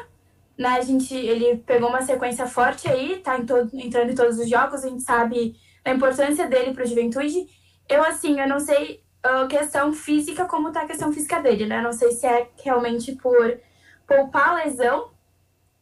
Né? 0.59 0.69
A 0.69 0.81
gente, 0.83 1.15
ele 1.15 1.57
pegou 1.59 1.89
uma 1.89 2.03
sequência 2.03 2.47
forte 2.47 2.89
aí, 2.89 3.19
tá 3.19 3.39
em 3.39 3.47
todo, 3.47 3.71
entrando 3.75 4.11
em 4.11 4.15
todos 4.15 4.39
os 4.39 4.49
jogos, 4.49 4.85
a 4.85 4.89
gente 4.89 5.03
sabe 5.03 5.57
a 5.85 5.91
importância 5.93 6.47
dele 6.47 6.75
para 6.75 6.83
a 6.83 6.87
juventude. 6.87 7.47
Eu, 7.89 8.05
assim, 8.05 8.39
eu 8.39 8.49
não 8.49 8.61
sei 8.61 9.03
uh, 9.25 9.49
questão 9.49 9.93
física, 9.93 10.45
como 10.45 10.73
tá 10.73 10.83
a 10.83 10.87
questão 10.87 11.13
física 11.13 11.41
dele, 11.41 11.67
né? 11.67 11.81
Não 11.81 11.93
sei 11.93 12.13
se 12.13 12.27
é 12.27 12.49
realmente 12.63 13.13
por 13.17 13.59
poupar 14.07 14.51
a 14.51 14.65
lesão, 14.65 15.11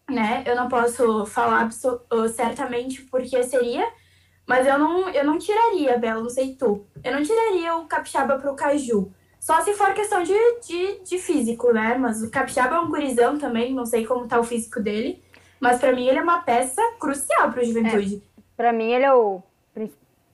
né? 0.08 0.44
Eu 0.46 0.54
não 0.56 0.68
posso 0.68 1.26
falar 1.26 1.68
uh, 1.68 2.28
certamente 2.28 3.02
porque 3.02 3.42
seria, 3.42 3.86
mas 4.48 4.66
eu 4.66 4.78
não, 4.78 5.10
eu 5.10 5.24
não 5.24 5.38
tiraria, 5.38 5.98
Bela, 5.98 6.22
não 6.22 6.30
sei 6.30 6.54
tu. 6.54 6.86
Eu 7.04 7.12
não 7.12 7.22
tiraria 7.22 7.76
o 7.76 7.84
Capixaba 7.84 8.38
pro 8.38 8.56
Caju. 8.56 9.12
Só 9.38 9.60
se 9.60 9.74
for 9.74 9.92
questão 9.92 10.22
de, 10.22 10.34
de, 10.66 11.00
de 11.04 11.18
físico, 11.18 11.70
né? 11.70 11.98
Mas 11.98 12.22
o 12.22 12.30
Capixaba 12.30 12.76
é 12.76 12.80
um 12.80 12.88
gurizão 12.88 13.38
também, 13.38 13.74
não 13.74 13.84
sei 13.84 14.06
como 14.06 14.26
tá 14.26 14.40
o 14.40 14.44
físico 14.44 14.80
dele. 14.80 15.22
Mas 15.60 15.78
para 15.78 15.92
mim 15.92 16.06
ele 16.06 16.18
é 16.18 16.22
uma 16.22 16.40
peça 16.40 16.80
crucial 16.98 17.52
pro 17.52 17.62
Juventude. 17.62 18.16
É, 18.16 18.40
para 18.56 18.72
mim 18.72 18.90
ele 18.90 19.04
é 19.04 19.12
o 19.12 19.42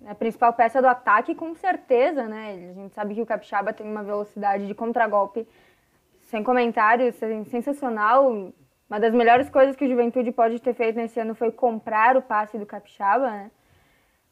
a 0.06 0.14
principal 0.14 0.52
peça 0.52 0.82
do 0.82 0.86
ataque, 0.86 1.34
com 1.34 1.54
certeza, 1.54 2.24
né? 2.24 2.70
A 2.70 2.74
gente 2.74 2.94
sabe 2.94 3.14
que 3.14 3.22
o 3.22 3.26
Capixaba 3.26 3.72
tem 3.72 3.86
uma 3.86 4.02
velocidade 4.02 4.66
de 4.66 4.74
contragolpe 4.74 5.46
sem 6.24 6.42
comentários, 6.44 7.16
sensacional. 7.50 8.30
Uma 8.88 9.00
das 9.00 9.14
melhores 9.14 9.48
coisas 9.48 9.74
que 9.74 9.84
o 9.84 9.88
Juventude 9.88 10.30
pode 10.30 10.60
ter 10.60 10.74
feito 10.74 10.96
nesse 10.96 11.18
ano 11.18 11.34
foi 11.34 11.50
comprar 11.50 12.16
o 12.16 12.22
passe 12.22 12.58
do 12.58 12.66
Capixaba, 12.66 13.30
né? 13.30 13.50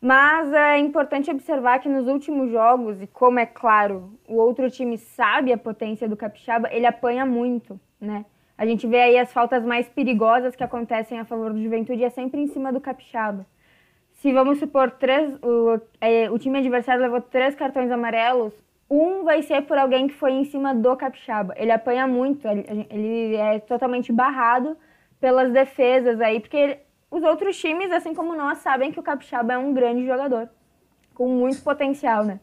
Mas 0.02 0.52
é 0.52 0.78
importante 0.78 1.30
observar 1.30 1.78
que 1.78 1.88
nos 1.88 2.08
últimos 2.08 2.50
jogos, 2.50 3.00
e 3.00 3.06
como 3.06 3.38
é 3.38 3.46
claro, 3.46 4.18
o 4.28 4.34
outro 4.34 4.68
time 4.68 4.98
sabe 4.98 5.52
a 5.52 5.58
potência 5.58 6.08
do 6.08 6.16
Capixaba, 6.16 6.68
ele 6.72 6.86
apanha 6.86 7.24
muito, 7.24 7.80
né? 8.00 8.26
A 8.58 8.66
gente 8.66 8.86
vê 8.86 9.00
aí 9.00 9.18
as 9.18 9.32
faltas 9.32 9.64
mais 9.64 9.88
perigosas 9.88 10.56
que 10.56 10.64
acontecem 10.64 11.18
a 11.18 11.24
favor 11.24 11.52
do 11.52 11.62
Juventude 11.62 12.04
é 12.04 12.10
sempre 12.10 12.40
em 12.40 12.48
cima 12.48 12.72
do 12.72 12.80
Capixaba 12.80 13.46
se 14.22 14.32
vamos 14.32 14.60
supor 14.60 14.92
três, 14.92 15.34
o, 15.42 15.80
é, 16.00 16.30
o 16.30 16.38
time 16.38 16.60
adversário 16.60 17.02
levou 17.02 17.20
três 17.20 17.56
cartões 17.56 17.90
amarelos, 17.90 18.52
um 18.88 19.24
vai 19.24 19.42
ser 19.42 19.62
por 19.62 19.76
alguém 19.76 20.06
que 20.06 20.14
foi 20.14 20.30
em 20.30 20.44
cima 20.44 20.72
do 20.72 20.96
capixaba. 20.96 21.54
Ele 21.56 21.72
apanha 21.72 22.06
muito, 22.06 22.46
ele, 22.46 22.86
ele 22.88 23.34
é 23.34 23.58
totalmente 23.58 24.12
barrado 24.12 24.76
pelas 25.18 25.50
defesas 25.50 26.20
aí, 26.20 26.38
porque 26.38 26.56
ele, 26.56 26.78
os 27.12 27.22
outros 27.22 27.59
times, 27.59 27.92
assim 27.92 28.14
como 28.14 28.35
nós, 28.35 28.59
sabem 28.59 28.90
que 28.90 28.98
o 28.98 29.03
capixaba 29.03 29.53
é 29.53 29.59
um 29.59 29.75
grande 29.75 30.07
jogador, 30.07 30.48
com 31.12 31.29
muito 31.29 31.62
potencial, 31.62 32.25
né? 32.25 32.40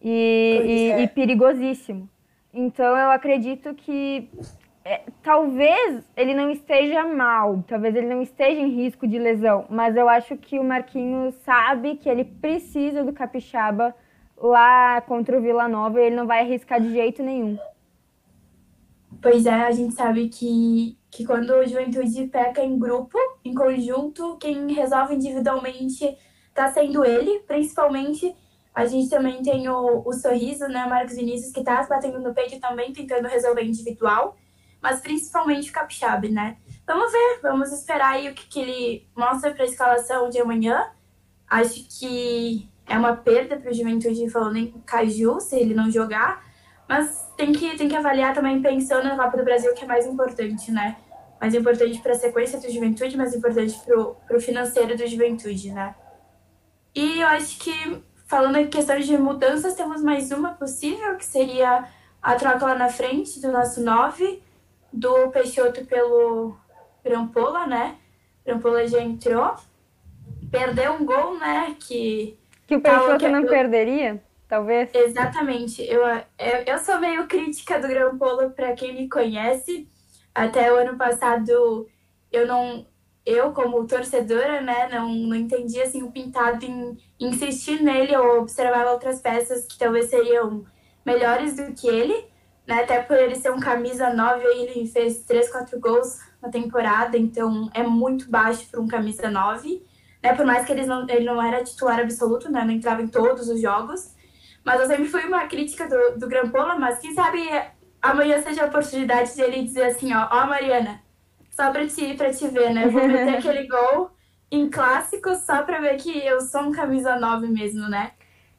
E, 0.00 0.62
e, 0.64 0.90
é. 0.90 1.02
e 1.02 1.08
perigosíssimo. 1.08 2.08
Então 2.52 2.94
eu 2.94 3.10
acredito 3.10 3.72
que 3.74 4.28
é, 4.84 5.00
talvez 5.22 6.06
ele 6.14 6.34
não 6.34 6.50
esteja 6.50 7.02
mal, 7.06 7.64
talvez 7.66 7.96
ele 7.96 8.06
não 8.06 8.20
esteja 8.20 8.60
em 8.60 8.68
risco 8.68 9.08
de 9.08 9.18
lesão, 9.18 9.64
mas 9.70 9.96
eu 9.96 10.06
acho 10.06 10.36
que 10.36 10.58
o 10.58 10.64
Marquinhos 10.64 11.34
sabe 11.36 11.96
que 11.96 12.10
ele 12.10 12.24
precisa 12.24 13.02
do 13.02 13.14
Capixaba 13.14 13.94
lá 14.36 15.00
contra 15.00 15.38
o 15.38 15.40
Vila 15.40 15.66
Nova 15.66 15.98
e 15.98 16.04
ele 16.04 16.16
não 16.16 16.26
vai 16.26 16.40
arriscar 16.40 16.78
de 16.78 16.90
jeito 16.90 17.22
nenhum. 17.22 17.58
Pois 19.20 19.46
é, 19.46 19.54
a 19.54 19.70
gente 19.72 19.94
sabe 19.94 20.28
que, 20.28 20.96
que 21.10 21.24
quando 21.24 21.50
o 21.50 21.66
Juventude 21.66 22.28
peca 22.28 22.62
em 22.62 22.78
grupo, 22.78 23.18
em 23.44 23.54
conjunto, 23.54 24.36
quem 24.38 24.72
resolve 24.72 25.14
individualmente 25.14 26.16
está 26.48 26.70
sendo 26.72 27.04
ele, 27.04 27.40
principalmente. 27.40 28.34
A 28.74 28.86
gente 28.86 29.10
também 29.10 29.42
tem 29.42 29.68
o, 29.68 30.02
o 30.06 30.12
sorriso, 30.12 30.68
né, 30.68 30.86
Marcos 30.86 31.16
Vinícius, 31.16 31.52
que 31.52 31.60
está 31.60 31.82
batendo 31.82 32.20
no 32.20 32.32
peito 32.32 32.60
também, 32.60 32.92
tentando 32.92 33.26
resolver 33.26 33.64
individual 33.64 34.36
mas 34.80 35.00
principalmente 35.00 35.70
o 35.70 35.72
capixaba, 35.72 36.28
né? 36.28 36.56
vamos 36.86 37.12
ver, 37.12 37.40
vamos 37.42 37.72
esperar 37.72 38.12
aí 38.12 38.30
o 38.30 38.34
que, 38.34 38.46
que 38.46 38.60
ele 38.60 39.08
mostra 39.14 39.52
para 39.52 39.64
a 39.64 39.66
escalação 39.66 40.30
de 40.30 40.40
amanhã. 40.40 40.90
Acho 41.46 41.84
que 41.98 42.68
é 42.86 42.96
uma 42.96 43.14
perda 43.14 43.56
para 43.56 43.70
o 43.70 43.74
Juventude 43.74 44.30
falando 44.30 44.56
em 44.56 44.70
Caju, 44.86 45.40
se 45.40 45.56
ele 45.56 45.74
não 45.74 45.90
jogar. 45.90 46.47
Mas 46.88 47.30
tem 47.36 47.52
que, 47.52 47.76
tem 47.76 47.88
que 47.88 47.96
avaliar 47.96 48.32
também 48.34 48.62
pensando 48.62 49.04
na 49.04 49.16
Copa 49.22 49.36
do 49.36 49.44
Brasil, 49.44 49.74
que 49.74 49.84
é 49.84 49.86
mais 49.86 50.06
importante, 50.06 50.72
né? 50.72 50.96
Mais 51.38 51.54
importante 51.54 52.00
para 52.00 52.12
a 52.12 52.18
sequência 52.18 52.58
do 52.58 52.70
Juventude, 52.70 53.16
mais 53.16 53.34
importante 53.34 53.78
para 53.84 54.36
o 54.36 54.40
financeiro 54.40 54.96
do 54.96 55.06
Juventude, 55.06 55.70
né? 55.70 55.94
E 56.94 57.20
eu 57.20 57.28
acho 57.28 57.58
que, 57.58 58.02
falando 58.26 58.56
em 58.56 58.68
questão 58.68 58.98
de 58.98 59.16
mudanças, 59.18 59.74
temos 59.74 60.02
mais 60.02 60.32
uma 60.32 60.54
possível, 60.54 61.16
que 61.16 61.26
seria 61.26 61.84
a 62.22 62.34
troca 62.34 62.64
lá 62.64 62.74
na 62.74 62.88
frente 62.88 63.40
do 63.40 63.52
nosso 63.52 63.82
9, 63.82 64.42
do 64.90 65.28
Peixoto 65.28 65.84
pelo 65.84 66.56
Grampola, 67.04 67.66
né? 67.66 67.96
Grampola 68.44 68.86
já 68.88 69.00
entrou. 69.00 69.54
Perdeu 70.50 70.94
um 70.94 71.04
gol, 71.04 71.38
né? 71.38 71.76
Que, 71.78 72.38
que 72.66 72.76
o 72.76 72.80
Peixoto 72.80 73.18
que... 73.18 73.28
não 73.28 73.46
perderia? 73.46 74.22
Talvez? 74.48 74.90
Exatamente. 74.94 75.82
Eu, 75.82 76.02
eu 76.66 76.78
sou 76.78 76.98
meio 76.98 77.26
crítica 77.26 77.78
do 77.78 77.86
Grampola 77.86 78.50
para 78.50 78.72
quem 78.72 78.94
me 78.94 79.08
conhece. 79.08 79.88
Até 80.34 80.72
o 80.72 80.76
ano 80.76 80.96
passado 80.96 81.86
eu 82.30 82.46
não 82.46 82.86
eu 83.28 83.52
como 83.52 83.86
torcedora, 83.86 84.62
né, 84.62 84.88
não, 84.90 85.12
não 85.12 85.36
entendia 85.36 85.84
assim 85.84 86.02
o 86.02 86.10
pintado 86.10 86.64
em, 86.64 86.96
insistir 87.20 87.82
nele 87.82 88.16
ou 88.16 88.40
observava 88.40 88.92
outras 88.92 89.20
peças 89.20 89.66
que 89.66 89.78
talvez 89.78 90.08
seriam 90.08 90.64
melhores 91.04 91.54
do 91.54 91.74
que 91.74 91.86
ele, 91.86 92.24
né? 92.66 92.82
Até 92.82 93.02
por 93.02 93.18
ele 93.18 93.34
ser 93.34 93.50
um 93.52 93.60
camisa 93.60 94.12
9, 94.14 94.46
ele 94.46 94.86
fez 94.86 95.24
3, 95.24 95.50
4 95.50 95.78
gols 95.78 96.18
na 96.40 96.48
temporada, 96.48 97.18
então 97.18 97.68
é 97.74 97.82
muito 97.82 98.30
baixo 98.30 98.66
para 98.70 98.80
um 98.80 98.88
camisa 98.88 99.30
9, 99.30 99.82
né? 100.22 100.34
Por 100.34 100.46
mais 100.46 100.64
que 100.64 100.72
ele 100.72 100.86
não, 100.86 101.06
ele 101.06 101.26
não 101.26 101.42
era 101.42 101.62
titular 101.62 102.00
absoluto, 102.00 102.50
né, 102.50 102.64
não 102.64 102.72
entrava 102.72 103.02
em 103.02 103.08
todos 103.08 103.48
os 103.50 103.60
jogos. 103.60 104.14
Mas 104.64 104.80
eu 104.80 104.86
sempre 104.86 105.06
fui 105.06 105.24
uma 105.24 105.46
crítica 105.46 105.88
do, 105.88 106.18
do 106.18 106.28
Grampola, 106.28 106.76
mas 106.78 106.98
quem 106.98 107.14
sabe 107.14 107.48
amanhã 108.02 108.40
seja 108.42 108.64
a 108.64 108.66
oportunidade 108.66 109.34
de 109.34 109.40
ele 109.40 109.62
dizer 109.62 109.84
assim, 109.84 110.12
ó, 110.14 110.28
ó 110.30 110.46
Mariana, 110.46 111.00
só 111.50 111.70
pra 111.72 111.86
te, 111.86 112.14
pra 112.14 112.30
te 112.30 112.46
ver, 112.48 112.72
né? 112.72 112.86
Vou 112.88 113.06
meter 113.06 113.36
aquele 113.38 113.66
gol 113.66 114.10
em 114.50 114.68
clássico 114.70 115.34
só 115.34 115.62
pra 115.62 115.80
ver 115.80 115.96
que 115.96 116.24
eu 116.24 116.40
sou 116.40 116.62
um 116.62 116.72
camisa 116.72 117.16
9 117.16 117.48
mesmo, 117.48 117.88
né? 117.88 118.12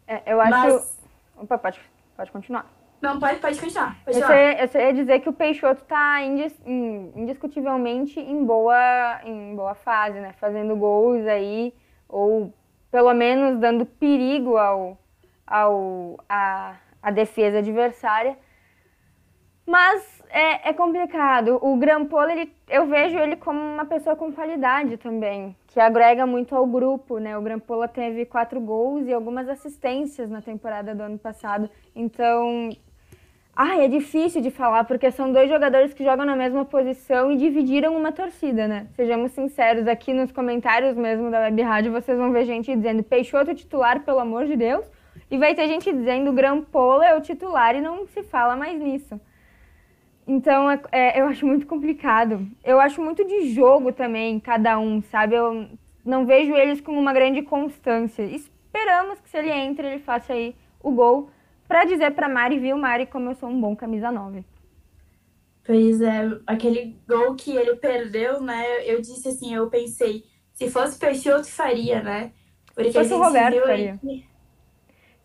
É, 0.08 0.34
eu 0.34 0.42
acho. 0.42 0.52
Mas... 0.52 1.00
Opa, 1.38 1.58
pode, 1.58 1.80
pode 2.16 2.32
continuar. 2.32 2.66
Não, 3.02 3.18
pode, 3.18 3.40
pode 3.40 3.60
continuar. 3.60 3.98
Pode 4.04 4.20
eu, 4.20 4.28
sei, 4.28 4.62
eu 4.62 4.68
sei 4.68 4.86
ia 4.88 4.94
dizer 4.94 5.20
que 5.22 5.30
o 5.30 5.34
Peixoto 5.34 5.84
tá 5.86 6.22
indis, 6.22 6.54
indiscutivelmente 6.66 8.20
em 8.20 8.44
boa, 8.44 9.22
em 9.24 9.56
boa 9.56 9.74
fase, 9.74 10.20
né? 10.20 10.34
Fazendo 10.34 10.76
gols 10.76 11.26
aí, 11.26 11.74
ou 12.10 12.54
pelo 12.92 13.14
menos 13.14 13.58
dando 13.60 13.86
perigo 13.86 14.58
ao, 14.58 14.98
ao, 15.50 16.18
a, 16.30 16.76
a 17.02 17.12
defesa 17.12 17.58
adversária. 17.58 18.38
Mas 19.66 20.20
é, 20.30 20.70
é, 20.70 20.74
complicado. 20.74 21.60
O 21.62 21.76
Grampola, 21.78 22.32
ele, 22.32 22.52
eu 22.68 22.88
vejo 22.88 23.18
ele 23.18 23.36
como 23.36 23.60
uma 23.60 23.86
pessoa 23.86 24.16
com 24.16 24.32
qualidade 24.32 24.98
também, 24.98 25.56
que 25.68 25.80
agrega 25.80 26.26
muito 26.26 26.56
ao 26.56 26.66
grupo, 26.66 27.18
né? 27.20 27.38
O 27.38 27.42
Grampola 27.42 27.88
teve 27.88 28.26
quatro 28.26 28.60
gols 28.60 29.08
e 29.08 29.14
algumas 29.14 29.48
assistências 29.50 30.30
na 30.30 30.42
temporada 30.42 30.96
do 30.96 31.04
ano 31.04 31.20
passado. 31.20 31.70
Então, 31.96 32.70
ai, 33.56 33.86
é 33.86 33.88
difícil 33.88 34.42
de 34.42 34.50
falar, 34.52 34.86
porque 34.86 35.12
são 35.12 35.32
dois 35.32 35.50
jogadores 35.50 35.94
que 35.94 36.04
jogam 36.04 36.26
na 36.26 36.36
mesma 36.36 36.66
posição 36.66 37.32
e 37.32 37.38
dividiram 37.38 37.96
uma 37.96 38.12
torcida, 38.12 38.68
né? 38.68 38.88
Sejamos 38.96 39.32
sinceros, 39.34 39.88
aqui 39.88 40.14
nos 40.14 40.32
comentários 40.32 40.96
mesmo 40.96 41.30
da 41.30 41.42
Web 41.42 41.62
Rádio, 41.62 41.92
vocês 41.92 42.18
vão 42.18 42.32
ver 42.32 42.46
gente 42.46 42.76
dizendo 42.76 43.04
Peixoto 43.04 43.54
titular, 43.54 44.02
pelo 44.02 44.20
amor 44.20 44.46
de 44.46 44.56
Deus, 44.56 44.86
e 45.30 45.38
vai 45.38 45.54
ter 45.54 45.68
gente 45.68 45.92
dizendo 45.92 46.34
Grampola 46.34 47.06
é 47.06 47.15
o 47.15 47.22
titular 47.22 47.76
e 47.76 47.82
não 47.82 48.08
se 48.08 48.24
fala 48.24 48.56
mais 48.56 48.80
nisso. 48.80 49.20
Então, 50.28 50.70
é, 50.70 50.80
é, 50.92 51.22
eu 51.22 51.26
acho 51.26 51.46
muito 51.46 51.65
complicado. 51.65 52.48
Eu 52.63 52.80
acho 52.80 53.02
muito 53.02 53.26
de 53.26 53.52
jogo 53.54 53.92
também, 53.92 54.39
cada 54.39 54.78
um, 54.78 55.02
sabe? 55.02 55.36
Eu 55.36 55.68
não 56.06 56.26
vejo 56.26 56.54
eles 56.54 56.80
com 56.82 56.92
uma 56.92 57.12
grande 57.12 57.42
constância. 57.42 58.24
Esperamos 58.24 59.20
que 59.20 59.30
se 59.30 59.38
ele 59.38 59.50
entre, 59.50 59.88
ele 59.88 60.00
faça 60.00 60.34
aí 60.34 60.56
o 60.82 60.92
gol 60.92 61.32
para 61.68 61.86
dizer 61.86 62.12
para 62.12 62.30
Mari, 62.30 62.60
viu, 62.60 62.78
Mari, 62.78 63.06
como 63.06 63.30
eu 63.30 63.36
sou 63.36 63.50
um 63.50 63.60
bom 63.60 63.76
camisa 63.76 64.12
9. 64.12 64.44
Pois 65.63 66.02
é, 66.02 66.28
aquele 66.48 67.00
gol 67.08 67.36
que 67.36 67.56
ele 67.56 67.76
perdeu, 67.76 68.42
né? 68.42 68.63
Eu 68.86 69.02
disse 69.02 69.28
assim, 69.30 69.54
eu 69.54 69.70
pensei, 69.70 70.24
se 70.54 70.70
fosse 70.70 70.98
Peixoto 70.98 71.48
faria, 71.48 72.02
né? 72.02 72.32
Porque 72.74 72.92
se 72.92 72.98
fosse 72.98 73.13
o 73.13 73.22
Roberto 73.22 73.62
faria. 73.62 74.00
Aí, 74.04 74.29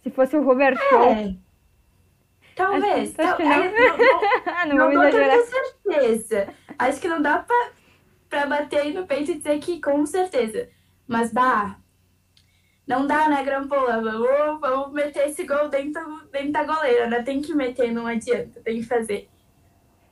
se 0.05 0.11
fosse 0.11 0.37
o 0.37 0.45
Robert 0.45 0.79
É. 0.79 1.35
Talvez. 2.55 3.19
Acho, 3.19 3.43
não. 3.43 3.53
É, 3.53 4.67
não, 4.67 4.77
não, 4.77 4.93
não, 4.93 4.93
não 4.93 5.11
dou 5.11 5.45
certeza. 5.45 6.49
Acho 6.79 7.01
que 7.01 7.09
não 7.09 7.21
dá 7.21 7.38
pra, 7.38 7.71
pra 8.29 8.47
bater 8.47 8.81
aí 8.81 8.93
no 8.93 9.07
peito 9.07 9.33
e 9.33 9.38
dizer 9.38 9.59
que 9.59 9.81
com 9.81 10.07
certeza. 10.07 10.69
Mas, 11.09 11.33
bah, 11.33 11.79
não 12.87 13.07
dá, 13.07 13.29
né, 13.29 13.43
Grampola? 13.43 14.01
Vamos, 14.01 14.61
vamos 14.61 14.93
meter 14.93 15.29
esse 15.29 15.45
gol 15.45 15.69
dentro, 15.69 16.29
dentro 16.31 16.53
da 16.53 16.64
goleira, 16.64 17.09
né? 17.09 17.23
Tem 17.23 17.40
que 17.40 17.55
meter, 17.55 17.90
não 17.90 18.07
adianta, 18.07 18.61
tem 18.61 18.77
que 18.77 18.87
fazer. 18.87 19.29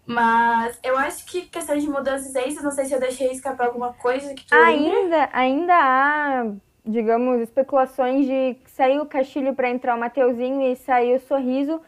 Mas 0.05 0.81
eu 0.83 0.99
acho 0.99 1.25
que 1.27 1.43
questão 1.43 1.79
de 1.79 1.87
mudanças 1.89 2.35
é 2.35 2.49
isso. 2.49 2.63
Não 2.63 2.73
sei 2.73 2.87
se 2.87 2.95
eu 2.95 2.99
deixei 2.99 3.31
escapar 3.31 3.69
alguma 3.69 3.93
coisa 3.93 4.35
que 4.35 4.45
tu 4.45 4.55
ainda, 4.55 5.29
ainda 5.33 5.75
há 5.75 6.45
digamos, 6.85 7.41
especulações 7.41 8.27
de 8.27 8.57
sair 8.67 8.99
o 9.01 9.07
Castilho 9.07 9.55
para 9.55 9.71
entrar 9.71 9.97
o 9.97 10.01
Mateuzinho 10.01 10.63
e 10.63 10.77
sair 10.77 11.17
o 11.17 11.21
Sorriso 11.21 11.81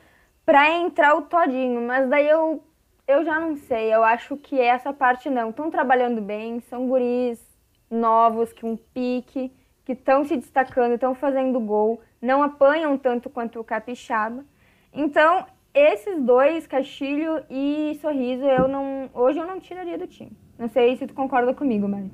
para 0.44 0.70
entrar 0.70 1.16
o 1.16 1.22
Todinho, 1.22 1.80
mas 1.80 2.09
daí 2.09 2.28
eu, 2.28 2.62
eu 3.09 3.24
já 3.24 3.40
não 3.40 3.57
sei, 3.57 3.94
eu 3.94 4.04
acho 4.04 4.37
que 4.37 4.61
essa 4.61 4.92
parte 4.92 5.30
não. 5.30 5.50
Estão 5.50 5.70
trabalhando 5.70 6.20
bem, 6.20 6.61
são 6.61 6.87
guris 6.87 7.42
novos, 7.90 8.52
que 8.52 8.66
um 8.66 8.76
pique, 8.76 9.50
que 9.85 9.92
estão 9.92 10.24
se 10.24 10.37
destacando, 10.37 10.94
estão 10.94 11.14
fazendo 11.14 11.59
gol, 11.61 12.00
não 12.20 12.42
apanham 12.42 12.96
tanto 12.98 13.30
quanto 13.30 13.59
o 13.59 13.64
Capixaba. 13.64 14.44
Então, 14.92 15.46
esses 15.72 16.22
dois, 16.22 16.66
Castilho 16.66 17.44
e 17.50 17.98
Sorriso, 18.00 18.44
eu 18.44 18.68
não, 18.68 19.11
hoje 19.14 19.38
eu 19.38 19.46
não 19.46 19.59
tiraria 19.59 19.98
do 19.98 20.07
time. 20.07 20.33
Não 20.59 20.68
sei 20.68 20.96
se 20.96 21.07
tu 21.07 21.14
concorda 21.14 21.52
comigo, 21.52 21.88
Mari. 21.88 22.12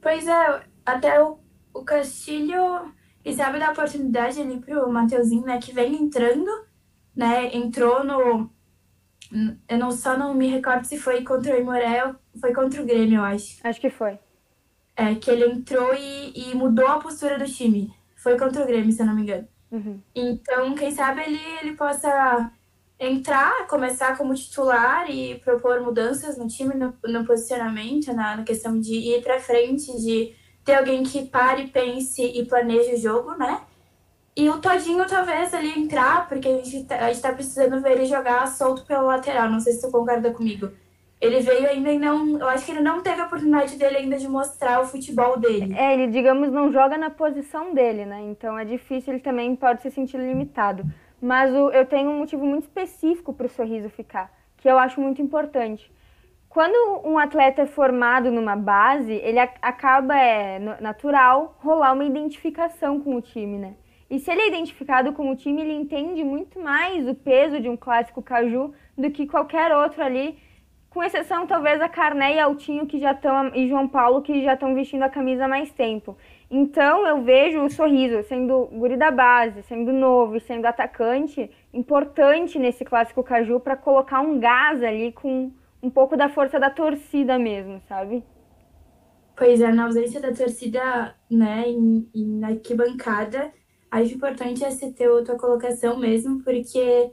Pois 0.00 0.26
é, 0.26 0.62
até 0.84 1.22
o 1.22 1.38
o 1.74 1.84
Castilho 1.84 2.92
e 3.24 3.32
sabe 3.34 3.58
da 3.58 3.70
oportunidade 3.70 4.40
ali 4.40 4.58
pro 4.58 4.90
Mateuzinho, 4.90 5.44
né, 5.44 5.58
que 5.58 5.72
vem 5.72 5.94
entrando, 5.94 6.50
né, 7.14 7.54
entrou 7.54 8.04
no 8.04 8.50
eu 9.68 9.78
não 9.78 9.90
só 9.90 10.16
não 10.16 10.34
me 10.34 10.46
recordo 10.46 10.84
se 10.84 10.98
foi 10.98 11.22
contra 11.22 11.54
o 11.54 11.58
Imorel, 11.58 12.14
foi 12.38 12.52
contra 12.52 12.82
o 12.82 12.84
Grêmio, 12.84 13.18
eu 13.18 13.24
acho. 13.24 13.56
Acho 13.64 13.80
que 13.80 13.88
foi. 13.88 14.18
É, 14.94 15.14
que 15.14 15.30
ele 15.30 15.46
entrou 15.46 15.94
e, 15.94 16.50
e 16.50 16.54
mudou 16.54 16.86
a 16.86 16.98
postura 16.98 17.38
do 17.38 17.46
time. 17.46 17.94
Foi 18.14 18.38
contra 18.38 18.62
o 18.62 18.66
Grêmio, 18.66 18.92
se 18.92 19.00
eu 19.00 19.06
não 19.06 19.14
me 19.14 19.22
engano. 19.22 19.48
Uhum. 19.70 20.00
Então, 20.14 20.74
quem 20.74 20.90
sabe 20.90 21.22
ele, 21.22 21.40
ele 21.62 21.76
possa 21.76 22.52
entrar, 23.00 23.66
começar 23.66 24.16
como 24.18 24.34
titular 24.34 25.10
e 25.10 25.38
propor 25.40 25.80
mudanças 25.80 26.36
no 26.36 26.46
time, 26.46 26.74
no, 26.74 26.94
no 27.02 27.24
posicionamento, 27.24 28.12
na, 28.12 28.36
na 28.36 28.44
questão 28.44 28.78
de 28.78 28.94
ir 28.94 29.22
para 29.22 29.40
frente, 29.40 29.86
de 29.98 30.34
ter 30.64 30.74
alguém 30.74 31.02
que 31.02 31.26
pare, 31.26 31.66
pense 31.68 32.22
e 32.22 32.44
planeje 32.46 32.94
o 32.94 32.98
jogo, 32.98 33.32
né? 33.36 33.60
E 34.34 34.48
o 34.48 34.58
Todinho 34.58 35.06
talvez 35.06 35.52
ali 35.52 35.78
entrar, 35.78 36.26
porque 36.28 36.48
a 36.48 36.56
gente, 36.56 36.84
tá, 36.84 36.96
a 36.96 37.12
gente 37.12 37.20
tá 37.20 37.32
precisando 37.32 37.82
ver 37.82 37.92
ele 37.92 38.06
jogar 38.06 38.46
solto 38.48 38.84
pelo 38.86 39.06
lateral. 39.06 39.50
Não 39.50 39.60
sei 39.60 39.74
se 39.74 39.82
tu 39.82 39.90
concorda 39.90 40.30
comigo. 40.30 40.70
Ele 41.20 41.40
veio 41.40 41.68
ainda 41.68 41.92
e 41.92 41.98
não. 41.98 42.38
Eu 42.38 42.48
acho 42.48 42.64
que 42.64 42.72
ele 42.72 42.80
não 42.80 43.02
teve 43.02 43.20
a 43.20 43.26
oportunidade 43.26 43.76
dele 43.76 43.98
ainda 43.98 44.16
de 44.16 44.26
mostrar 44.26 44.80
o 44.80 44.86
futebol 44.86 45.38
dele. 45.38 45.74
É, 45.76 45.92
ele, 45.92 46.06
digamos, 46.08 46.50
não 46.50 46.72
joga 46.72 46.96
na 46.96 47.10
posição 47.10 47.74
dele, 47.74 48.06
né? 48.06 48.22
Então 48.22 48.58
é 48.58 48.64
difícil, 48.64 49.12
ele 49.12 49.22
também 49.22 49.54
pode 49.54 49.82
se 49.82 49.90
sentir 49.90 50.16
limitado. 50.16 50.84
Mas 51.20 51.52
o, 51.54 51.70
eu 51.70 51.84
tenho 51.84 52.10
um 52.10 52.18
motivo 52.18 52.44
muito 52.44 52.64
específico 52.64 53.32
para 53.32 53.46
o 53.46 53.50
sorriso 53.50 53.88
ficar, 53.90 54.32
que 54.56 54.68
eu 54.68 54.78
acho 54.78 55.00
muito 55.00 55.22
importante 55.22 55.92
quando 56.52 57.08
um 57.08 57.16
atleta 57.16 57.62
é 57.62 57.66
formado 57.66 58.30
numa 58.30 58.54
base, 58.54 59.14
ele 59.14 59.38
acaba, 59.38 60.14
é 60.14 60.58
natural, 60.82 61.56
rolar 61.60 61.94
uma 61.94 62.04
identificação 62.04 63.00
com 63.00 63.16
o 63.16 63.22
time, 63.22 63.56
né? 63.56 63.74
E 64.10 64.18
se 64.18 64.30
ele 64.30 64.42
é 64.42 64.48
identificado 64.48 65.14
com 65.14 65.30
o 65.30 65.34
time, 65.34 65.62
ele 65.62 65.72
entende 65.72 66.22
muito 66.22 66.60
mais 66.60 67.08
o 67.08 67.14
peso 67.14 67.58
de 67.58 67.70
um 67.70 67.76
clássico 67.76 68.20
caju 68.20 68.74
do 68.98 69.10
que 69.10 69.26
qualquer 69.26 69.74
outro 69.74 70.04
ali, 70.04 70.38
com 70.90 71.02
exceção 71.02 71.46
talvez 71.46 71.80
a 71.80 71.88
Carné 71.88 72.34
e 72.34 72.40
Altinho 72.40 72.86
que 72.86 72.98
já 72.98 73.12
estão 73.12 73.50
e 73.54 73.66
João 73.66 73.88
Paulo 73.88 74.20
que 74.20 74.44
já 74.44 74.52
estão 74.52 74.74
vestindo 74.74 75.04
a 75.04 75.08
camisa 75.08 75.46
há 75.46 75.48
mais 75.48 75.72
tempo. 75.72 76.18
Então 76.50 77.06
eu 77.06 77.22
vejo 77.22 77.64
o 77.64 77.70
sorriso 77.70 78.22
sendo 78.24 78.66
guri 78.66 78.98
da 78.98 79.10
base, 79.10 79.62
sendo 79.62 79.90
novo 79.90 80.36
e 80.36 80.40
sendo 80.40 80.66
atacante, 80.66 81.50
importante 81.72 82.58
nesse 82.58 82.84
clássico 82.84 83.22
caju 83.22 83.58
para 83.58 83.74
colocar 83.74 84.20
um 84.20 84.38
gás 84.38 84.82
ali 84.82 85.12
com 85.12 85.50
um 85.82 85.90
pouco 85.90 86.16
da 86.16 86.28
força 86.28 86.60
da 86.60 86.70
torcida 86.70 87.38
mesmo, 87.38 87.82
sabe? 87.88 88.24
Pois 89.36 89.60
é, 89.60 89.72
na 89.72 89.86
ausência 89.86 90.20
da 90.20 90.32
torcida, 90.32 91.14
né, 91.30 91.64
e, 92.14 92.24
na 92.24 92.48
arquibancada, 92.48 93.52
acho 93.90 94.14
importante 94.14 94.64
essa 94.64 94.90
ter 94.92 95.08
tua 95.24 95.36
colocação 95.36 95.98
mesmo, 95.98 96.42
porque 96.44 97.10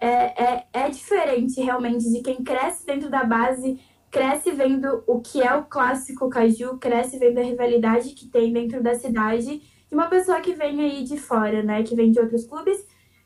é, 0.00 0.08
é, 0.42 0.66
é 0.72 0.90
diferente 0.90 1.60
realmente 1.60 2.10
de 2.10 2.20
quem 2.22 2.42
cresce 2.42 2.84
dentro 2.84 3.10
da 3.10 3.24
base, 3.24 3.80
cresce 4.10 4.50
vendo 4.50 5.04
o 5.06 5.20
que 5.20 5.42
é 5.42 5.54
o 5.54 5.64
clássico 5.66 6.28
Caju, 6.28 6.78
cresce 6.78 7.18
vendo 7.18 7.38
a 7.38 7.42
rivalidade 7.42 8.10
que 8.10 8.26
tem 8.26 8.52
dentro 8.52 8.82
da 8.82 8.94
cidade, 8.94 9.60
de 9.88 9.94
uma 9.94 10.08
pessoa 10.08 10.40
que 10.40 10.54
vem 10.54 10.80
aí 10.80 11.04
de 11.04 11.18
fora, 11.18 11.62
né, 11.62 11.82
que 11.82 11.94
vem 11.94 12.10
de 12.10 12.18
outros 12.18 12.46
clubes, 12.46 12.78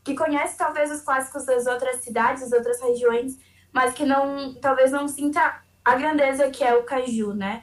que 0.04 0.14
conhece 0.14 0.58
talvez 0.58 0.90
os 0.90 1.00
clássicos 1.02 1.46
das 1.46 1.66
outras 1.66 1.96
cidades, 1.98 2.42
das 2.42 2.52
outras 2.52 2.80
regiões, 2.80 3.38
mas 3.72 3.94
que 3.94 4.04
não, 4.04 4.54
talvez 4.54 4.92
não 4.92 5.08
sinta 5.08 5.62
a 5.84 5.94
grandeza 5.96 6.50
que 6.50 6.62
é 6.62 6.74
o 6.74 6.84
Caju, 6.84 7.34
né? 7.34 7.62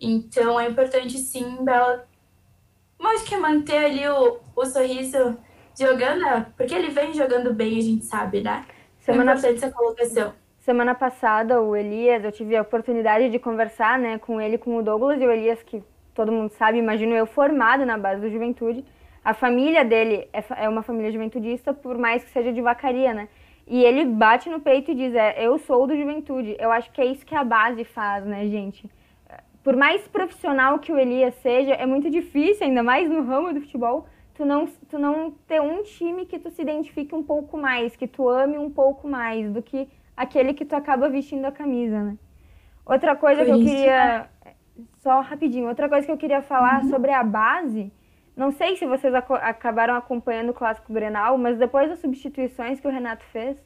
Então 0.00 0.58
é 0.58 0.68
importante 0.68 1.16
sim, 1.18 1.64
Bela, 1.64 2.06
mas 2.98 3.22
que 3.22 3.36
manter 3.36 3.84
ali 3.84 4.08
o, 4.08 4.40
o 4.56 4.66
sorriso 4.66 5.38
jogando, 5.78 6.46
porque 6.56 6.74
ele 6.74 6.88
vem 6.88 7.12
jogando 7.12 7.52
bem, 7.52 7.78
a 7.78 7.82
gente 7.82 8.04
sabe, 8.04 8.40
né? 8.40 8.64
Semana, 9.00 9.32
é 9.32 9.34
importante 9.34 9.64
essa 9.64 9.70
colocação. 9.70 10.32
Semana 10.60 10.94
passada, 10.94 11.60
o 11.60 11.76
Elias, 11.76 12.24
eu 12.24 12.32
tive 12.32 12.56
a 12.56 12.62
oportunidade 12.62 13.28
de 13.28 13.38
conversar 13.38 13.98
né, 13.98 14.18
com 14.18 14.40
ele, 14.40 14.56
com 14.56 14.76
o 14.76 14.82
Douglas, 14.82 15.20
e 15.20 15.26
o 15.26 15.30
Elias, 15.30 15.62
que 15.62 15.82
todo 16.14 16.32
mundo 16.32 16.50
sabe, 16.50 16.78
imagino 16.78 17.14
eu, 17.14 17.26
formado 17.26 17.84
na 17.84 17.98
base 17.98 18.22
do 18.22 18.30
Juventude. 18.30 18.84
A 19.22 19.34
família 19.34 19.84
dele 19.84 20.28
é, 20.32 20.42
é 20.64 20.68
uma 20.68 20.82
família 20.82 21.12
juventudista, 21.12 21.74
por 21.74 21.98
mais 21.98 22.24
que 22.24 22.30
seja 22.30 22.52
de 22.52 22.62
vacaria, 22.62 23.12
né? 23.12 23.28
E 23.66 23.82
ele 23.82 24.04
bate 24.04 24.50
no 24.50 24.60
peito 24.60 24.90
e 24.90 24.94
diz: 24.94 25.14
é, 25.14 25.44
Eu 25.44 25.58
sou 25.58 25.86
do 25.86 25.96
Juventude. 25.96 26.56
Eu 26.58 26.70
acho 26.70 26.90
que 26.92 27.00
é 27.00 27.06
isso 27.06 27.24
que 27.24 27.34
a 27.34 27.44
base 27.44 27.84
faz, 27.84 28.24
né, 28.24 28.46
gente? 28.46 28.88
Por 29.62 29.74
mais 29.74 30.06
profissional 30.06 30.78
que 30.78 30.92
o 30.92 30.98
Elias 30.98 31.34
seja, 31.36 31.72
é 31.72 31.86
muito 31.86 32.10
difícil, 32.10 32.66
ainda 32.66 32.82
mais 32.82 33.08
no 33.08 33.22
ramo 33.22 33.54
do 33.54 33.62
futebol, 33.62 34.06
tu 34.34 34.44
não, 34.44 34.66
tu 34.90 34.98
não 34.98 35.30
ter 35.46 35.62
um 35.62 35.82
time 35.82 36.26
que 36.26 36.38
tu 36.38 36.50
se 36.50 36.60
identifique 36.60 37.14
um 37.14 37.22
pouco 37.22 37.56
mais, 37.56 37.96
que 37.96 38.06
tu 38.06 38.28
ame 38.28 38.58
um 38.58 38.68
pouco 38.70 39.08
mais 39.08 39.50
do 39.50 39.62
que 39.62 39.88
aquele 40.14 40.52
que 40.52 40.66
tu 40.66 40.76
acaba 40.76 41.08
vestindo 41.08 41.46
a 41.46 41.52
camisa, 41.52 42.02
né? 42.02 42.18
Outra 42.84 43.16
coisa 43.16 43.42
Por 43.42 43.54
que 43.54 43.60
eu 43.60 43.64
queria. 43.64 44.28
Só 44.98 45.20
rapidinho, 45.20 45.68
outra 45.68 45.88
coisa 45.88 46.04
que 46.04 46.12
eu 46.12 46.18
queria 46.18 46.42
falar 46.42 46.82
uhum. 46.82 46.90
sobre 46.90 47.10
a 47.12 47.22
base. 47.22 47.90
Não 48.36 48.50
sei 48.50 48.76
se 48.76 48.84
vocês 48.86 49.14
ac 49.14 49.32
acabaram 49.34 49.94
acompanhando 49.94 50.50
o 50.50 50.54
Clássico 50.54 50.92
Grenal, 50.92 51.38
mas 51.38 51.56
depois 51.56 51.88
das 51.88 52.00
substituições 52.00 52.80
que 52.80 52.88
o 52.88 52.90
Renato 52.90 53.24
fez, 53.26 53.56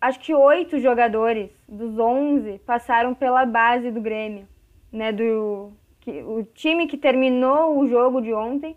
acho 0.00 0.20
que 0.20 0.34
oito 0.34 0.78
jogadores 0.78 1.50
dos 1.66 1.98
onze 1.98 2.58
passaram 2.66 3.14
pela 3.14 3.46
base 3.46 3.90
do 3.90 4.00
Grêmio, 4.00 4.46
né? 4.92 5.10
Do 5.10 5.72
que, 6.00 6.22
o 6.22 6.44
time 6.54 6.86
que 6.86 6.98
terminou 6.98 7.78
o 7.78 7.86
jogo 7.86 8.20
de 8.20 8.34
ontem, 8.34 8.76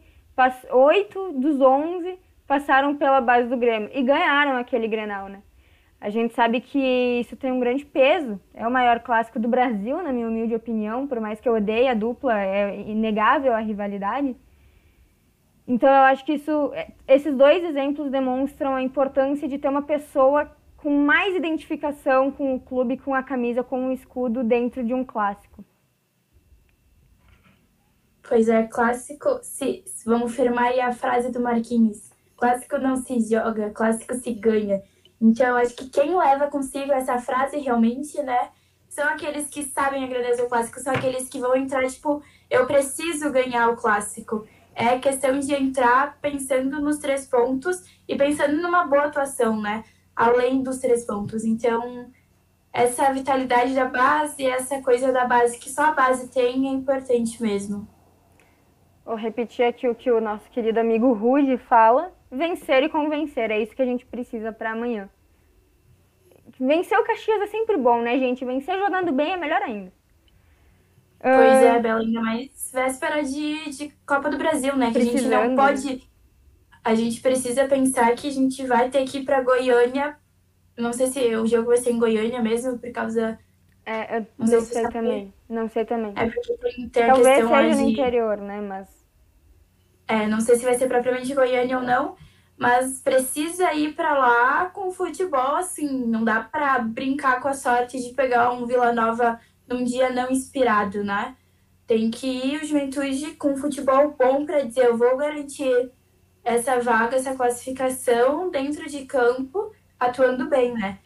oito 0.71 1.33
dos 1.33 1.59
onze 1.59 2.17
passaram 2.47 2.95
pela 2.95 3.19
base 3.19 3.49
do 3.49 3.57
Grêmio 3.57 3.89
e 3.93 4.01
ganharam 4.01 4.55
aquele 4.57 4.87
Grenal, 4.87 5.27
né? 5.27 5.41
A 5.99 6.09
gente 6.09 6.33
sabe 6.33 6.61
que 6.61 7.19
isso 7.19 7.35
tem 7.35 7.51
um 7.51 7.59
grande 7.59 7.83
peso. 7.83 8.39
É 8.53 8.67
o 8.67 8.71
maior 8.71 8.99
clássico 8.99 9.39
do 9.39 9.47
Brasil, 9.47 10.01
na 10.03 10.13
minha 10.13 10.27
humilde 10.27 10.53
opinião, 10.53 11.07
por 11.07 11.19
mais 11.19 11.39
que 11.39 11.49
eu 11.49 11.55
odeie 11.55 11.87
a 11.87 11.93
dupla, 11.93 12.39
é 12.39 12.79
inegável 12.81 13.53
a 13.53 13.59
rivalidade. 13.59 14.35
Então 15.67 15.89
eu 15.89 16.03
acho 16.03 16.23
que 16.23 16.33
isso, 16.33 16.71
é, 16.73 16.91
esses 17.07 17.35
dois 17.35 17.63
exemplos 17.63 18.11
demonstram 18.11 18.75
a 18.75 18.81
importância 18.81 19.47
de 19.47 19.57
ter 19.57 19.67
uma 19.67 19.81
pessoa 19.81 20.51
com 20.77 20.91
mais 20.91 21.35
identificação 21.35 22.31
com 22.31 22.55
o 22.55 22.59
clube, 22.59 22.97
com 22.97 23.15
a 23.15 23.23
camisa, 23.23 23.63
com 23.63 23.87
o 23.87 23.91
escudo 23.91 24.43
dentro 24.43 24.83
de 24.83 24.93
um 24.93 25.03
clássico. 25.03 25.65
Pois 28.27 28.47
é, 28.47 28.63
clássico, 28.63 29.39
se, 29.41 29.83
vamos 30.05 30.35
firmar 30.35 30.65
aí 30.65 30.79
a 30.79 30.93
frase 30.93 31.31
do 31.31 31.39
Marquinhos. 31.39 32.11
Clássico 32.37 32.77
não 32.77 32.97
se 32.97 33.19
joga, 33.19 33.71
clássico 33.71 34.13
se 34.15 34.33
ganha. 34.33 34.81
Então 35.19 35.47
eu 35.47 35.57
acho 35.57 35.75
que 35.75 35.89
quem 35.89 36.15
leva 36.15 36.47
consigo 36.47 36.91
essa 36.91 37.17
frase 37.17 37.57
realmente, 37.57 38.21
né, 38.21 38.49
são 38.87 39.07
aqueles 39.07 39.47
que 39.47 39.63
sabem 39.63 40.03
agradecer 40.03 40.43
o 40.43 40.49
clássico, 40.49 40.79
são 40.79 40.93
aqueles 40.93 41.27
que 41.27 41.39
vão 41.39 41.55
entrar, 41.55 41.87
tipo, 41.87 42.21
eu 42.49 42.67
preciso 42.67 43.31
ganhar 43.31 43.69
o 43.69 43.75
clássico 43.75 44.45
é 44.75 44.99
questão 44.99 45.39
de 45.39 45.55
entrar 45.55 46.19
pensando 46.21 46.81
nos 46.81 46.99
três 46.99 47.25
pontos 47.25 47.81
e 48.07 48.15
pensando 48.15 48.61
numa 48.61 48.85
boa 48.85 49.05
atuação, 49.05 49.59
né? 49.61 49.85
Além 50.13 50.61
dos 50.61 50.79
três 50.79 51.05
pontos. 51.05 51.45
Então, 51.45 52.11
essa 52.73 53.11
vitalidade 53.13 53.73
da 53.73 53.85
base, 53.85 54.45
essa 54.45 54.81
coisa 54.81 55.13
da 55.13 55.25
base 55.25 55.57
que 55.57 55.69
só 55.69 55.85
a 55.85 55.91
base 55.93 56.29
tem 56.29 56.67
é 56.67 56.71
importante 56.71 57.41
mesmo. 57.41 57.87
Vou 59.05 59.15
repetir 59.15 59.65
aqui 59.65 59.87
o 59.87 59.95
que 59.95 60.11
o 60.11 60.19
nosso 60.19 60.49
querido 60.51 60.79
amigo 60.79 61.13
Rude 61.13 61.57
fala: 61.57 62.13
vencer 62.29 62.83
e 62.83 62.89
convencer. 62.89 63.51
É 63.51 63.59
isso 63.59 63.75
que 63.75 63.81
a 63.81 63.85
gente 63.85 64.05
precisa 64.05 64.51
para 64.51 64.71
amanhã. 64.71 65.09
Vencer 66.59 66.99
o 66.99 67.03
Caxias 67.03 67.41
é 67.41 67.47
sempre 67.47 67.77
bom, 67.77 68.01
né, 68.01 68.17
gente? 68.19 68.43
Vencer 68.43 68.77
jogando 68.77 69.11
bem 69.13 69.31
é 69.31 69.37
melhor 69.37 69.61
ainda. 69.61 69.91
Pois 71.19 71.63
é, 71.63 71.79
Bela, 71.79 72.01
ainda 72.01 72.21
mais 72.21 72.71
véspera 72.73 73.23
de, 73.23 73.69
de 73.71 73.89
Copa 74.05 74.29
do 74.29 74.37
Brasil, 74.37 74.75
né? 74.75 74.91
Que 74.91 74.97
a 74.99 75.05
gente 75.05 75.23
não 75.23 75.55
pode. 75.55 76.03
A 76.83 76.93
gente 76.93 77.19
precisa 77.21 77.65
pensar 77.65 78.13
que 78.15 78.27
a 78.27 78.31
gente 78.31 78.65
vai 78.65 78.89
ter 78.89 79.05
que 79.05 79.19
ir 79.19 79.25
pra 79.25 79.41
Goiânia. 79.41 80.17
Não 80.77 80.93
sei 80.93 81.07
se 81.07 81.35
o 81.35 81.47
jogo 81.47 81.69
vai 81.69 81.77
ser 81.77 81.91
em 81.91 81.99
Goiânia 81.99 82.41
mesmo, 82.41 82.77
por 82.77 82.91
causa. 82.91 83.39
É, 83.85 84.17
eu 84.17 84.27
não, 84.37 84.47
sei, 84.47 84.61
sei 84.61 84.89
também. 84.89 85.33
Não 85.49 85.69
sei 85.69 85.85
também. 85.85 86.13
É 86.15 86.29
porque 86.29 86.57
tem, 86.57 86.89
tem 86.89 87.07
Talvez 87.07 87.47
seja 87.47 87.69
de... 87.69 87.75
no 87.75 87.89
interior, 87.89 88.37
né? 88.37 88.61
Mas. 88.61 88.87
É, 90.07 90.27
não 90.27 90.39
sei 90.41 90.57
se 90.57 90.65
vai 90.65 90.75
ser 90.75 90.87
propriamente 90.87 91.33
Goiânia 91.33 91.77
ou 91.77 91.83
não, 91.83 92.15
mas 92.55 93.01
precisa 93.01 93.73
ir 93.73 93.93
para 93.93 94.13
lá 94.13 94.65
com 94.65 94.91
futebol, 94.91 95.55
assim, 95.55 96.05
não 96.05 96.23
dá 96.23 96.41
para 96.41 96.77
brincar 96.79 97.41
com 97.41 97.47
a 97.47 97.53
sorte 97.53 97.99
de 97.99 98.13
pegar 98.13 98.51
um 98.51 98.67
Vila 98.67 98.93
Nova 98.93 99.39
num 99.67 99.83
dia 99.83 100.09
não 100.09 100.31
inspirado, 100.31 101.03
né? 101.03 101.35
Tem 101.87 102.09
que 102.09 102.27
ir 102.27 102.61
o 102.61 102.65
Juventude 102.65 103.33
com 103.35 103.57
futebol 103.57 104.15
bom 104.17 104.45
para 104.45 104.61
dizer 104.61 104.85
eu 104.85 104.97
vou 104.97 105.17
garantir 105.17 105.91
essa 106.43 106.79
vaga, 106.79 107.15
essa 107.15 107.35
classificação 107.35 108.49
dentro 108.49 108.87
de 108.87 109.05
campo, 109.05 109.71
atuando 109.99 110.47
bem, 110.49 110.73
né? 110.73 110.99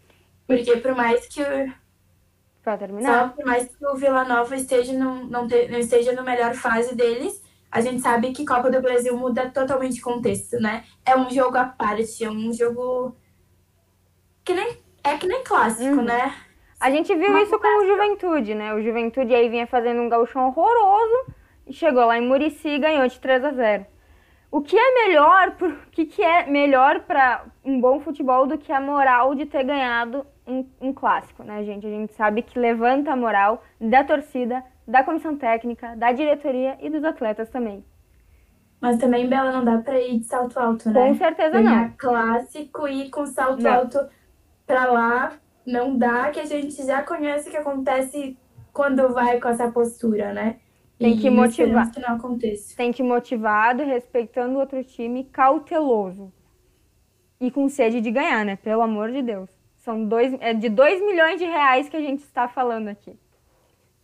Porque 0.48 0.78
por 0.78 0.96
mais 0.96 1.28
que 1.28 1.42
Pra 2.62 2.78
terminar. 2.78 3.30
Só 3.30 3.30
por 3.30 3.46
mais 3.46 3.68
que 3.68 3.86
o 3.86 3.96
Vila 3.96 4.26
Nova 4.26 4.56
esteja 4.56 4.94
não, 4.94 5.24
não, 5.26 5.48
te, 5.48 5.68
não 5.70 5.80
esteja 5.80 6.12
na 6.12 6.22
melhor 6.22 6.54
fase 6.54 6.94
deles, 6.94 7.42
a 7.72 7.82
gente 7.82 8.02
sabe 8.02 8.34
que 8.34 8.46
Copa 8.46 8.70
do 8.70 8.82
Brasil 8.82 9.16
muda 9.18 9.50
totalmente 9.50 10.00
o 10.00 10.04
contexto, 10.04 10.60
né? 10.60 10.84
É 11.06 11.16
um 11.16 11.30
jogo 11.30 11.58
à 11.58 11.66
parte, 11.66 12.24
é 12.24 12.30
um 12.30 12.52
jogo 12.52 13.16
que 14.44 14.54
nem 14.54 14.78
é 15.04 15.18
que 15.18 15.28
nem 15.28 15.44
clássico, 15.44 15.96
uhum. 15.96 16.04
né? 16.04 16.36
A 16.80 16.90
gente 16.90 17.14
viu 17.14 17.30
Uma 17.30 17.42
isso 17.42 17.60
com 17.60 17.84
o 17.84 17.88
Juventude, 17.88 18.56
né? 18.56 18.74
O 18.74 18.82
Juventude 18.82 19.36
aí 19.36 19.50
vinha 19.50 19.68
fazendo 19.68 20.02
um 20.02 20.08
gauchão 20.08 20.48
horroroso 20.48 21.34
e 21.68 21.74
chegou 21.74 22.06
lá 22.06 22.18
em 22.18 22.26
Murici 22.26 22.70
e 22.70 22.80
ganhou 22.80 23.06
de 23.06 23.20
3 23.20 23.44
a 23.44 23.52
0. 23.52 23.86
O 24.52 24.62
que 24.62 24.78
é 24.78 25.06
melhor, 25.06 25.56
o 25.62 25.90
que, 25.92 26.06
que 26.06 26.24
é 26.24 26.46
melhor 26.48 27.02
para 27.02 27.44
um 27.64 27.80
bom 27.80 28.00
futebol 28.00 28.48
do 28.48 28.58
que 28.58 28.72
a 28.72 28.80
moral 28.80 29.36
de 29.36 29.46
ter 29.46 29.64
ganhado 29.64 30.26
um, 30.48 30.66
um, 30.82 30.94
clássico, 30.94 31.44
né, 31.44 31.64
gente? 31.64 31.86
A 31.86 31.90
gente 31.90 32.14
sabe 32.14 32.42
que 32.42 32.58
levanta 32.58 33.12
a 33.12 33.16
moral 33.16 33.62
da 33.80 34.04
torcida, 34.04 34.64
da 34.88 35.04
comissão 35.04 35.38
técnica, 35.38 35.96
da 35.96 36.12
diretoria 36.12 36.78
e 36.82 36.90
dos 36.90 37.04
atletas 37.04 37.50
também. 37.50 37.86
Mas 38.82 38.98
também, 38.98 39.28
Bela, 39.28 39.52
não 39.52 39.64
dá 39.64 39.78
para 39.80 40.00
ir 40.00 40.20
de 40.20 40.26
salto 40.26 40.58
alto, 40.58 40.90
né? 40.90 40.94
Com 40.94 41.14
certeza 41.14 41.62
Ganhar 41.62 41.90
não. 41.90 41.94
clássico 41.98 42.88
e 42.88 43.04
ir 43.04 43.10
com 43.10 43.26
salto 43.26 43.62
não. 43.62 43.72
alto 43.72 44.00
para 44.66 44.86
lá 44.86 45.34
não 45.66 45.98
dá, 45.98 46.30
que 46.32 46.40
a 46.40 46.46
gente 46.46 46.76
já 46.86 47.04
conhece 47.04 47.48
o 47.48 47.52
que 47.52 47.58
acontece 47.58 48.38
quando 48.74 49.14
vai 49.14 49.40
com 49.40 49.50
essa 49.50 49.72
postura, 49.72 50.34
né? 50.34 50.60
Tem 50.98 51.18
que 51.18 51.30
motivar. 51.30 51.92
Que 51.92 52.00
não 52.02 52.16
aconteça. 52.16 52.76
Tem 52.76 52.92
que 52.92 53.02
motivado, 53.02 53.84
respeitando 53.84 54.56
o 54.56 54.60
outro 54.60 54.84
time, 54.84 55.24
cauteloso. 55.24 56.32
E 57.40 57.50
com 57.50 57.70
sede 57.70 58.02
de 58.02 58.12
ganhar, 58.12 58.44
né? 58.44 58.58
Pelo 58.58 58.82
amor 58.82 59.12
de 59.12 59.22
Deus. 59.22 59.50
São 59.78 60.06
dois, 60.06 60.34
é 60.42 60.54
de 60.54 60.68
2 60.68 61.02
milhões 61.02 61.40
de 61.40 61.46
reais 61.46 61.88
que 61.88 61.96
a 61.96 62.02
gente 62.02 62.20
está 62.20 62.50
falando 62.50 62.90
aqui. 62.90 63.18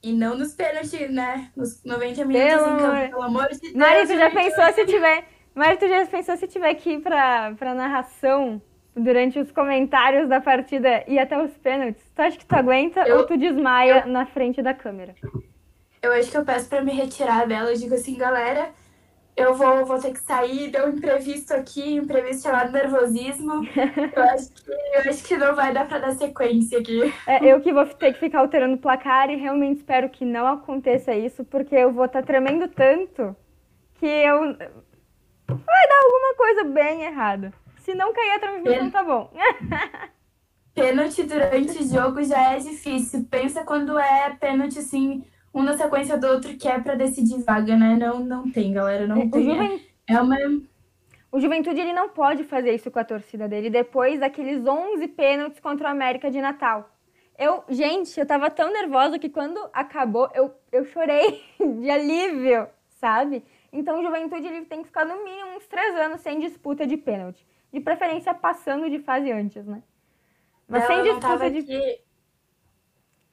E 0.02 0.14
não 0.14 0.38
nos 0.38 0.54
pênaltis, 0.54 1.12
né? 1.12 1.52
Nos 1.56 1.84
90 1.84 2.26
minutos 2.26 2.50
pelo 2.50 2.76
em 2.76 2.80
campo, 2.80 3.10
pelo 3.10 3.22
amor 3.24 3.50
de 3.50 3.60
Deus. 3.60 3.74
Mari, 3.74 4.08
tu 4.08 4.16
já 4.16 4.32
pensou 4.32 4.74
se 4.74 4.86
tiver. 4.86 5.26
Mari, 5.54 5.78
tu 5.78 5.88
já 5.88 6.06
pensou 6.06 6.38
se 6.38 6.48
tiver 6.48 6.74
que 6.76 6.92
ir 6.92 7.02
pra, 7.02 7.54
pra 7.56 7.74
narração 7.74 8.62
durante 8.96 9.40
os 9.40 9.52
comentários 9.52 10.30
da 10.30 10.40
partida 10.40 11.04
e 11.08 11.20
até 11.20 11.42
os 11.42 11.52
pênaltis, 11.58 12.04
tu 12.16 12.22
acha 12.22 12.38
que 12.38 12.46
tu 12.46 12.54
aguenta 12.54 13.02
eu, 13.02 13.18
ou 13.18 13.26
tu 13.26 13.38
desmaia 13.38 14.04
eu, 14.06 14.12
na 14.12 14.26
frente 14.26 14.62
da 14.62 14.74
câmera? 14.74 15.14
Eu 16.02 16.14
acho 16.14 16.32
que 16.32 16.38
eu 16.38 16.46
peço 16.46 16.70
para 16.70 16.82
me 16.82 16.94
retirar 16.94 17.46
dela. 17.48 17.72
Eu 17.72 17.78
digo 17.78 17.94
assim, 17.96 18.16
galera, 18.16 18.70
eu 19.36 19.54
vou, 19.54 19.86
vou 19.86 20.00
ter 20.00 20.14
que 20.14 20.20
sair, 20.20 20.70
deu 20.70 20.86
um 20.86 20.90
imprevisto 20.92 21.52
aqui, 21.52 22.00
um 22.00 22.04
imprevisto 22.04 22.44
chamado 22.44 22.72
nervosismo. 22.72 23.64
Eu 24.16 24.24
acho 24.24 24.54
que, 24.54 24.72
eu 24.72 25.10
acho 25.10 25.24
que 25.24 25.36
não 25.36 25.54
vai 25.54 25.74
dar 25.74 25.88
para 25.88 26.00
dar 26.00 26.12
sequência 26.14 26.80
aqui. 26.80 27.14
É, 27.28 27.52
eu 27.52 27.60
que 27.60 27.74
vou 27.74 27.86
ter 27.86 28.14
que 28.14 28.20
ficar 28.20 28.40
alterando 28.40 28.76
o 28.76 28.78
placar 28.78 29.30
e 29.30 29.36
realmente 29.36 29.78
espero 29.78 30.10
que 30.10 30.24
não 30.24 30.48
aconteça 30.48 31.14
isso, 31.14 31.44
porque 31.44 31.76
eu 31.76 31.92
vou 31.92 32.06
estar 32.06 32.22
tá 32.22 32.26
tremendo 32.26 32.68
tanto 32.70 33.36
que 33.96 34.06
eu. 34.06 34.40
Vai 35.48 35.88
dar 35.88 36.02
alguma 36.04 36.36
coisa 36.38 36.64
bem 36.64 37.04
errada. 37.04 37.54
Se 37.86 37.94
não 37.94 38.12
cair 38.12 38.32
a 38.32 38.40
transmissão, 38.40 38.90
tá 38.90 39.04
bom. 39.04 39.32
pênalti 40.74 41.22
durante 41.22 41.78
o 41.78 41.88
jogo 41.88 42.24
já 42.24 42.54
é 42.54 42.58
difícil. 42.58 43.28
Pensa 43.30 43.64
quando 43.64 44.00
é 44.00 44.36
pênalti 44.40 44.80
assim 44.80 45.24
um 45.54 45.62
na 45.62 45.78
sequência 45.78 46.18
do 46.18 46.26
outro 46.26 46.58
que 46.58 46.68
é 46.68 46.80
para 46.80 46.96
decidir 46.96 47.44
vaga, 47.44 47.78
né? 47.78 47.96
Não, 47.96 48.20
não 48.20 48.52
tem, 48.52 48.74
galera, 48.74 49.06
não 49.06 49.20
o 49.20 49.30
tem. 49.30 49.44
Juven... 49.44 49.80
É 50.10 50.20
uma 50.20 50.36
o 51.32 51.40
Juventude 51.40 51.80
ele 51.80 51.94
não 51.94 52.10
pode 52.10 52.44
fazer 52.46 52.74
isso 52.74 52.90
com 52.90 52.98
a 52.98 53.04
torcida 53.04 53.48
dele 53.48 53.70
depois 53.70 54.20
daqueles 54.20 54.66
11 54.66 55.06
pênaltis 55.10 55.60
contra 55.60 55.88
o 55.88 55.92
América 55.92 56.32
de 56.32 56.40
Natal. 56.40 56.90
Eu, 57.38 57.64
gente, 57.70 58.18
eu 58.18 58.26
tava 58.26 58.50
tão 58.50 58.72
nervosa 58.72 59.20
que 59.20 59.30
quando 59.30 59.60
acabou, 59.74 60.30
eu, 60.34 60.56
eu 60.72 60.86
chorei 60.86 61.44
de 61.60 61.90
alívio, 61.90 62.68
sabe? 62.88 63.44
Então 63.72 64.00
o 64.00 64.04
Juventude 64.04 64.48
ele 64.48 64.66
tem 64.66 64.80
que 64.82 64.88
ficar 64.88 65.06
no 65.06 65.24
mínimo 65.24 65.58
uns 65.58 65.68
três 65.68 65.94
anos 65.96 66.22
sem 66.22 66.40
disputa 66.40 66.88
de 66.88 66.96
pênalti. 66.96 67.46
De 67.76 67.82
preferência 67.82 68.34
passando 68.34 68.90
de 68.90 69.00
fase 69.00 69.32
antes, 69.32 69.66
né? 69.66 69.84
Mas 70.68 70.82
não, 70.82 70.88
sem 70.88 71.04
disputa 71.04 71.52
de. 71.52 71.60
Aqui... 71.60 72.02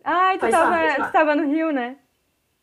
Ai, 0.02 0.38
tu 0.38 0.50
tava, 0.50 1.06
tu 1.06 1.12
tava 1.12 1.36
no 1.36 1.46
Rio, 1.46 1.70
né? 1.70 1.96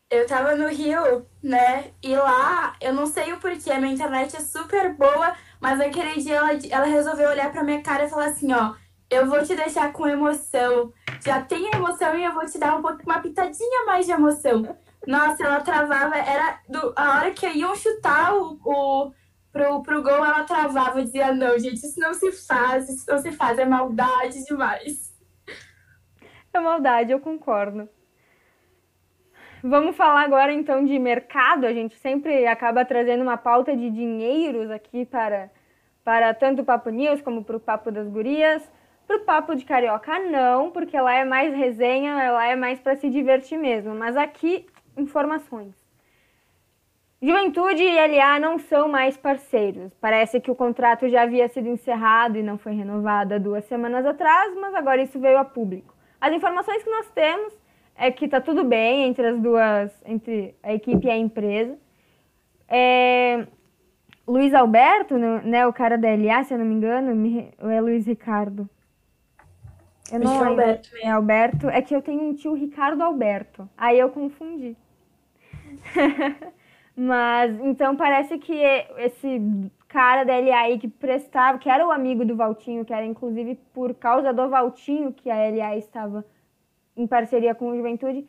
eu 0.10 0.26
tava 0.26 0.56
no 0.56 0.68
Rio, 0.68 1.26
né? 1.42 1.92
E 2.02 2.16
lá, 2.16 2.76
eu 2.82 2.94
não 2.94 3.06
sei 3.06 3.32
o 3.32 3.38
porquê, 3.38 3.72
a 3.72 3.80
minha 3.80 3.94
internet 3.94 4.36
é 4.36 4.40
super 4.40 4.94
boa, 4.96 5.36
mas 5.62 5.78
naquele 5.78 6.20
dia 6.20 6.38
ela, 6.38 6.50
ela 6.70 6.86
resolveu 6.86 7.30
olhar 7.30 7.52
pra 7.52 7.64
minha 7.64 7.82
cara 7.82 8.06
e 8.06 8.10
falar 8.10 8.26
assim: 8.26 8.52
ó, 8.52 8.74
eu 9.10 9.28
vou 9.28 9.44
te 9.44 9.56
deixar 9.56 9.94
com 9.94 10.08
emoção. 10.08 10.92
Já 11.24 11.42
tem 11.42 11.70
emoção 11.74 12.18
e 12.18 12.24
eu 12.24 12.34
vou 12.34 12.46
te 12.46 12.58
dar 12.58 12.76
um 12.76 12.82
pouco, 12.82 13.04
uma 13.06 13.20
pitadinha 13.20 13.86
mais 13.86 14.06
de 14.06 14.12
emoção. 14.12 14.76
Nossa, 15.06 15.44
ela 15.44 15.62
travava, 15.62 16.18
era 16.18 16.60
do, 16.68 16.94
a 16.96 17.18
hora 17.18 17.32
que 17.32 17.48
iam 17.48 17.76
chutar 17.76 18.34
o, 18.36 18.60
o, 18.64 19.12
pro, 19.52 19.82
pro 19.82 20.02
gol, 20.02 20.26
ela 20.26 20.44
travava, 20.44 21.04
dizia: 21.04 21.34
não, 21.34 21.58
gente, 21.58 21.86
isso 21.86 22.00
não 22.00 22.14
se 22.14 22.32
faz, 22.32 22.90
isso 22.90 23.06
não 23.10 23.18
se 23.18 23.32
faz, 23.32 23.58
é 23.60 23.66
maldade 23.66 24.44
demais. 24.46 25.10
É 26.54 26.60
maldade, 26.60 27.12
eu 27.12 27.20
concordo. 27.20 27.88
Vamos 29.62 29.96
falar 29.96 30.22
agora 30.22 30.54
então 30.54 30.86
de 30.86 30.98
mercado. 30.98 31.66
A 31.66 31.74
gente 31.74 31.96
sempre 31.98 32.48
acaba 32.48 32.86
trazendo 32.86 33.22
uma 33.22 33.38
pauta 33.38 33.76
de 33.76 33.90
dinheiros 33.90 34.72
aqui 34.72 35.06
para, 35.06 35.52
para 36.04 36.34
tanto 36.34 36.62
o 36.62 36.66
Papo 36.66 36.90
News 36.90 37.22
como 37.22 37.44
para 37.44 37.58
o 37.58 37.60
Papo 37.60 37.92
das 37.92 38.08
Gurias. 38.08 38.70
Para 39.06 39.18
o 39.18 39.26
Papo 39.26 39.56
de 39.56 39.66
Carioca, 39.66 40.20
não, 40.20 40.70
porque 40.70 41.00
lá 41.00 41.16
é 41.16 41.26
mais 41.26 41.54
resenha, 41.54 42.32
lá 42.32 42.46
é 42.46 42.56
mais 42.56 42.80
para 42.80 42.96
se 42.96 43.10
divertir 43.10 43.58
mesmo. 43.58 43.96
Mas 43.96 44.16
aqui, 44.16 44.68
informações. 44.96 45.79
Juventude 47.22 47.84
e 47.84 47.96
LA 47.96 48.40
não 48.40 48.58
são 48.58 48.88
mais 48.88 49.18
parceiros. 49.18 49.94
Parece 50.00 50.40
que 50.40 50.50
o 50.50 50.56
contrato 50.56 51.10
já 51.10 51.24
havia 51.24 51.50
sido 51.50 51.68
encerrado 51.68 52.38
e 52.38 52.44
não 52.44 52.58
foi 52.58 52.74
renovado 52.74 53.34
há 53.34 53.38
duas 53.38 53.66
semanas 53.66 54.06
atrás, 54.06 54.56
mas 54.56 54.74
agora 54.74 55.02
isso 55.02 55.20
veio 55.20 55.38
a 55.38 55.44
público. 55.44 55.94
As 56.22 56.32
informações 56.32 56.82
que 56.82 56.90
nós 56.90 57.10
temos 57.12 57.54
é 57.96 58.10
que 58.10 58.28
tá 58.28 58.40
tudo 58.40 58.64
bem 58.64 59.04
entre 59.04 59.28
as 59.28 59.40
duas, 59.40 59.92
entre 60.06 60.56
a 60.64 60.74
equipe 60.74 61.08
e 61.08 61.12
a 61.12 61.18
empresa. 61.18 61.78
É, 62.70 63.46
Luiz 64.26 64.54
Alberto, 64.54 65.18
né, 65.18 65.68
o 65.68 65.74
cara 65.74 65.98
da 65.98 66.08
LA, 66.08 66.46
se 66.46 66.54
eu 66.54 66.58
não 66.60 66.66
me 66.66 66.76
engano, 66.76 67.12
ou 67.62 67.70
é 67.70 67.82
Luiz 67.82 68.08
Ricardo? 68.08 68.70
Eu 70.12 70.20
não 70.20 70.34
lembro. 70.34 70.50
Alberto. 70.50 70.90
É 71.02 71.10
Alberto. 71.10 71.70
É 71.70 71.82
que 71.82 71.96
eu 71.96 72.02
tenho 72.02 72.22
um 72.22 72.34
tio 72.34 72.54
Ricardo 72.54 73.04
Alberto. 73.04 73.70
Aí 73.78 74.00
eu 74.00 74.10
confundi. 74.10 74.78
Mas, 77.02 77.58
então 77.62 77.96
parece 77.96 78.38
que 78.38 78.54
esse 78.98 79.42
cara 79.88 80.26
da 80.26 80.34
aí 80.34 80.78
que 80.78 80.90
prestava, 80.90 81.58
que 81.58 81.70
era 81.70 81.88
o 81.88 81.92
amigo 81.92 82.26
do 82.26 82.36
Valtinho, 82.36 82.84
que 82.84 82.94
era 82.94 83.06
inclusive 83.06 83.56
por 83.74 83.94
causa 83.94 84.34
do 84.34 84.50
Valtinho 84.50 85.14
que 85.14 85.30
a 85.30 85.50
LA 85.50 85.78
estava 85.78 86.26
em 86.98 87.08
parceria 87.08 87.56
com 87.56 87.70
o 87.70 87.78
Juventude, 87.78 88.28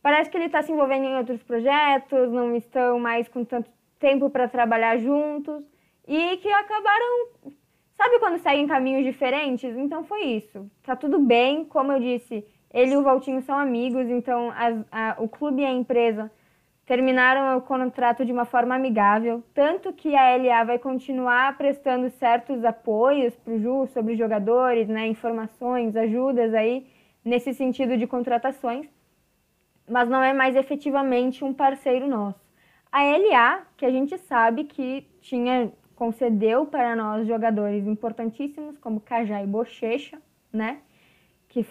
parece 0.00 0.30
que 0.30 0.36
ele 0.36 0.44
está 0.44 0.62
se 0.62 0.70
envolvendo 0.70 1.04
em 1.04 1.16
outros 1.16 1.42
projetos, 1.42 2.30
não 2.30 2.54
estão 2.54 3.00
mais 3.00 3.26
com 3.26 3.44
tanto 3.44 3.68
tempo 3.98 4.30
para 4.30 4.46
trabalhar 4.46 4.98
juntos 4.98 5.60
e 6.06 6.36
que 6.36 6.48
acabaram, 6.48 7.26
sabe 7.96 8.20
quando 8.20 8.38
seguem 8.38 8.68
caminhos 8.68 9.04
diferentes? 9.04 9.76
Então 9.76 10.04
foi 10.04 10.22
isso. 10.26 10.70
Tá 10.84 10.94
tudo 10.94 11.18
bem, 11.18 11.64
como 11.64 11.90
eu 11.90 11.98
disse, 11.98 12.46
ele 12.72 12.92
e 12.92 12.96
o 12.96 13.02
Valtinho 13.02 13.42
são 13.42 13.58
amigos, 13.58 14.08
então 14.08 14.52
as, 14.54 14.78
a, 14.92 15.16
o 15.18 15.28
clube 15.28 15.62
e 15.62 15.66
a 15.66 15.72
empresa 15.72 16.30
terminaram 16.84 17.56
o 17.56 17.62
contrato 17.62 18.24
de 18.24 18.32
uma 18.32 18.44
forma 18.44 18.74
amigável, 18.74 19.42
tanto 19.54 19.92
que 19.92 20.16
a 20.16 20.36
LA 20.36 20.64
vai 20.64 20.78
continuar 20.78 21.56
prestando 21.56 22.10
certos 22.10 22.64
apoios 22.64 23.34
para 23.36 23.54
o 23.54 23.58
Ju 23.58 23.86
sobre 23.86 24.16
jogadores, 24.16 24.88
né, 24.88 25.06
informações, 25.06 25.96
ajudas 25.96 26.52
aí 26.54 26.86
nesse 27.24 27.54
sentido 27.54 27.96
de 27.96 28.06
contratações, 28.06 28.88
mas 29.88 30.08
não 30.08 30.22
é 30.22 30.32
mais 30.32 30.56
efetivamente 30.56 31.44
um 31.44 31.54
parceiro 31.54 32.08
nosso. 32.08 32.40
A 32.90 33.04
LA, 33.04 33.62
que 33.76 33.86
a 33.86 33.90
gente 33.90 34.18
sabe 34.18 34.64
que 34.64 35.08
tinha 35.20 35.72
concedeu 35.94 36.66
para 36.66 36.96
nós 36.96 37.28
jogadores 37.28 37.86
importantíssimos 37.86 38.76
como 38.78 39.00
Cajá 39.00 39.40
e 39.40 39.46
Bochecha, 39.46 40.20
né? 40.52 40.80
Que 41.48 41.64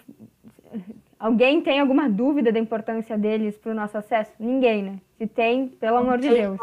alguém 1.21 1.61
tem 1.61 1.79
alguma 1.79 2.09
dúvida 2.09 2.51
da 2.51 2.59
importância 2.59 3.17
deles 3.17 3.57
para 3.57 3.71
o 3.71 3.75
nosso 3.75 3.97
acesso? 3.97 4.33
Ninguém, 4.39 4.83
né? 4.83 4.95
Se 5.17 5.27
tem, 5.27 5.67
pelo 5.67 5.97
amor 5.97 6.17
de 6.17 6.29
Deus, 6.29 6.57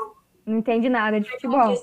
não 0.45 0.59
entende 0.59 0.89
nada 0.89 1.21
de 1.21 1.31
futebol. 1.31 1.75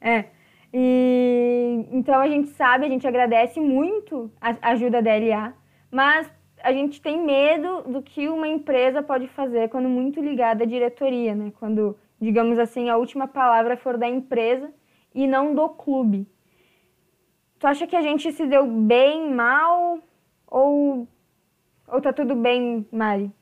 É. 0.00 0.24
E 0.72 1.86
então 1.92 2.20
a 2.20 2.28
gente 2.28 2.48
sabe, 2.48 2.84
a 2.84 2.88
gente 2.88 3.06
agradece 3.06 3.60
muito 3.60 4.30
a 4.40 4.70
ajuda 4.70 5.00
da 5.00 5.12
LA 5.16 5.54
mas 5.94 6.28
a 6.60 6.72
gente 6.72 7.00
tem 7.00 7.24
medo 7.24 7.82
do 7.82 8.02
que 8.02 8.26
uma 8.28 8.48
empresa 8.48 9.00
pode 9.00 9.28
fazer 9.28 9.68
quando 9.68 9.88
muito 9.88 10.20
ligada 10.20 10.64
à 10.64 10.66
diretoria, 10.66 11.32
né? 11.32 11.52
Quando, 11.60 11.96
digamos 12.20 12.58
assim, 12.58 12.90
a 12.90 12.96
última 12.96 13.28
palavra 13.28 13.76
for 13.76 13.96
da 13.96 14.08
empresa 14.08 14.74
e 15.14 15.24
não 15.24 15.54
do 15.54 15.68
clube. 15.68 16.26
Tu 17.60 17.66
acha 17.68 17.86
que 17.86 17.94
a 17.94 18.02
gente 18.02 18.32
se 18.32 18.44
deu 18.44 18.66
bem, 18.66 19.32
mal 19.32 20.00
ou 20.48 21.06
ou 21.86 22.00
tá 22.00 22.12
tudo 22.12 22.34
bem, 22.34 22.86
Mari? 22.90 23.32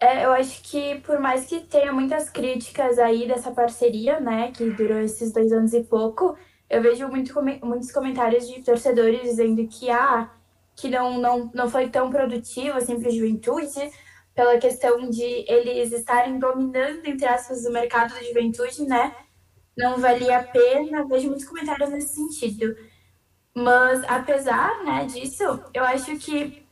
É, 0.00 0.24
eu 0.24 0.32
acho 0.32 0.62
que 0.62 1.00
por 1.00 1.18
mais 1.18 1.46
que 1.46 1.60
tenha 1.60 1.92
muitas 1.92 2.28
críticas 2.28 2.98
aí 2.98 3.26
dessa 3.26 3.50
parceria, 3.52 4.20
né, 4.20 4.52
que 4.52 4.68
durou 4.70 4.98
esses 4.98 5.32
dois 5.32 5.50
anos 5.52 5.72
e 5.72 5.82
pouco, 5.82 6.36
eu 6.68 6.82
vejo 6.82 7.08
muito, 7.08 7.34
muitos 7.64 7.90
comentários 7.90 8.48
de 8.48 8.62
torcedores 8.62 9.22
dizendo 9.22 9.66
que 9.66 9.90
ah, 9.90 10.30
que 10.76 10.90
não, 10.90 11.18
não, 11.18 11.50
não 11.54 11.70
foi 11.70 11.88
tão 11.88 12.10
produtivo 12.10 12.76
assim 12.76 12.98
para 12.98 13.08
a 13.08 13.12
juventude, 13.12 13.90
pela 14.34 14.58
questão 14.58 15.08
de 15.08 15.44
eles 15.48 15.92
estarem 15.92 16.38
dominando, 16.38 17.06
entre 17.06 17.26
aspas, 17.26 17.64
o 17.64 17.72
mercado 17.72 18.12
da 18.14 18.22
juventude, 18.22 18.82
né? 18.84 19.14
Não 19.76 19.98
valia 19.98 20.38
a 20.38 20.42
pena. 20.42 21.06
Vejo 21.06 21.28
muitos 21.28 21.46
comentários 21.46 21.90
nesse 21.90 22.14
sentido. 22.16 22.76
Mas, 23.54 24.02
apesar 24.04 24.84
né, 24.84 25.06
disso, 25.06 25.44
eu 25.72 25.84
acho 25.84 26.16
que 26.18 26.63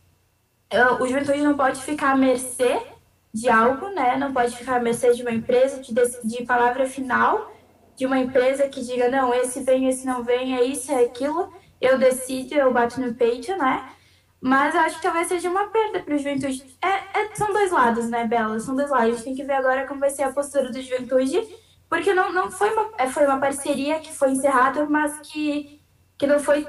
o 1.00 1.06
juventude 1.06 1.42
não 1.42 1.56
pode 1.56 1.80
ficar 1.82 2.12
à 2.12 2.16
mercê 2.16 2.80
de 3.32 3.48
algo, 3.48 3.88
né? 3.88 4.16
Não 4.16 4.32
pode 4.32 4.56
ficar 4.56 4.76
à 4.76 4.80
mercê 4.80 5.12
de 5.12 5.22
uma 5.22 5.32
empresa, 5.32 5.80
de, 5.80 5.92
de 6.24 6.44
palavra 6.44 6.86
final, 6.86 7.52
de 7.96 8.06
uma 8.06 8.18
empresa 8.18 8.68
que 8.68 8.82
diga, 8.82 9.08
não, 9.08 9.34
esse 9.34 9.62
vem, 9.62 9.88
esse 9.88 10.06
não 10.06 10.22
vem, 10.22 10.56
é 10.56 10.62
isso, 10.62 10.90
é 10.92 11.04
aquilo 11.04 11.52
eu 11.82 11.98
decido, 11.98 12.54
eu 12.54 12.72
bato 12.72 13.00
no 13.00 13.12
peito, 13.12 13.54
né? 13.56 13.90
Mas 14.40 14.74
eu 14.74 14.80
acho 14.80 14.96
que 14.96 15.02
talvez 15.02 15.26
seja 15.26 15.50
uma 15.50 15.66
perda 15.68 16.00
para 16.00 16.14
o 16.14 16.18
Juventude. 16.18 16.64
É, 16.80 17.20
é, 17.20 17.34
são 17.34 17.52
dois 17.52 17.70
lados, 17.70 18.08
né, 18.08 18.24
Bela? 18.26 18.58
São 18.60 18.74
dois 18.74 18.88
lados. 18.88 19.06
A 19.06 19.10
gente 19.10 19.24
tem 19.24 19.34
que 19.34 19.44
ver 19.44 19.54
agora 19.54 19.86
como 19.86 20.00
vai 20.00 20.10
ser 20.10 20.22
a 20.22 20.32
postura 20.32 20.70
do 20.70 20.80
Juventude, 20.80 21.44
porque 21.88 22.14
não, 22.14 22.32
não 22.32 22.50
foi, 22.50 22.70
uma, 22.72 22.90
é, 22.98 23.08
foi 23.08 23.26
uma 23.26 23.38
parceria 23.38 23.98
que 23.98 24.12
foi 24.12 24.30
encerrada, 24.30 24.86
mas 24.86 25.18
que, 25.20 25.80
que 26.16 26.26
não 26.26 26.38
foi 26.38 26.66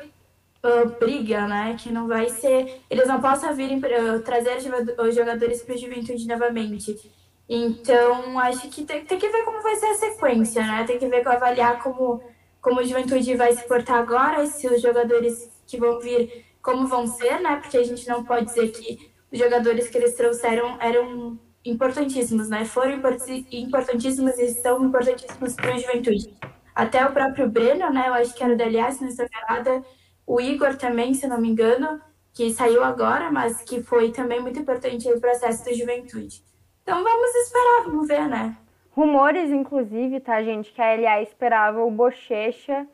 uh, 0.64 1.00
briga, 1.00 1.48
né? 1.48 1.76
Que 1.80 1.92
não 1.92 2.08
vai 2.08 2.30
ser. 2.30 2.82
Eles 2.90 3.08
não 3.08 3.22
possam 3.22 3.54
vir 3.54 3.72
uh, 3.78 4.20
trazer 4.24 4.58
os 5.00 5.16
jogadores 5.16 5.62
para 5.62 5.76
o 5.76 5.78
Juventude 5.78 6.28
novamente. 6.28 7.12
Então, 7.48 8.40
acho 8.40 8.70
que 8.70 8.86
tem, 8.86 9.06
tem 9.06 9.20
que 9.20 9.30
ver 9.30 9.44
como 9.44 9.62
vai 9.62 9.76
ser 9.76 9.88
a 9.88 9.96
sequência, 9.96 10.66
né? 10.66 10.84
Tem 10.86 10.98
que 10.98 11.08
ver, 11.08 11.28
avaliar 11.28 11.82
como 11.82 12.22
como 12.64 12.80
a 12.80 12.84
juventude 12.84 13.36
vai 13.36 13.52
se 13.52 13.68
portar 13.68 13.98
agora, 13.98 14.46
se 14.46 14.66
os 14.68 14.82
jogadores 14.82 15.52
que 15.68 15.78
vão 15.78 16.00
vir, 16.00 16.46
como 16.62 16.88
vão 16.88 17.06
ser, 17.06 17.42
né? 17.42 17.58
Porque 17.58 17.78
a 17.78 17.84
gente 17.84 18.08
não 18.08 18.24
pode 18.24 18.46
dizer 18.46 18.72
que 18.72 19.12
os 19.30 19.38
jogadores 19.38 19.90
que 19.90 19.98
eles 19.98 20.16
trouxeram 20.16 20.78
eram 20.80 21.38
importantíssimos, 21.66 22.48
né? 22.48 22.64
Foram 22.64 22.94
importantíssimos 22.94 24.40
e 24.40 24.50
são 24.62 24.86
importantíssimos 24.86 25.56
para 25.56 25.74
a 25.74 25.78
juventude. 25.78 26.34
Até 26.74 27.06
o 27.06 27.12
próprio 27.12 27.50
Breno, 27.50 27.92
né? 27.92 28.08
Eu 28.08 28.14
acho 28.14 28.34
que 28.34 28.42
era 28.42 28.56
da 28.56 28.64
Aliás, 28.64 29.02
não 29.02 29.10
estou 29.10 29.26
enganada. 29.26 29.84
O 30.26 30.40
Igor 30.40 30.76
também, 30.78 31.14
se 31.14 31.28
não 31.28 31.40
me 31.40 31.50
engano, 31.50 32.02
que 32.34 32.52
saiu 32.52 32.84
agora, 32.84 33.32
mas 33.32 33.62
que 33.62 33.84
foi 33.84 34.12
também 34.12 34.42
muito 34.42 34.60
importante 34.60 35.10
no 35.10 35.20
processo 35.20 35.64
da 35.66 35.74
juventude. 35.74 36.44
Então 36.82 37.04
vamos 37.04 37.36
esperar, 37.36 37.84
vamos 37.86 38.08
ver, 38.08 38.28
né? 38.28 38.58
Rumores, 38.92 39.50
inclusive, 39.50 40.20
tá, 40.20 40.44
gente, 40.44 40.72
que 40.72 40.82
a 40.82 40.96
LA 40.96 41.22
esperava 41.22 41.84
o 41.84 41.90
Bochecha 41.90 42.88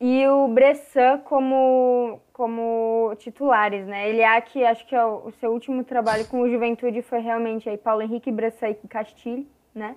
e 0.00 0.26
o 0.26 0.48
Bressan 0.48 1.18
como, 1.18 2.20
como 2.32 3.14
titulares, 3.18 3.86
né? 3.86 4.08
Ele 4.08 4.22
é 4.22 4.40
que 4.40 4.64
acho 4.64 4.86
que 4.86 4.96
é 4.96 5.04
o, 5.04 5.26
o, 5.26 5.32
seu 5.32 5.52
último 5.52 5.84
trabalho 5.84 6.26
com 6.26 6.40
o 6.40 6.50
Juventude 6.50 7.02
foi 7.02 7.20
realmente 7.20 7.68
aí 7.68 7.76
Paulo 7.76 8.02
Henrique 8.02 8.32
Bressan 8.32 8.70
e 8.70 8.88
Castilho, 8.88 9.46
né? 9.74 9.94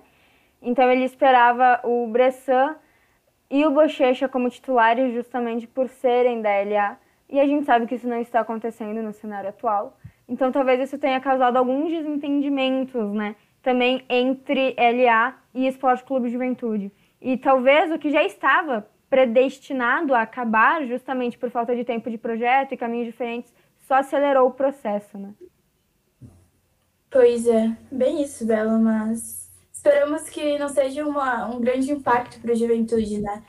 Então 0.60 0.90
ele 0.90 1.04
esperava 1.04 1.80
o 1.84 2.06
Bressan 2.06 2.76
e 3.54 3.64
o 3.64 3.70
Bochecha 3.70 4.28
como 4.28 4.50
titulares 4.50 5.14
justamente 5.14 5.64
por 5.64 5.88
serem 5.88 6.42
da 6.42 6.50
LA. 6.50 6.98
E 7.30 7.38
a 7.38 7.46
gente 7.46 7.64
sabe 7.64 7.86
que 7.86 7.94
isso 7.94 8.08
não 8.08 8.20
está 8.20 8.40
acontecendo 8.40 9.00
no 9.00 9.12
cenário 9.12 9.48
atual. 9.48 9.96
Então 10.28 10.50
talvez 10.50 10.80
isso 10.80 10.98
tenha 10.98 11.20
causado 11.20 11.56
alguns 11.56 11.88
desentendimentos, 11.88 13.12
né? 13.12 13.36
Também 13.62 14.04
entre 14.08 14.74
LA 14.76 15.36
e 15.54 15.68
Esporte 15.68 16.02
Clube 16.02 16.30
Juventude. 16.30 16.90
E 17.22 17.36
talvez 17.36 17.92
o 17.92 17.98
que 17.98 18.10
já 18.10 18.24
estava 18.24 18.88
predestinado 19.08 20.16
a 20.16 20.22
acabar, 20.22 20.84
justamente 20.84 21.38
por 21.38 21.48
falta 21.48 21.76
de 21.76 21.84
tempo 21.84 22.10
de 22.10 22.18
projeto 22.18 22.72
e 22.72 22.76
caminhos 22.76 23.06
diferentes, 23.06 23.54
só 23.78 23.94
acelerou 23.94 24.48
o 24.48 24.54
processo, 24.54 25.16
né? 25.16 25.32
Pois 27.08 27.46
é, 27.46 27.70
bem 27.88 28.20
isso, 28.20 28.44
Bela, 28.44 28.76
mas 28.80 29.43
esperamos 29.84 30.30
que 30.30 30.58
não 30.58 30.70
seja 30.70 31.06
uma, 31.06 31.46
um 31.46 31.60
grande 31.60 31.92
impacto 31.92 32.40
para 32.40 32.52
a 32.52 32.56
juventude, 32.56 33.20
né? 33.20 33.44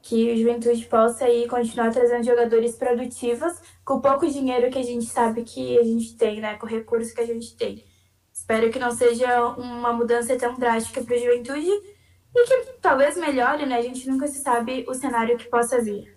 Que 0.00 0.32
o 0.32 0.36
juventude 0.36 0.86
possa 0.86 1.24
aí 1.24 1.48
continuar 1.48 1.90
trazendo 1.90 2.24
jogadores 2.24 2.76
produtivos 2.76 3.60
com 3.84 3.94
o 3.94 4.00
pouco 4.00 4.24
dinheiro 4.28 4.70
que 4.70 4.78
a 4.78 4.84
gente 4.84 5.06
sabe 5.06 5.42
que 5.42 5.76
a 5.78 5.82
gente 5.82 6.16
tem, 6.16 6.40
né? 6.40 6.54
Com 6.54 6.66
o 6.66 6.68
recurso 6.68 7.12
que 7.12 7.20
a 7.20 7.26
gente 7.26 7.56
tem. 7.56 7.84
Espero 8.32 8.70
que 8.70 8.78
não 8.78 8.92
seja 8.92 9.48
uma 9.56 9.92
mudança 9.92 10.36
tão 10.38 10.54
drástica 10.54 11.02
para 11.02 11.16
a 11.16 11.18
juventude 11.18 11.68
e 11.68 12.46
que 12.46 12.72
talvez 12.80 13.16
melhore, 13.16 13.66
né? 13.66 13.76
A 13.78 13.82
gente 13.82 14.08
nunca 14.08 14.28
se 14.28 14.38
sabe 14.38 14.86
o 14.88 14.94
cenário 14.94 15.36
que 15.36 15.48
possa 15.48 15.82
vir. 15.82 16.16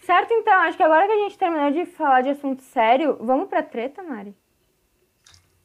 Certo, 0.00 0.34
então. 0.34 0.60
Acho 0.60 0.76
que 0.76 0.82
agora 0.82 1.06
que 1.06 1.12
a 1.12 1.20
gente 1.20 1.38
terminou 1.38 1.70
de 1.70 1.86
falar 1.86 2.20
de 2.20 2.28
assunto 2.28 2.62
sério, 2.64 3.16
vamos 3.18 3.48
pra 3.48 3.62
treta, 3.62 4.02
Mari? 4.02 4.36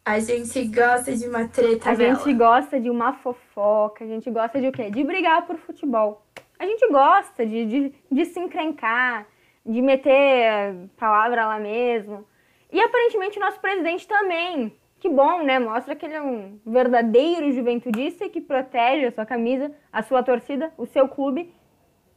A 0.06 0.20
gente 0.20 0.68
gosta 0.68 1.16
de 1.16 1.28
uma 1.28 1.48
treta, 1.48 1.90
A 1.90 1.96
gente 1.96 2.34
gosta 2.34 2.80
de 2.80 2.90
uma 2.90 3.14
fofoca, 3.14 4.04
a 4.04 4.08
gente 4.08 4.30
gosta 4.30 4.60
de 4.60 4.68
o 4.68 4.72
quê? 4.72 4.90
De 4.90 5.04
brigar 5.04 5.46
por 5.48 5.58
futebol. 5.58 6.26
A 6.60 6.66
gente 6.66 6.88
gosta 6.90 7.46
de, 7.46 7.66
de, 7.66 7.94
de 8.12 8.26
se 8.26 8.40
encrencar, 8.40 9.26
de 9.66 9.82
meter 9.82 10.90
palavra 10.98 11.48
lá 11.48 11.60
mesmo. 11.60 12.26
E 12.72 12.80
aparentemente 12.82 13.38
o 13.38 13.42
nosso 13.42 13.60
presidente 13.60 14.08
também 14.08 14.74
que 15.04 15.10
bom, 15.10 15.44
né? 15.44 15.60
Mostra 15.60 15.98
que 15.98 16.06
ele 16.06 16.14
é 16.14 16.22
um 16.22 16.58
verdadeiro 16.66 17.52
juventudista 17.52 18.30
que 18.30 18.40
protege 18.40 19.08
a 19.08 19.12
sua 19.12 19.26
camisa, 19.26 19.70
a 19.92 20.02
sua 20.02 20.24
torcida, 20.24 20.72
o 20.78 20.86
seu 20.86 21.10
clube 21.10 21.54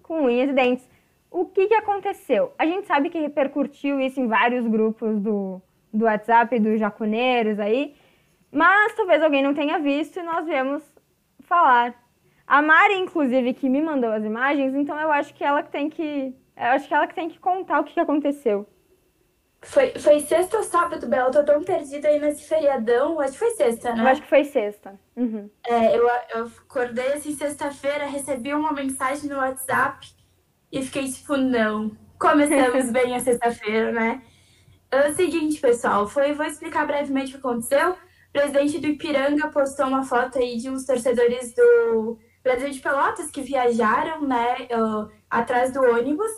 com 0.04 0.22
unhas 0.22 0.50
e 0.50 0.52
dentes. 0.52 0.88
O 1.28 1.46
que, 1.46 1.66
que 1.66 1.74
aconteceu? 1.74 2.52
A 2.56 2.64
gente 2.64 2.86
sabe 2.86 3.10
que 3.10 3.18
repercutiu 3.18 4.00
isso 4.00 4.20
em 4.20 4.28
vários 4.28 4.64
grupos 4.68 5.18
do, 5.18 5.60
do 5.96 6.04
WhatsApp 6.04 6.58
dos 6.58 6.78
jaconeiros 6.78 7.58
aí, 7.58 7.96
mas 8.50 8.94
talvez 8.94 9.22
alguém 9.22 9.42
não 9.42 9.54
tenha 9.54 9.78
visto 9.78 10.18
e 10.18 10.22
nós 10.22 10.44
viemos 10.46 10.82
falar. 11.40 11.94
A 12.46 12.62
Mari, 12.62 12.94
inclusive, 12.94 13.54
que 13.54 13.68
me 13.68 13.82
mandou 13.82 14.10
as 14.12 14.24
imagens, 14.24 14.74
então 14.74 14.98
eu 14.98 15.10
acho 15.10 15.34
que 15.34 15.42
ela 15.42 15.62
que 15.62 15.70
tem 15.70 15.90
que. 15.90 16.34
Eu 16.56 16.66
acho 16.66 16.86
que 16.86 16.94
ela 16.94 17.06
que 17.06 17.14
tem 17.14 17.28
que 17.28 17.38
contar 17.38 17.80
o 17.80 17.84
que, 17.84 17.94
que 17.94 18.00
aconteceu. 18.00 18.66
Foi, 19.62 19.90
foi 19.98 20.20
sexta 20.20 20.58
ou 20.58 20.62
sábado, 20.62 21.08
Bela? 21.08 21.28
Eu 21.28 21.32
tô 21.32 21.44
tão 21.44 21.62
perdida 21.64 22.06
aí 22.08 22.20
nesse 22.20 22.46
feriadão. 22.46 23.18
Acho 23.18 23.32
que 23.32 23.38
foi 23.38 23.50
sexta, 23.50 23.94
né? 23.94 24.02
Eu 24.02 24.06
acho 24.06 24.22
que 24.22 24.28
foi 24.28 24.44
sexta. 24.44 24.98
Uhum. 25.16 25.50
É, 25.66 25.96
eu, 25.96 26.08
eu 26.34 26.50
acordei 26.68 27.14
assim 27.14 27.34
sexta-feira, 27.34 28.06
recebi 28.06 28.54
uma 28.54 28.72
mensagem 28.72 29.28
no 29.28 29.36
WhatsApp 29.36 30.06
e 30.70 30.82
fiquei 30.82 31.10
tipo, 31.10 31.36
não. 31.36 31.90
Começamos 32.18 32.90
bem 32.92 33.16
a 33.16 33.20
sexta-feira, 33.20 33.90
né? 33.90 34.22
É 34.96 35.10
o 35.10 35.14
seguinte, 35.14 35.60
pessoal, 35.60 36.08
foi, 36.08 36.32
vou 36.32 36.46
explicar 36.46 36.86
brevemente 36.86 37.28
o 37.28 37.32
que 37.32 37.46
aconteceu. 37.46 37.90
O 37.90 38.32
presidente 38.32 38.78
do 38.78 38.86
Ipiranga 38.86 39.48
postou 39.48 39.86
uma 39.86 40.02
foto 40.02 40.38
aí 40.38 40.56
de 40.56 40.70
uns 40.70 40.86
torcedores 40.86 41.54
do 41.54 42.18
Brasil 42.42 42.70
de 42.70 42.80
Pelotas 42.80 43.30
que 43.30 43.42
viajaram, 43.42 44.22
né, 44.26 44.68
uh, 44.72 45.10
atrás 45.28 45.72
do 45.72 45.82
ônibus 45.82 46.30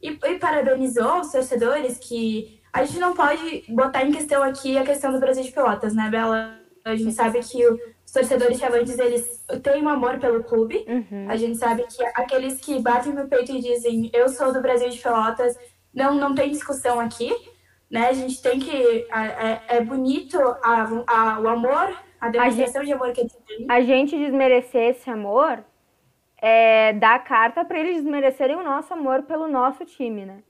e, 0.00 0.10
e 0.10 0.38
parabenizou 0.38 1.20
os 1.20 1.32
torcedores 1.32 1.98
que 1.98 2.60
a 2.72 2.84
gente 2.84 2.98
não 2.98 3.14
pode 3.14 3.64
botar 3.68 4.04
em 4.04 4.12
questão 4.12 4.42
aqui 4.42 4.78
a 4.78 4.84
questão 4.84 5.12
do 5.12 5.18
Brasil 5.18 5.42
de 5.42 5.52
Pelotas, 5.52 5.94
né, 5.94 6.08
Bela? 6.08 6.58
A 6.84 6.94
gente 6.94 7.12
sabe 7.12 7.40
que 7.40 7.66
os 7.66 8.12
torcedores 8.12 8.58
chavantes, 8.58 8.98
eles 8.98 9.44
têm 9.62 9.82
um 9.82 9.88
amor 9.88 10.18
pelo 10.18 10.44
clube. 10.44 10.84
Uhum. 10.86 11.26
A 11.28 11.36
gente 11.36 11.56
sabe 11.56 11.84
que 11.84 12.04
aqueles 12.14 12.60
que 12.60 12.78
batem 12.78 13.12
no 13.12 13.26
peito 13.26 13.52
e 13.52 13.60
dizem 13.60 14.10
eu 14.12 14.28
sou 14.28 14.52
do 14.52 14.60
Brasil 14.60 14.90
de 14.90 14.98
Pelotas, 14.98 15.56
não, 15.92 16.14
não 16.14 16.34
tem 16.34 16.50
discussão 16.50 17.00
aqui. 17.00 17.32
Né? 17.94 18.08
A 18.08 18.12
gente 18.12 18.42
tem 18.42 18.58
que... 18.58 19.06
É, 19.12 19.76
é 19.76 19.80
bonito 19.80 20.36
a, 20.36 20.82
a, 21.06 21.40
o 21.40 21.48
amor, 21.48 21.96
a 22.20 22.28
demonstração 22.28 22.82
a 22.82 22.84
de 22.84 22.92
amor 22.92 23.12
que 23.12 23.20
eles 23.20 23.36
têm. 23.46 23.66
A 23.68 23.80
gente 23.82 24.18
desmerecer 24.18 24.90
esse 24.90 25.08
amor 25.08 25.64
é 26.38 26.92
dar 26.94 27.22
carta 27.22 27.64
para 27.64 27.78
eles 27.78 28.02
desmerecerem 28.02 28.56
o 28.56 28.64
nosso 28.64 28.92
amor 28.92 29.22
pelo 29.22 29.46
nosso 29.46 29.84
time, 29.84 30.26
né? 30.26 30.42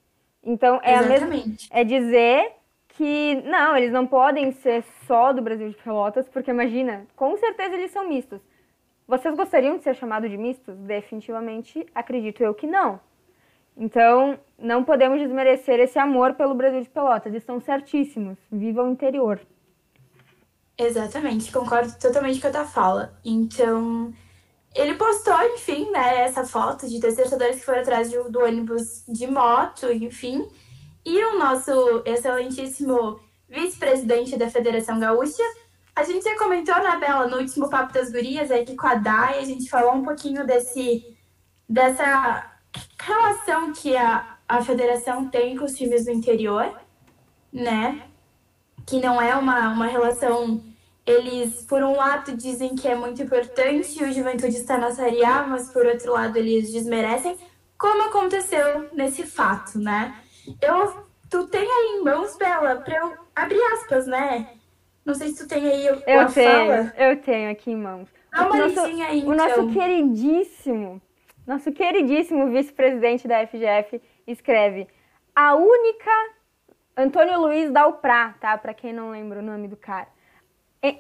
Então, 0.42 0.80
é, 0.82 0.94
Exatamente. 0.94 1.68
é 1.70 1.84
dizer 1.84 2.52
que, 2.88 3.34
não, 3.44 3.76
eles 3.76 3.92
não 3.92 4.06
podem 4.06 4.50
ser 4.50 4.82
só 5.06 5.30
do 5.32 5.42
Brasil 5.42 5.68
de 5.68 5.76
Pelotas, 5.76 6.26
porque 6.26 6.50
imagina, 6.50 7.06
com 7.14 7.36
certeza 7.36 7.74
eles 7.74 7.90
são 7.90 8.08
mistos. 8.08 8.40
Vocês 9.06 9.34
gostariam 9.36 9.76
de 9.76 9.82
ser 9.82 9.94
chamados 9.94 10.30
de 10.30 10.38
mistos? 10.38 10.78
Definitivamente, 10.78 11.86
acredito 11.94 12.42
eu 12.42 12.54
que 12.54 12.66
não. 12.66 12.98
Então, 13.76 14.38
não 14.58 14.84
podemos 14.84 15.20
desmerecer 15.20 15.80
esse 15.80 15.98
amor 15.98 16.34
pelo 16.34 16.54
Brasil 16.54 16.82
de 16.82 16.88
Pelotas. 16.88 17.34
Estão 17.34 17.60
certíssimos. 17.60 18.38
Viva 18.50 18.82
o 18.82 18.90
interior. 18.90 19.40
Exatamente, 20.76 21.52
concordo 21.52 21.92
totalmente 22.00 22.40
com 22.40 22.48
a 22.48 22.50
tua 22.50 22.64
fala. 22.64 23.16
Então, 23.24 24.12
ele 24.74 24.94
postou, 24.94 25.40
enfim, 25.54 25.88
né, 25.90 26.22
essa 26.24 26.44
foto 26.44 26.88
de 26.88 26.98
dois 26.98 27.14
torcedores 27.14 27.56
que 27.56 27.64
foram 27.64 27.80
atrás 27.80 28.10
do, 28.10 28.30
do 28.30 28.40
ônibus 28.40 29.04
de 29.06 29.26
moto, 29.26 29.90
enfim. 29.92 30.48
E 31.06 31.22
o 31.22 31.38
nosso 31.38 32.02
excelentíssimo 32.04 33.20
vice-presidente 33.48 34.36
da 34.36 34.50
Federação 34.50 34.98
Gaúcha, 34.98 35.44
a 35.94 36.02
gente 36.02 36.24
já 36.24 36.36
comentou, 36.36 36.74
né, 36.74 36.96
Bela, 36.98 37.28
no 37.28 37.36
último 37.36 37.70
Papo 37.70 37.92
das 37.92 38.10
Gurias, 38.10 38.50
aqui 38.50 38.74
com 38.74 38.86
a 38.86 38.96
Dai, 38.96 39.38
a 39.38 39.44
gente 39.44 39.70
falou 39.70 39.94
um 39.94 40.02
pouquinho 40.02 40.44
desse, 40.44 41.16
dessa 41.68 42.50
relação 42.98 43.72
que 43.72 43.96
a, 43.96 44.33
a 44.48 44.62
federação 44.62 45.28
tem 45.28 45.56
com 45.56 45.64
os 45.64 45.74
times 45.74 46.04
do 46.04 46.10
interior, 46.10 46.78
né? 47.52 48.02
Que 48.86 49.00
não 49.00 49.20
é 49.20 49.34
uma, 49.34 49.70
uma 49.70 49.86
relação 49.86 50.62
eles, 51.06 51.64
por 51.66 51.82
um 51.82 51.96
lado, 51.96 52.34
dizem 52.36 52.74
que 52.74 52.88
é 52.88 52.94
muito 52.94 53.22
importante 53.22 54.02
o 54.02 54.12
Juventude 54.12 54.56
estar 54.56 54.78
na 54.78 54.90
Série 54.90 55.24
A, 55.24 55.46
mas 55.46 55.70
por 55.70 55.84
outro 55.84 56.12
lado, 56.12 56.38
eles 56.38 56.72
desmerecem, 56.72 57.36
como 57.78 58.04
aconteceu 58.04 58.88
nesse 58.92 59.24
fato, 59.24 59.78
né? 59.78 60.14
Eu, 60.62 61.04
tu 61.28 61.46
tem 61.46 61.60
aí 61.60 61.98
em 61.98 62.04
mãos, 62.04 62.36
Bela, 62.36 62.76
para 62.76 62.96
eu 62.96 63.12
abrir 63.36 63.60
aspas, 63.74 64.06
né? 64.06 64.48
Não 65.04 65.14
sei 65.14 65.28
se 65.28 65.42
tu 65.42 65.48
tem 65.48 65.66
aí 65.66 65.86
eu 65.86 66.00
tenho, 66.00 66.30
fala. 66.30 66.94
Eu 66.96 67.20
tenho 67.20 67.50
aqui 67.50 67.70
em 67.70 67.76
mãos. 67.76 68.08
Dá 68.32 68.46
uma 68.46 68.56
nosso, 68.56 68.80
aí, 68.80 69.18
então. 69.18 69.30
O 69.30 69.34
nosso 69.34 69.68
queridíssimo, 69.68 71.02
nosso 71.46 71.70
queridíssimo 71.72 72.50
vice-presidente 72.50 73.28
da 73.28 73.46
FGF 73.46 74.00
escreve 74.26 74.88
a 75.34 75.54
única 75.54 76.10
Antônio 76.96 77.40
Luiz 77.40 77.70
Dalprá, 77.70 78.34
tá? 78.40 78.56
Para 78.56 78.74
quem 78.74 78.92
não 78.92 79.10
lembra 79.10 79.40
o 79.40 79.42
nome 79.42 79.68
do 79.68 79.76
cara 79.76 80.08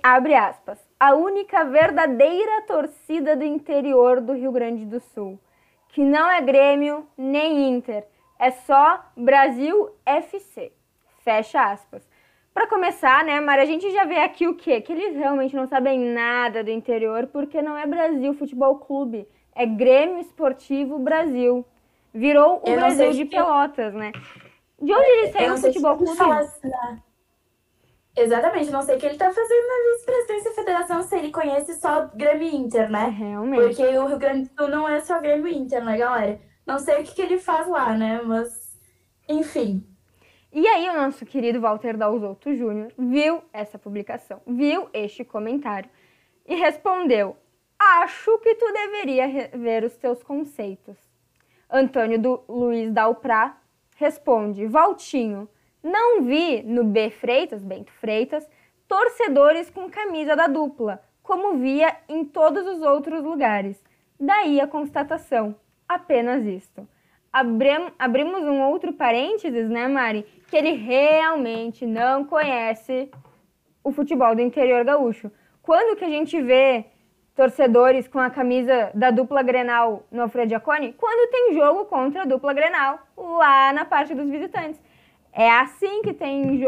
abre 0.02 0.34
aspas, 0.34 0.78
a 0.98 1.14
única 1.14 1.64
verdadeira 1.64 2.62
torcida 2.62 3.36
do 3.36 3.44
interior 3.44 4.20
do 4.20 4.32
Rio 4.32 4.50
Grande 4.50 4.86
do 4.86 5.00
Sul, 5.00 5.38
que 5.88 6.02
não 6.02 6.30
é 6.30 6.40
Grêmio 6.40 7.06
nem 7.16 7.68
Inter, 7.68 8.06
é 8.38 8.50
só 8.50 9.04
Brasil 9.16 9.90
FC. 10.06 10.72
Fecha 11.22 11.62
aspas. 11.70 12.08
Para 12.52 12.68
começar, 12.68 13.24
né, 13.24 13.40
Mara, 13.40 13.62
a 13.62 13.66
gente 13.66 13.90
já 13.90 14.04
vê 14.04 14.18
aqui 14.18 14.46
o 14.46 14.54
quê? 14.54 14.80
Que 14.80 14.92
eles 14.92 15.16
realmente 15.16 15.56
não 15.56 15.66
sabem 15.66 15.98
nada 15.98 16.62
do 16.62 16.70
interior, 16.70 17.26
porque 17.26 17.60
não 17.60 17.76
é 17.76 17.86
Brasil 17.86 18.32
Futebol 18.34 18.78
Clube, 18.78 19.28
é 19.54 19.66
Grêmio 19.66 20.20
Esportivo 20.20 20.98
Brasil. 20.98 21.64
Virou 22.14 22.62
o 22.64 22.74
Brasil 22.74 23.10
de 23.10 23.24
Pelotas, 23.24 23.92
né? 23.92 24.12
De 24.80 24.92
onde 24.92 25.10
eles 25.10 25.32
têm 25.32 25.50
o 25.50 25.58
futebol 25.58 25.96
clube? 25.96 26.16
Exatamente, 28.16 28.70
não 28.70 28.82
sei 28.82 28.94
o 28.94 28.98
que 29.00 29.06
ele 29.06 29.18
tá 29.18 29.32
fazendo 29.32 29.66
na 29.66 29.92
vice-presidência 29.92 30.50
da 30.50 30.54
federação 30.54 31.02
se 31.02 31.16
ele 31.16 31.32
conhece 31.32 31.74
só 31.74 32.06
Grêmio 32.14 32.48
Inter, 32.48 32.88
né? 32.88 33.08
Realmente. 33.08 33.60
Porque 33.60 33.98
o 33.98 34.06
Rio 34.06 34.18
Grande 34.18 34.48
do 34.48 34.54
Sul 34.56 34.68
não 34.68 34.88
é 34.88 35.00
só 35.00 35.20
Grêmio 35.20 35.48
Inter, 35.48 35.84
né, 35.84 35.98
galera? 35.98 36.40
Não 36.64 36.78
sei 36.78 37.00
o 37.00 37.04
que, 37.04 37.12
que 37.12 37.22
ele 37.22 37.38
faz 37.38 37.66
lá, 37.66 37.92
né? 37.96 38.22
Mas, 38.22 38.78
enfim. 39.28 39.84
E 40.52 40.64
aí 40.68 40.88
o 40.88 40.92
nosso 40.92 41.26
querido 41.26 41.60
Walter 41.60 41.96
Dalzotto 41.96 42.54
Júnior 42.54 42.92
viu 42.96 43.42
essa 43.52 43.76
publicação, 43.76 44.40
viu 44.46 44.88
este 44.92 45.24
comentário 45.24 45.90
e 46.46 46.54
respondeu: 46.54 47.36
Acho 47.76 48.38
que 48.38 48.54
tu 48.54 48.72
deveria 48.72 49.26
rever 49.26 49.82
os 49.82 49.96
teus 49.96 50.22
conceitos. 50.22 50.96
Antônio 51.74 52.20
do 52.20 52.40
Luiz 52.48 52.92
Dalprá 52.92 53.58
responde: 53.96 54.64
Valtinho, 54.64 55.48
não 55.82 56.22
vi 56.22 56.62
no 56.62 56.84
B 56.84 57.10
Freitas, 57.10 57.64
Bento 57.64 57.90
Freitas, 57.94 58.48
torcedores 58.86 59.68
com 59.70 59.90
camisa 59.90 60.36
da 60.36 60.46
dupla, 60.46 61.02
como 61.20 61.58
via 61.58 61.96
em 62.08 62.24
todos 62.24 62.64
os 62.64 62.80
outros 62.80 63.24
lugares. 63.24 63.82
Daí 64.20 64.60
a 64.60 64.68
constatação, 64.68 65.56
apenas 65.88 66.46
isto. 66.46 66.86
Abrim, 67.32 67.90
abrimos 67.98 68.44
um 68.44 68.62
outro 68.62 68.92
parênteses, 68.92 69.68
né, 69.68 69.88
Mari? 69.88 70.24
Que 70.48 70.56
ele 70.56 70.74
realmente 70.74 71.84
não 71.84 72.24
conhece 72.24 73.10
o 73.82 73.90
futebol 73.90 74.36
do 74.36 74.40
interior 74.40 74.84
gaúcho. 74.84 75.28
Quando 75.60 75.96
que 75.96 76.04
a 76.04 76.08
gente 76.08 76.40
vê 76.40 76.84
torcedores 77.34 78.06
com 78.06 78.18
a 78.18 78.30
camisa 78.30 78.90
da 78.94 79.10
dupla 79.10 79.42
Grenal 79.42 80.04
no 80.10 80.22
Alfredo 80.22 80.50
Giacone? 80.50 80.92
Quando 80.92 81.30
tem 81.30 81.54
jogo 81.54 81.84
contra 81.86 82.22
a 82.22 82.24
dupla 82.24 82.54
Grenal, 82.54 83.00
lá 83.16 83.72
na 83.72 83.84
parte 83.84 84.14
dos 84.14 84.28
visitantes. 84.28 84.80
É 85.32 85.50
assim 85.50 86.00
que 86.02 86.12
tem, 86.12 86.60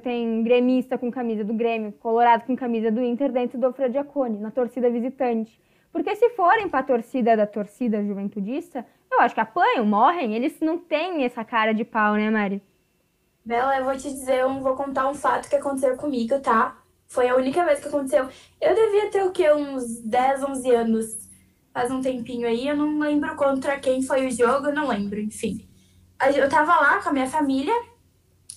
tem 0.00 0.44
gremista 0.44 0.96
com 0.96 1.10
camisa 1.10 1.42
do 1.42 1.52
Grêmio, 1.52 1.90
Colorado 1.92 2.44
com 2.44 2.54
camisa 2.54 2.88
do 2.88 3.02
Inter 3.02 3.32
dentro 3.32 3.58
do 3.58 3.66
Alfredo 3.66 3.94
Giacone, 3.94 4.38
na 4.38 4.52
torcida 4.52 4.88
visitante. 4.88 5.60
Porque 5.92 6.14
se 6.14 6.30
forem 6.30 6.68
para 6.68 6.80
a 6.80 6.84
torcida 6.84 7.36
da 7.36 7.46
torcida 7.46 8.02
juventudista, 8.02 8.86
eu 9.10 9.20
acho 9.20 9.34
que 9.34 9.40
apanham, 9.40 9.84
morrem, 9.84 10.34
eles 10.34 10.58
não 10.60 10.78
têm 10.78 11.24
essa 11.24 11.44
cara 11.44 11.74
de 11.74 11.84
pau, 11.84 12.14
né, 12.14 12.30
Mari? 12.30 12.62
Bela, 13.44 13.76
eu 13.76 13.84
vou 13.84 13.96
te 13.96 14.04
dizer, 14.04 14.38
eu 14.38 14.60
vou 14.60 14.76
contar 14.76 15.08
um 15.08 15.14
fato 15.14 15.50
que 15.50 15.56
aconteceu 15.56 15.96
comigo, 15.96 16.38
tá? 16.38 16.76
Foi 17.12 17.28
a 17.28 17.36
única 17.36 17.62
vez 17.62 17.78
que 17.78 17.88
aconteceu. 17.88 18.26
Eu 18.58 18.74
devia 18.74 19.10
ter 19.10 19.22
o 19.22 19.30
quê? 19.30 19.52
Uns 19.52 20.00
10, 20.00 20.44
11 20.44 20.70
anos. 20.74 21.06
Faz 21.70 21.90
um 21.90 22.00
tempinho 22.00 22.48
aí, 22.48 22.66
eu 22.66 22.76
não 22.76 22.98
lembro 22.98 23.36
contra 23.36 23.78
quem 23.78 24.02
foi 24.02 24.26
o 24.26 24.30
jogo, 24.30 24.72
não 24.72 24.88
lembro, 24.88 25.20
enfim. 25.20 25.68
Eu 26.34 26.48
tava 26.48 26.74
lá 26.76 27.02
com 27.02 27.10
a 27.10 27.12
minha 27.12 27.26
família, 27.26 27.74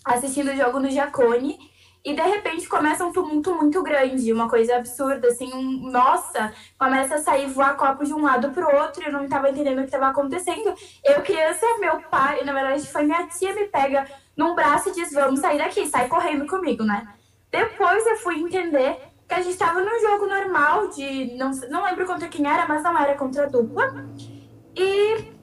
assistindo 0.05 0.51
o 0.51 0.55
jogo 0.55 0.79
no 0.79 0.89
Jacone 0.89 1.57
e 2.03 2.13
de 2.13 2.21
repente 2.21 2.67
começa 2.69 3.05
um 3.05 3.11
tumulto 3.11 3.53
muito 3.55 3.81
grande, 3.83 4.31
uma 4.31 4.47
coisa 4.47 4.77
absurda, 4.77 5.27
assim, 5.27 5.53
um, 5.53 5.89
nossa, 5.89 6.53
começa 6.77 7.15
a 7.15 7.19
sair 7.19 7.47
voar 7.47 7.75
copo 7.75 8.05
de 8.05 8.13
um 8.13 8.21
lado 8.21 8.51
pro 8.51 8.73
outro, 8.73 9.03
eu 9.03 9.11
não 9.11 9.23
estava 9.25 9.49
entendendo 9.49 9.79
o 9.79 9.81
que 9.81 9.87
estava 9.87 10.07
acontecendo. 10.07 10.73
Eu, 11.03 11.21
criança, 11.23 11.65
meu 11.79 11.99
pai, 12.03 12.43
na 12.43 12.53
verdade 12.53 12.87
foi 12.87 13.03
minha 13.03 13.27
tia, 13.27 13.53
me 13.53 13.65
pega 13.65 14.05
num 14.37 14.55
braço 14.55 14.89
e 14.89 14.93
diz: 14.93 15.11
Vamos 15.11 15.39
sair 15.39 15.57
daqui, 15.57 15.87
sai 15.87 16.07
correndo 16.07 16.45
comigo, 16.45 16.83
né? 16.83 17.14
Depois 17.55 18.05
eu 18.05 18.17
fui 18.17 18.41
entender 18.41 18.97
que 19.27 19.33
a 19.33 19.41
gente 19.41 19.53
estava 19.53 19.79
num 19.79 19.99
jogo 20.01 20.27
normal 20.27 20.89
de. 20.89 21.35
Não, 21.37 21.51
não 21.69 21.85
lembro 21.85 22.05
contra 22.05 22.27
quem 22.27 22.45
era, 22.45 22.67
mas 22.67 22.83
não 22.83 22.97
era 22.97 23.15
contra 23.15 23.43
a 23.43 23.47
dupla. 23.47 24.05
E 24.75 25.33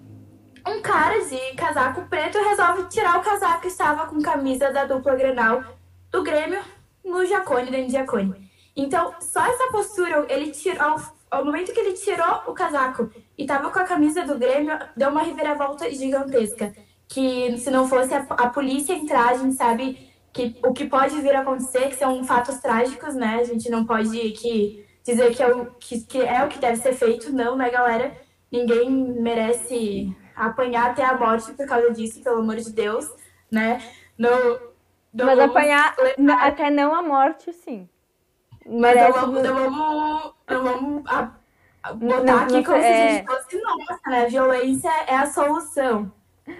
um 0.66 0.82
cara 0.82 1.24
de 1.24 1.54
casaco 1.56 2.02
preto 2.08 2.38
resolve 2.38 2.88
tirar 2.88 3.18
o 3.18 3.22
casaco 3.22 3.62
que 3.62 3.68
estava 3.68 4.06
com 4.06 4.20
camisa 4.20 4.70
da 4.70 4.84
dupla 4.84 5.16
Grenal 5.16 5.64
do 6.10 6.22
Grêmio 6.22 6.60
no 7.02 7.24
Jacone, 7.24 7.70
dentro 7.70 7.86
de 7.86 7.92
Jacone. 7.92 8.50
Então, 8.76 9.14
só 9.18 9.44
essa 9.46 9.70
postura, 9.72 10.26
ele 10.28 10.50
tirou, 10.50 10.96
ao, 11.30 11.44
momento 11.44 11.72
que 11.72 11.80
ele 11.80 11.94
tirou 11.94 12.42
o 12.46 12.52
casaco 12.52 13.10
e 13.36 13.42
estava 13.42 13.70
com 13.70 13.78
a 13.78 13.84
camisa 13.84 14.22
do 14.22 14.38
Grêmio, 14.38 14.78
deu 14.94 15.08
uma 15.08 15.22
reviravolta 15.22 15.90
gigantesca. 15.90 16.74
Que 17.08 17.58
se 17.58 17.70
não 17.70 17.88
fosse 17.88 18.14
a, 18.14 18.20
a 18.30 18.48
polícia 18.48 18.94
entrar, 18.94 19.30
a 19.30 19.36
gente 19.36 19.54
sabe 19.54 20.11
que 20.32 20.58
o 20.64 20.72
que 20.72 20.86
pode 20.86 21.20
vir 21.20 21.34
a 21.34 21.40
acontecer, 21.40 21.88
que 21.88 21.96
são 21.96 22.24
fatos 22.24 22.58
trágicos, 22.58 23.14
né? 23.14 23.38
A 23.40 23.44
gente 23.44 23.70
não 23.70 23.84
pode 23.84 24.10
que, 24.32 24.86
dizer 25.04 25.34
que 25.34 25.42
é, 25.42 25.54
o, 25.54 25.66
que, 25.78 26.00
que 26.00 26.22
é 26.22 26.42
o 26.44 26.48
que 26.48 26.58
deve 26.58 26.76
ser 26.76 26.94
feito, 26.94 27.32
não, 27.32 27.54
né, 27.54 27.68
galera? 27.70 28.12
Ninguém 28.50 28.90
merece 28.90 30.14
apanhar 30.34 30.90
até 30.90 31.04
a 31.04 31.16
morte 31.16 31.52
por 31.52 31.66
causa 31.66 31.90
disso, 31.90 32.22
pelo 32.22 32.40
amor 32.40 32.56
de 32.56 32.72
Deus, 32.72 33.06
né? 33.50 33.82
No, 34.16 34.30
não 35.12 35.26
Mas 35.26 35.38
apanhar 35.38 35.94
levar... 35.98 36.46
até 36.46 36.70
não 36.70 36.94
a 36.94 37.02
morte, 37.02 37.52
sim. 37.52 37.88
Mas 38.66 38.96
não 38.96 39.12
vamos, 39.12 39.42
não 39.42 39.54
vamos, 39.54 40.34
não 40.48 40.62
vamos 40.62 41.02
a, 41.06 41.30
a 41.82 41.92
botar 41.92 42.22
não, 42.22 42.38
aqui 42.44 42.64
como 42.64 42.76
é... 42.76 42.82
se 42.82 42.88
a 42.88 43.08
gente 43.08 43.26
fosse 43.26 43.60
nossa, 43.60 44.00
né? 44.06 44.26
Violência 44.28 44.90
é 45.06 45.16
a 45.16 45.26
solução. 45.26 46.10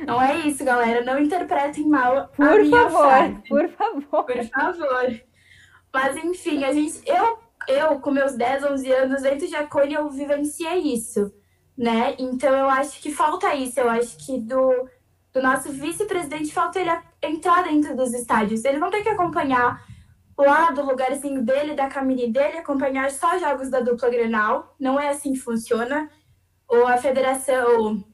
Não 0.06 0.20
é 0.20 0.36
isso, 0.46 0.64
galera. 0.64 1.04
Não 1.04 1.18
interpretem 1.18 1.88
mal 1.88 2.28
por 2.28 2.46
a 2.46 2.58
minha 2.58 2.88
favor, 2.88 3.08
frase. 3.08 3.42
Por 3.48 3.68
favor, 3.70 4.24
por 4.24 4.44
favor. 4.44 5.20
Mas 5.92 6.16
enfim, 6.16 6.64
a 6.64 6.72
gente, 6.72 7.02
eu, 7.06 7.38
eu 7.68 8.00
com 8.00 8.10
meus 8.10 8.34
10, 8.34 8.64
11 8.64 8.92
anos 8.92 9.22
dentro 9.22 9.46
de 9.46 9.56
Acone, 9.56 9.94
eu 9.94 10.08
vivenciei 10.08 10.78
isso 10.78 11.32
né? 11.76 12.14
Então 12.18 12.54
eu 12.54 12.68
acho 12.68 13.00
que 13.00 13.10
falta 13.12 13.54
isso. 13.54 13.80
Eu 13.80 13.88
acho 13.90 14.16
que 14.18 14.38
do, 14.38 14.88
do 15.32 15.42
nosso 15.42 15.70
vice-presidente 15.72 16.52
falta 16.52 16.80
ele 16.80 16.90
entrar 17.22 17.64
dentro 17.64 17.96
dos 17.96 18.12
estádios. 18.12 18.64
Ele 18.64 18.78
não 18.78 18.90
tem 18.90 19.02
que 19.02 19.08
acompanhar 19.08 19.84
lá 20.36 20.70
do 20.70 20.84
lugarzinho 20.84 21.42
dele, 21.42 21.74
da 21.74 21.88
caminha 21.88 22.30
dele, 22.30 22.58
acompanhar 22.58 23.10
só 23.10 23.38
jogos 23.38 23.70
da 23.70 23.80
dupla 23.80 24.10
Grenal. 24.10 24.74
Não 24.78 24.98
é 24.98 25.08
assim 25.08 25.32
que 25.32 25.38
funciona. 25.38 26.10
Ou 26.68 26.86
a 26.86 26.96
federação. 26.96 28.04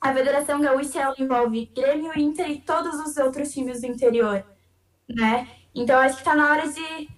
A 0.00 0.12
Federação 0.12 0.60
Gaúcha 0.60 1.00
ela 1.00 1.14
envolve 1.18 1.66
Grêmio, 1.74 2.18
Inter 2.18 2.50
e 2.50 2.60
todos 2.60 3.00
os 3.00 3.16
outros 3.16 3.52
times 3.52 3.80
do 3.80 3.86
interior, 3.86 4.44
né? 5.08 5.48
Então 5.74 5.98
acho 5.98 6.16
que 6.16 6.20
está 6.22 6.34
na 6.34 6.50
hora 6.50 6.68
de 6.68 7.08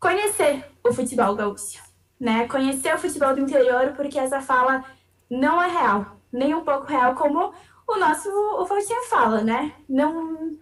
conhecer 0.00 0.64
o 0.84 0.92
futebol 0.92 1.34
gaúcho 1.34 1.92
né? 2.22 2.46
Conhecer 2.48 2.94
o 2.94 2.98
futebol 2.98 3.34
do 3.34 3.40
interior, 3.40 3.94
porque 3.96 4.18
essa 4.18 4.40
fala 4.40 4.84
não 5.28 5.60
é 5.60 5.68
real, 5.68 6.18
nem 6.32 6.54
um 6.54 6.64
pouco 6.64 6.86
real, 6.86 7.16
como 7.16 7.52
o 7.88 7.96
nosso 7.98 8.28
o 8.30 8.64
Valtinha 8.64 9.02
fala, 9.10 9.42
né? 9.42 9.74
Não 9.88 10.56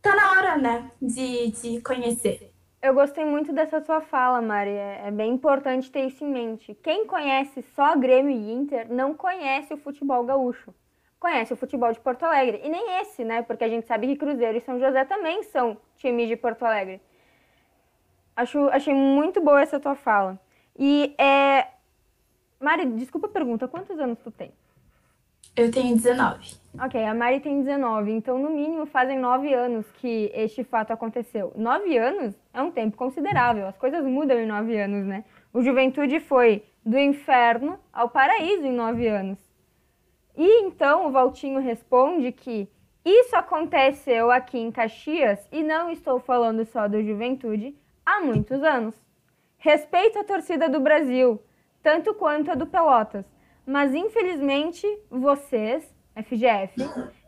tá 0.00 0.16
na 0.16 0.32
hora, 0.32 0.56
né, 0.58 0.90
de, 1.00 1.50
de 1.52 1.82
conhecer. 1.82 2.51
Eu 2.82 2.94
gostei 2.94 3.24
muito 3.24 3.52
dessa 3.52 3.80
sua 3.80 4.00
fala, 4.00 4.42
Mari. 4.42 4.70
É, 4.70 5.02
é 5.06 5.10
bem 5.12 5.32
importante 5.32 5.88
ter 5.88 6.04
isso 6.04 6.24
em 6.24 6.28
mente. 6.28 6.74
Quem 6.82 7.06
conhece 7.06 7.62
só 7.76 7.96
Grêmio 7.96 8.32
e 8.32 8.52
Inter 8.52 8.92
não 8.92 9.14
conhece 9.14 9.72
o 9.72 9.76
futebol 9.76 10.24
gaúcho. 10.24 10.74
Conhece 11.20 11.52
o 11.52 11.56
futebol 11.56 11.92
de 11.92 12.00
Porto 12.00 12.24
Alegre. 12.24 12.60
E 12.64 12.68
nem 12.68 13.00
esse, 13.00 13.22
né? 13.22 13.42
Porque 13.42 13.62
a 13.62 13.68
gente 13.68 13.86
sabe 13.86 14.08
que 14.08 14.16
Cruzeiro 14.16 14.58
e 14.58 14.60
São 14.60 14.80
José 14.80 15.04
também 15.04 15.44
são 15.44 15.76
times 15.96 16.26
de 16.26 16.34
Porto 16.34 16.64
Alegre. 16.64 17.00
Acho, 18.34 18.58
achei 18.70 18.92
muito 18.92 19.40
boa 19.40 19.62
essa 19.62 19.78
tua 19.78 19.94
fala. 19.94 20.40
E 20.76 21.14
é. 21.16 21.68
Mari, 22.58 22.86
desculpa 22.86 23.28
a 23.28 23.30
pergunta, 23.30 23.68
quantos 23.68 23.96
anos 24.00 24.18
tu 24.18 24.32
tem? 24.32 24.52
Eu 25.54 25.70
tenho 25.70 25.94
19. 25.94 26.61
Ok, 26.80 27.04
a 27.04 27.14
Mari 27.14 27.40
tem 27.40 27.62
19, 27.62 28.10
então 28.12 28.38
no 28.38 28.48
mínimo 28.48 28.86
fazem 28.86 29.18
9 29.18 29.52
anos 29.52 29.90
que 29.92 30.30
este 30.34 30.64
fato 30.64 30.90
aconteceu. 30.90 31.52
9 31.54 31.98
anos 31.98 32.34
é 32.52 32.62
um 32.62 32.70
tempo 32.70 32.96
considerável, 32.96 33.66
as 33.66 33.76
coisas 33.76 34.02
mudam 34.04 34.38
em 34.38 34.46
9 34.46 34.74
anos, 34.78 35.06
né? 35.06 35.24
O 35.52 35.62
Juventude 35.62 36.18
foi 36.18 36.64
do 36.84 36.98
inferno 36.98 37.78
ao 37.92 38.08
paraíso 38.08 38.66
em 38.66 38.72
9 38.72 39.06
anos. 39.06 39.38
E 40.34 40.62
então 40.62 41.06
o 41.06 41.10
Valtinho 41.10 41.60
responde 41.60 42.32
que 42.32 42.66
isso 43.04 43.36
aconteceu 43.36 44.30
aqui 44.30 44.58
em 44.58 44.72
Caxias, 44.72 45.46
e 45.52 45.62
não 45.62 45.90
estou 45.90 46.20
falando 46.20 46.64
só 46.64 46.88
do 46.88 47.02
Juventude, 47.02 47.76
há 48.06 48.20
muitos 48.20 48.62
anos. 48.62 48.94
Respeito 49.58 50.18
a 50.18 50.24
torcida 50.24 50.70
do 50.70 50.80
Brasil, 50.80 51.38
tanto 51.82 52.14
quanto 52.14 52.50
a 52.50 52.54
do 52.54 52.66
Pelotas, 52.66 53.26
mas 53.66 53.94
infelizmente 53.94 54.86
vocês, 55.10 55.94
FGF, 56.16 56.74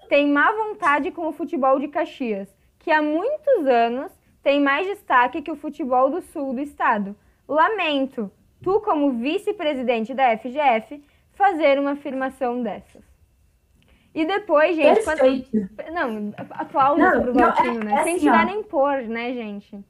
têm 0.08 0.28
má 0.30 0.52
vontade 0.52 1.10
com 1.10 1.26
o 1.28 1.32
futebol 1.32 1.78
de 1.78 1.88
Caxias, 1.88 2.54
que 2.78 2.90
há 2.90 3.00
muitos 3.00 3.66
anos 3.66 4.12
tem 4.42 4.60
mais 4.60 4.86
destaque 4.86 5.42
que 5.42 5.50
o 5.50 5.56
futebol 5.56 6.10
do 6.10 6.20
sul 6.20 6.52
do 6.52 6.60
estado. 6.60 7.16
Lamento, 7.48 8.30
tu 8.62 8.80
como 8.80 9.12
vice-presidente 9.12 10.12
da 10.14 10.36
FGF, 10.36 11.02
fazer 11.32 11.78
uma 11.78 11.92
afirmação 11.92 12.62
dessas. 12.62 13.02
E 14.14 14.24
depois, 14.24 14.76
gente, 14.76 15.02
quando... 15.02 15.92
não, 15.92 16.32
aplausos 16.50 17.22
pro 17.22 17.34
Valtinho, 17.34 17.80
é, 17.80 17.84
né? 17.84 17.94
É 17.94 18.02
Sem 18.04 18.14
assim, 18.14 18.20
tirar 18.20 18.46
nem 18.46 18.62
pôr, 18.62 19.02
né, 19.02 19.32
gente? 19.32 19.84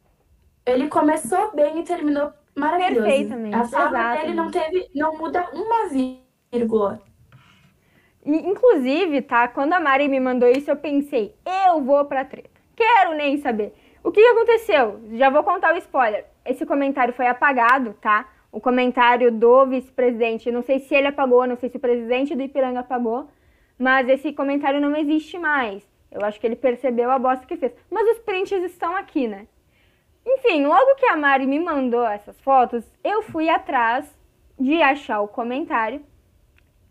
Ele 0.65 0.89
começou 0.89 1.55
bem 1.55 1.81
e 1.81 1.83
terminou 1.83 2.33
maravilhoso. 2.57 3.07
Perfeitamente. 3.07 3.55
A 3.55 3.65
fala 3.65 4.15
dele 4.15 4.33
não 4.33 4.51
teve, 4.51 4.89
não 4.95 5.19
muda 5.19 5.47
uma 5.53 5.89
vírgula. 5.91 7.03
E, 8.25 8.37
inclusive, 8.37 9.23
tá? 9.23 9.47
Quando 9.49 9.73
a 9.73 9.81
Mari 9.81 10.09
me 10.09 10.19
mandou 10.19 10.49
isso, 10.49 10.71
eu 10.71 10.77
pensei, 10.77 11.35
eu 11.67 11.83
vou 11.83 12.05
pra 12.05 12.25
treta. 12.25 12.61
Quero 12.77 13.15
nem 13.15 13.37
saber. 13.39 13.75
O 14.03 14.11
que 14.11 14.21
aconteceu? 14.21 15.01
Já 15.13 15.31
vou 15.31 15.43
contar 15.43 15.75
o 15.75 15.79
spoiler. 15.79 16.27
Esse 16.45 16.67
comentário 16.67 17.15
foi 17.15 17.27
apagado, 17.27 17.95
tá? 18.01 18.29
O 18.53 18.61
comentário 18.61 19.33
do 19.33 19.67
vice-presidente, 19.67 20.51
não 20.51 20.63
sei 20.63 20.79
se 20.79 20.95
ele 20.95 21.09
apagou, 21.09 21.47
não 21.47 21.57
sei 21.57 21.69
se 21.69 21.77
o 21.77 21.81
presidente 21.81 22.35
do 22.35 22.43
Ipiranga 22.43 22.81
apagou, 22.81 23.29
mas 23.79 24.09
esse 24.09 24.33
comentário 24.33 24.81
não 24.81 24.97
existe 24.97 25.39
mais. 25.39 25.83
Eu 26.11 26.25
acho 26.25 26.39
que 26.39 26.47
ele 26.47 26.55
percebeu 26.55 27.11
a 27.11 27.19
bosta 27.19 27.47
que 27.47 27.57
fez. 27.57 27.73
Mas 27.91 28.09
os 28.11 28.19
prints 28.21 28.63
estão 28.63 28.95
aqui, 28.95 29.27
né? 29.27 29.47
Enfim, 30.27 30.65
logo 30.65 30.95
que 30.95 31.07
a 31.07 31.17
Mari 31.17 31.47
me 31.47 31.59
mandou 31.59 32.07
essas 32.07 32.41
fotos, 32.41 32.85
eu 33.03 33.23
fui 33.23 33.49
atrás 33.49 34.07
de 34.59 34.81
achar 34.81 35.21
o 35.21 35.29
comentário. 35.29 36.01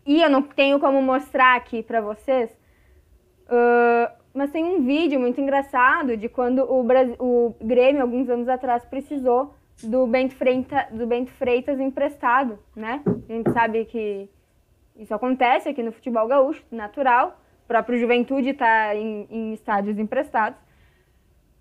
E 0.06 0.20
eu 0.20 0.28
não 0.28 0.42
tenho 0.42 0.78
como 0.78 1.00
mostrar 1.00 1.56
aqui 1.56 1.82
pra 1.82 2.00
vocês. 2.00 2.50
Uh, 3.46 4.12
mas 4.34 4.50
tem 4.50 4.64
um 4.64 4.84
vídeo 4.84 5.20
muito 5.20 5.40
engraçado 5.40 6.16
de 6.16 6.28
quando 6.28 6.60
o, 6.60 6.82
Brasil, 6.82 7.16
o 7.18 7.54
Grêmio, 7.60 8.02
alguns 8.02 8.28
anos 8.28 8.48
atrás, 8.48 8.84
precisou 8.84 9.54
do 9.82 10.06
Bento, 10.06 10.34
Freita, 10.34 10.88
do 10.90 11.06
Bento 11.06 11.30
Freitas 11.32 11.78
emprestado, 11.80 12.58
né? 12.74 13.02
A 13.06 13.32
gente 13.32 13.50
sabe 13.52 13.84
que 13.84 14.28
isso 14.96 15.14
acontece 15.14 15.68
aqui 15.68 15.82
no 15.82 15.92
futebol 15.92 16.26
gaúcho, 16.26 16.64
natural. 16.70 17.40
O 17.64 17.66
próprio 17.66 17.98
Juventude 17.98 18.50
está 18.50 18.94
em, 18.94 19.26
em 19.30 19.52
estádios 19.52 19.98
emprestados. 19.98 20.58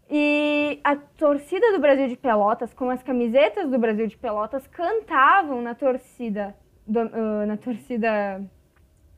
E 0.09 0.79
a 0.83 0.95
torcida 0.95 1.71
do 1.71 1.79
Brasil 1.79 2.07
de 2.07 2.17
Pelotas, 2.17 2.73
com 2.73 2.89
as 2.89 3.01
camisetas 3.01 3.69
do 3.69 3.79
Brasil 3.79 4.05
de 4.05 4.17
Pelotas, 4.17 4.67
cantavam 4.67 5.61
na 5.61 5.73
torcida, 5.73 6.55
do, 6.85 6.99
uh, 6.99 7.45
na 7.45 7.57
torcida, 7.57 8.41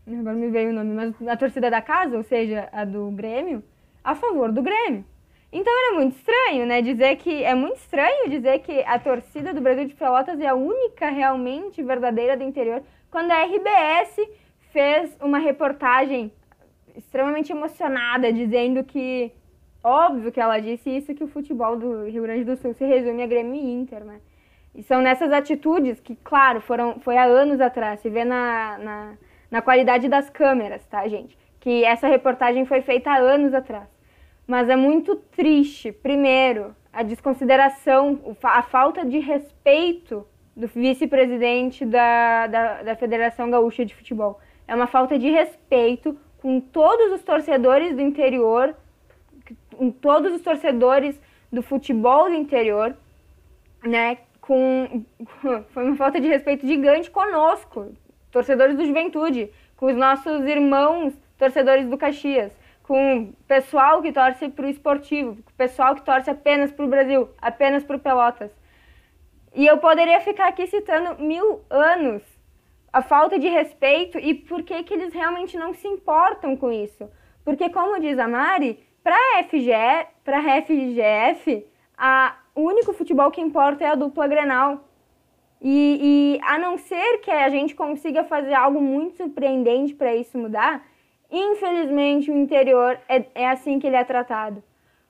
agora 0.08 0.36
me 0.36 0.50
veio 0.50 0.70
o 0.70 0.74
nome, 0.74 0.94
mas 0.94 1.20
na 1.20 1.36
torcida 1.36 1.70
da 1.70 1.82
casa, 1.82 2.18
ou 2.18 2.24
seja, 2.24 2.70
a 2.72 2.86
do 2.86 3.12
Grêmio, 3.12 3.64
a 4.04 4.16
favor 4.16 4.52
do 4.52 4.62
Grêmio. 4.62 5.06
Então 5.52 5.74
era 5.74 5.96
muito 5.96 6.18
estranho, 6.18 6.66
né? 6.66 6.82
Dizer 6.82 7.16
que 7.16 7.44
é 7.44 7.56
muito 7.56 7.78
estranho 7.78 8.30
dizer 8.30 8.60
que 8.60 8.84
a 8.84 9.00
torcida 9.00 9.54
do 9.54 9.62
Brasil 9.62 9.86
de 9.86 9.96
Pelotas 9.96 10.40
é 10.40 10.48
a 10.48 10.56
única 10.56 11.10
realmente 11.10 11.82
verdadeira 11.82 12.36
do 12.36 12.44
interior, 12.44 12.84
quando 13.10 13.32
a 13.32 13.44
RBS 13.44 14.20
fez 14.72 15.18
uma 15.22 15.38
reportagem 15.38 16.32
extremamente 16.96 17.52
emocionada 17.52 18.34
dizendo 18.34 18.84
que 18.84 19.32
óbvio 19.82 20.32
que 20.32 20.40
ela 20.40 20.60
disse 20.60 20.90
isso 20.90 21.14
que 21.14 21.24
o 21.24 21.28
futebol 21.28 21.78
do 21.78 22.06
Rio 22.06 22.24
Grande 22.24 22.44
do 22.44 22.58
Sul 22.58 22.74
se 22.74 22.84
resume 22.84 23.24
a 23.24 23.28
Grêmio 23.28 23.56
e 23.56 23.74
Inter, 23.74 24.04
né? 24.04 24.20
E 24.76 24.84
são 24.84 25.02
nessas 25.02 25.32
atitudes 25.32 26.00
que, 26.02 26.16
claro, 26.18 26.60
foram 26.60 27.00
foi 27.00 27.16
há 27.18 27.24
anos 27.24 27.62
atrás, 27.62 28.02
se 28.02 28.10
vê 28.10 28.26
na, 28.26 28.78
na, 28.78 29.14
na 29.50 29.62
qualidade 29.62 30.10
das 30.10 30.30
câmeras, 30.30 30.86
tá, 30.86 31.08
gente? 31.08 31.38
Que 31.62 31.86
essa 31.86 32.08
reportagem 32.08 32.66
foi 32.66 32.82
feita 32.82 33.10
há 33.10 33.18
anos 33.18 33.54
atrás. 33.54 33.88
Mas 34.46 34.70
é 34.70 34.76
muito 34.76 35.16
triste, 35.16 35.92
primeiro, 35.92 36.76
a 36.92 37.02
desconsideração, 37.04 38.36
a 38.44 38.62
falta 38.62 39.06
de 39.06 39.20
respeito 39.20 40.28
do 40.56 40.68
vice-presidente 40.68 41.86
da, 41.86 42.48
da, 42.48 42.84
da 42.84 42.96
Federação 42.96 43.50
Gaúcha 43.50 43.86
de 43.86 43.96
Futebol. 43.96 44.40
É 44.68 44.76
uma 44.76 44.88
falta 44.88 45.18
de 45.18 45.30
respeito 45.30 46.18
com 46.42 46.60
todos 46.60 47.12
os 47.14 47.24
torcedores 47.24 47.96
do 47.96 48.02
interior, 48.02 48.76
com 49.76 49.90
todos 49.90 50.34
os 50.34 50.42
torcedores 50.42 51.20
do 51.52 51.62
futebol 51.62 52.30
do 52.30 52.36
interior, 52.36 52.96
né? 53.84 54.18
Com, 54.46 55.04
foi 55.70 55.84
uma 55.84 55.96
falta 55.96 56.20
de 56.20 56.28
respeito 56.28 56.68
gigante 56.68 57.10
conosco, 57.10 57.94
torcedores 58.32 58.78
do 58.78 58.86
Juventude, 58.86 59.52
com 59.76 59.88
os 59.88 59.96
nossos 59.96 60.46
irmãos 60.46 61.14
torcedores 61.38 61.88
do 61.88 61.98
Caxias 61.98 62.52
com 62.88 63.24
o 63.24 63.34
pessoal 63.48 64.02
que 64.02 64.12
torce 64.12 64.50
para 64.50 64.66
o 64.66 64.70
esportivo, 64.70 65.36
com 65.36 65.50
o 65.50 65.58
pessoal 65.58 65.96
que 65.96 66.04
torce 66.04 66.30
apenas 66.30 66.72
para 66.72 66.86
o 66.86 66.88
Brasil, 66.88 67.28
apenas 67.42 67.84
para 67.84 67.98
o 67.98 68.00
Pelotas. 68.00 68.52
E 69.56 69.66
eu 69.66 69.80
poderia 69.80 70.22
ficar 70.22 70.50
aqui 70.50 70.68
citando 70.68 71.20
mil 71.24 71.64
anos 71.70 72.22
a 72.94 73.02
falta 73.02 73.40
de 73.40 73.48
respeito 73.48 74.20
e 74.20 74.36
por 74.36 74.62
que, 74.64 74.84
que 74.84 74.94
eles 74.94 75.14
realmente 75.14 75.58
não 75.58 75.74
se 75.74 75.88
importam 75.88 76.56
com 76.56 76.72
isso. 76.72 77.10
Porque, 77.44 77.70
como 77.70 78.00
diz 78.00 78.20
a 78.20 78.28
Mari, 78.28 78.80
para 79.04 79.16
a 79.16 79.44
FGF, 79.44 81.66
a, 81.98 82.38
o 82.56 82.62
único 82.62 82.94
futebol 82.94 83.30
que 83.30 83.42
importa 83.42 83.84
é 83.84 83.88
a 83.88 83.96
dupla 83.96 84.28
Grenal. 84.28 84.88
E, 85.62 86.38
e 86.40 86.40
a 86.44 86.58
não 86.58 86.78
ser 86.78 87.20
que 87.20 87.32
a 87.32 87.50
gente 87.50 87.76
consiga 87.76 88.24
fazer 88.24 88.54
algo 88.54 88.82
muito 88.82 89.18
surpreendente 89.18 89.94
para 89.94 90.16
isso 90.16 90.38
mudar, 90.38 90.84
Infelizmente, 91.32 92.32
o 92.32 92.38
interior 92.38 93.00
é, 93.10 93.26
é 93.36 93.50
assim 93.50 93.80
que 93.80 93.88
ele 93.88 93.96
é 93.96 94.04
tratado. 94.04 94.64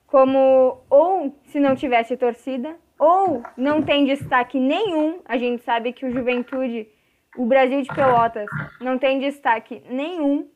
Como 0.08 0.82
ou 0.90 1.38
se 1.46 1.60
não 1.60 1.76
tivesse 1.76 2.16
torcida, 2.16 2.76
ou 2.98 3.44
não 3.58 3.82
tem 3.82 4.06
destaque 4.06 4.60
nenhum. 4.60 5.22
A 5.26 5.38
gente 5.38 5.64
sabe 5.64 5.92
que 5.92 6.06
o 6.06 6.12
Juventude, 6.12 6.88
o 7.38 7.46
Brasil 7.46 7.82
de 7.82 7.94
Pelotas, 7.94 8.48
não 8.80 8.98
tem 8.98 9.20
destaque 9.20 9.84
nenhum. 9.90 10.50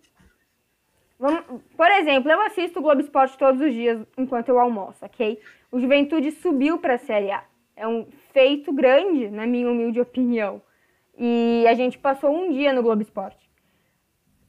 Vamos, 1.20 1.44
por 1.76 1.92
exemplo, 1.92 2.32
eu 2.32 2.42
assisto 2.42 2.80
o 2.80 2.82
Globo 2.82 3.02
Esporte 3.02 3.38
todos 3.38 3.62
os 3.62 3.74
dias 3.74 4.00
enquanto 4.18 4.50
eu 4.50 4.60
almoço, 4.60 5.04
ok? 5.04 5.40
O 5.72 5.80
Juventude 5.80 6.32
subiu 6.32 6.78
para 6.78 6.96
a 6.96 6.98
Série 7.00 7.32
A. 7.32 7.44
É 7.76 7.88
um 7.88 8.08
feito 8.34 8.74
grande, 8.74 9.30
na 9.30 9.46
minha 9.46 9.70
humilde 9.70 10.02
opinião. 10.02 10.62
E 11.18 11.66
a 11.68 11.74
gente 11.74 11.98
passou 11.98 12.32
um 12.32 12.52
dia 12.52 12.74
no 12.74 12.82
Globo 12.82 13.02
Esporte 13.02 13.50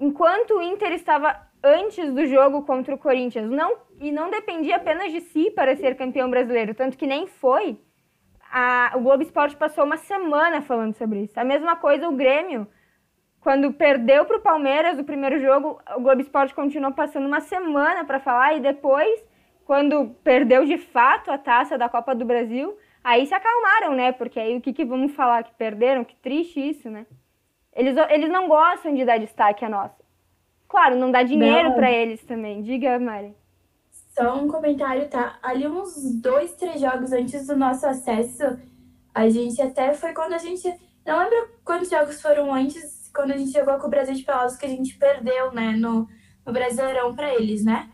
enquanto 0.00 0.54
o 0.54 0.62
Inter 0.62 0.92
estava 0.92 1.38
antes 1.62 2.10
do 2.12 2.26
jogo 2.26 2.62
contra 2.62 2.94
o 2.94 2.98
Corinthians 2.98 3.50
não, 3.50 3.76
e 4.00 4.10
não 4.10 4.30
dependia 4.30 4.76
apenas 4.76 5.12
de 5.12 5.20
si 5.20 5.50
para 5.50 5.76
ser 5.76 5.94
campeão 5.94 6.30
brasileiro, 6.30 6.74
tanto 6.74 6.96
que 6.96 7.06
nem 7.06 7.26
foi, 7.26 7.78
a, 8.50 8.92
o 8.96 9.00
Globo 9.00 9.22
Esporte 9.22 9.54
passou 9.54 9.84
uma 9.84 9.98
semana 9.98 10.62
falando 10.62 10.94
sobre 10.94 11.20
isso. 11.20 11.38
A 11.38 11.44
mesma 11.44 11.76
coisa 11.76 12.08
o 12.08 12.16
Grêmio, 12.16 12.66
quando 13.40 13.72
perdeu 13.74 14.24
para 14.24 14.38
o 14.38 14.40
Palmeiras 14.40 14.98
o 14.98 15.04
primeiro 15.04 15.38
jogo, 15.38 15.78
o 15.96 16.00
Globo 16.00 16.22
Esporte 16.22 16.54
continuou 16.54 16.94
passando 16.94 17.26
uma 17.26 17.40
semana 17.40 18.04
para 18.04 18.18
falar 18.18 18.56
e 18.56 18.60
depois, 18.60 19.22
quando 19.70 20.16
perdeu 20.24 20.66
de 20.66 20.76
fato 20.76 21.30
a 21.30 21.38
taça 21.38 21.78
da 21.78 21.88
Copa 21.88 22.12
do 22.12 22.24
Brasil, 22.24 22.76
aí 23.04 23.24
se 23.24 23.32
acalmaram, 23.32 23.94
né? 23.94 24.10
Porque 24.10 24.40
aí 24.40 24.56
o 24.56 24.60
que, 24.60 24.72
que 24.72 24.84
vamos 24.84 25.12
falar? 25.12 25.44
Que 25.44 25.54
perderam? 25.54 26.04
Que 26.04 26.16
triste 26.16 26.58
isso, 26.58 26.90
né? 26.90 27.06
Eles, 27.72 27.96
eles 28.08 28.28
não 28.32 28.48
gostam 28.48 28.92
de 28.92 29.04
dar 29.04 29.20
destaque 29.20 29.64
a 29.64 29.68
nós. 29.68 29.92
Claro, 30.66 30.96
não 30.96 31.12
dá 31.12 31.22
dinheiro 31.22 31.72
para 31.74 31.88
eles 31.88 32.20
também. 32.24 32.62
Diga, 32.62 32.98
Mari. 32.98 33.32
Só 33.92 34.34
um 34.42 34.48
comentário, 34.48 35.08
tá? 35.08 35.38
Ali 35.40 35.68
uns 35.68 36.20
dois, 36.20 36.56
três 36.56 36.80
jogos 36.80 37.12
antes 37.12 37.46
do 37.46 37.56
nosso 37.56 37.86
acesso, 37.86 38.58
a 39.14 39.28
gente 39.28 39.62
até 39.62 39.94
foi 39.94 40.12
quando 40.12 40.32
a 40.32 40.38
gente. 40.38 40.68
Não 41.06 41.16
lembro 41.16 41.48
quantos 41.64 41.88
jogos 41.88 42.20
foram 42.20 42.52
antes, 42.52 43.08
quando 43.14 43.30
a 43.30 43.36
gente 43.36 43.52
jogou 43.52 43.78
com 43.78 43.86
o 43.86 43.90
Brasil 43.90 44.16
de 44.16 44.24
Pelotas, 44.24 44.56
que 44.56 44.66
a 44.66 44.68
gente 44.68 44.98
perdeu, 44.98 45.52
né, 45.52 45.76
no, 45.76 46.08
no 46.44 46.52
Brasileirão 46.52 47.14
para 47.14 47.32
eles, 47.32 47.64
né? 47.64 47.88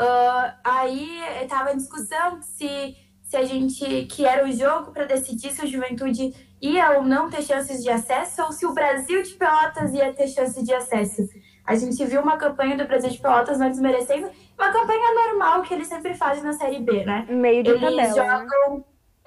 Uh, 0.00 0.52
aí 0.64 1.20
tava 1.46 1.72
em 1.72 1.76
discussão 1.76 2.40
se, 2.40 2.96
se 3.22 3.36
a 3.36 3.44
gente. 3.44 4.06
que 4.06 4.24
era 4.24 4.48
o 4.48 4.50
jogo 4.50 4.92
para 4.92 5.04
decidir 5.04 5.52
se 5.52 5.62
o 5.62 5.68
Juventude 5.68 6.34
ia 6.60 6.92
ou 6.92 7.02
não 7.02 7.28
ter 7.28 7.42
chances 7.42 7.82
de 7.82 7.90
acesso, 7.90 8.42
ou 8.42 8.52
se 8.52 8.64
o 8.64 8.72
Brasil 8.72 9.22
de 9.22 9.34
Pelotas 9.34 9.92
ia 9.92 10.12
ter 10.14 10.26
chance 10.28 10.62
de 10.64 10.72
acesso. 10.72 11.28
A 11.66 11.74
gente 11.74 12.02
viu 12.06 12.22
uma 12.22 12.38
campanha 12.38 12.76
do 12.76 12.86
Brasil 12.86 13.10
de 13.10 13.18
Pelotas 13.18 13.58
não 13.58 13.68
desmerecendo, 13.68 14.30
uma 14.58 14.72
campanha 14.72 15.14
normal 15.14 15.62
que 15.62 15.74
eles 15.74 15.86
sempre 15.86 16.14
fazem 16.14 16.42
na 16.42 16.54
Série 16.54 16.80
B, 16.80 17.04
né? 17.04 17.26
Meio 17.28 17.62
de 17.62 17.70
eles 17.70 17.82
tabela. 17.82 18.02
Né? 18.02 18.14
Jogam, 18.14 18.78
né? 18.78 18.84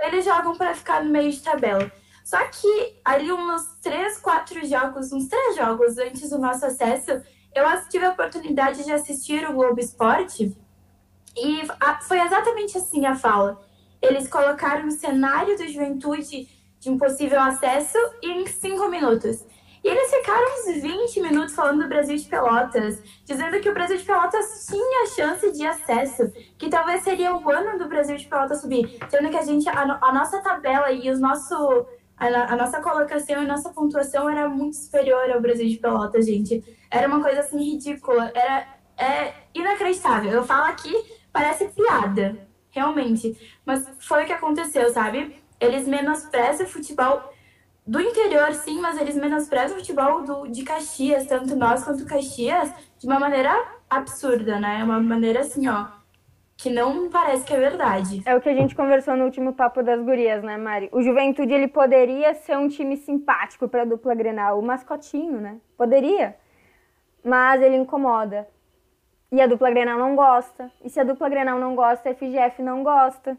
Eles 0.08 0.26
jogam 0.26 0.58
para 0.58 0.74
ficar 0.74 1.04
no 1.04 1.12
meio 1.12 1.32
de 1.32 1.42
tabela. 1.42 1.92
Só 2.26 2.38
que 2.48 3.00
ali 3.06 3.32
uns 3.32 3.80
três, 3.82 4.18
quatro 4.18 4.66
jogos, 4.66 5.12
uns 5.12 5.28
três 5.28 5.56
jogos 5.56 5.98
antes 6.00 6.30
do 6.32 6.40
nosso 6.40 6.66
acesso, 6.66 7.12
eu 7.54 7.66
tive 7.90 8.06
a 8.06 8.12
oportunidade 8.12 8.84
de 8.84 8.92
assistir 8.92 9.48
o 9.48 9.54
Globo 9.54 9.80
Esporte 9.80 10.58
e 11.36 11.64
foi 12.08 12.20
exatamente 12.20 12.78
assim 12.78 13.06
a 13.06 13.16
fala. 13.16 13.60
Eles 14.02 14.28
colocaram 14.28 14.88
o 14.88 14.92
cenário 14.92 15.58
do 15.58 15.68
Juventude 15.68 16.48
de 16.80 16.90
um 16.90 16.98
possível 16.98 17.40
acesso 17.40 17.98
em 18.22 18.46
cinco 18.48 18.90
minutos. 18.90 19.46
E 19.84 19.88
eles 19.88 20.10
ficaram 20.10 20.46
uns 20.60 20.82
20 20.82 21.22
minutos 21.22 21.54
falando 21.54 21.84
do 21.84 21.90
Brasil 21.90 22.16
de 22.16 22.24
Pelotas, 22.24 23.02
dizendo 23.26 23.60
que 23.60 23.70
o 23.70 23.74
Brasil 23.74 23.98
de 23.98 24.04
Pelotas 24.04 24.66
tinha 24.70 25.08
chance 25.08 25.52
de 25.52 25.66
acesso, 25.66 26.32
que 26.58 26.70
talvez 26.70 27.04
seria 27.04 27.36
o 27.36 27.50
ano 27.50 27.78
do 27.78 27.90
Brasil 27.90 28.16
de 28.16 28.26
Pelotas 28.26 28.62
subir, 28.62 28.98
sendo 29.10 29.30
que 29.30 29.36
a 29.36 29.44
gente, 29.44 29.68
a, 29.68 29.82
a 29.82 30.14
nossa 30.14 30.40
tabela 30.42 30.90
e 30.90 31.10
os 31.12 31.20
nosso, 31.20 31.86
a, 32.16 32.28
a, 32.28 32.56
nossa 32.56 32.82
colocação 32.82 33.44
e 33.44 33.46
nossa 33.46 33.72
pontuação 33.72 34.30
era 34.30 34.48
muito 34.48 34.78
superior 34.78 35.30
ao 35.30 35.42
Brasil 35.42 35.68
de 35.68 35.76
Pelotas, 35.76 36.26
gente. 36.26 36.64
Era 36.90 37.06
uma 37.06 37.22
coisa 37.22 37.42
assim 37.42 37.62
ridícula, 37.62 38.32
era 38.34 38.66
é 38.98 39.34
inacreditável. 39.54 40.32
Eu 40.32 40.44
falo 40.44 40.66
aqui, 40.66 40.94
parece 41.34 41.66
piada, 41.66 42.48
realmente, 42.70 43.38
mas 43.66 43.92
foi 44.00 44.24
o 44.24 44.26
que 44.26 44.34
aconteceu, 44.34 44.90
sabe? 44.92 45.44
eles 45.64 45.88
menosprezam 45.88 46.66
o 46.66 46.70
futebol 46.70 47.34
do 47.86 48.00
interior, 48.00 48.54
sim, 48.54 48.80
mas 48.80 49.00
eles 49.00 49.16
menosprezam 49.16 49.76
o 49.76 49.80
futebol 49.80 50.24
do, 50.24 50.48
de 50.48 50.64
Caxias, 50.64 51.26
tanto 51.26 51.56
nós 51.56 51.84
quanto 51.84 52.06
Caxias, 52.06 52.72
de 52.98 53.08
uma 53.08 53.20
maneira 53.20 53.52
absurda, 53.90 54.60
né? 54.60 54.84
Uma 54.84 55.00
maneira 55.00 55.42
assim, 55.42 55.68
ó. 55.68 55.88
que 56.56 56.70
não 56.70 57.10
parece 57.10 57.44
que 57.44 57.54
é 57.54 57.60
verdade. 57.60 58.22
É 58.26 58.36
o 58.36 58.42
que 58.42 58.50
a 58.50 58.56
gente 58.56 58.76
conversou 58.76 59.18
no 59.18 59.26
último 59.26 59.54
papo 59.54 59.84
das 59.84 60.02
gurias, 60.02 60.42
né, 60.44 60.56
Mari? 60.56 60.90
O 60.94 61.02
Juventude 61.02 61.54
ele 61.54 61.68
poderia 61.68 62.34
ser 62.34 62.58
um 62.58 62.70
time 62.70 62.96
simpático 62.96 63.68
para 63.68 63.86
dupla 63.86 64.16
Grenal, 64.16 64.60
o 64.60 64.64
mascotinho, 64.64 65.42
né? 65.42 65.58
Poderia. 65.78 66.36
Mas 67.24 67.62
ele 67.62 67.76
incomoda. 67.76 68.48
E 69.34 69.42
a 69.42 69.48
dupla 69.48 69.72
Grenal 69.72 69.98
não 69.98 70.16
gosta. 70.16 70.72
E 70.86 70.90
se 70.92 71.00
a 71.00 71.04
dupla 71.04 71.28
Grenal 71.28 71.58
não 71.58 71.74
gosta, 71.76 72.08
a 72.08 72.14
FGF 72.14 72.62
não 72.62 72.84
gosta. 72.84 73.36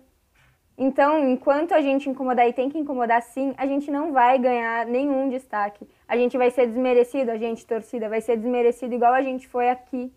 Então, 0.77 1.31
enquanto 1.31 1.73
a 1.73 1.81
gente 1.81 2.11
incomodar 2.11 2.49
e 2.49 2.53
tem 2.53 2.69
que 2.69 2.77
incomodar 2.77 3.23
sim, 3.23 3.55
a 3.57 3.65
gente 3.65 3.93
não 3.93 4.13
vai 4.13 4.37
ganhar 4.37 4.87
nenhum 4.87 5.29
destaque. 5.29 5.87
A 6.09 6.17
gente 6.17 6.37
vai 6.37 6.51
ser 6.51 6.67
desmerecido, 6.67 7.31
a 7.31 7.37
gente 7.37 7.65
torcida 7.65 8.09
vai 8.09 8.21
ser 8.21 8.37
desmerecido 8.37 8.93
igual 8.93 9.13
a 9.13 9.23
gente 9.23 9.47
foi 9.47 9.71
aqui, 9.71 10.13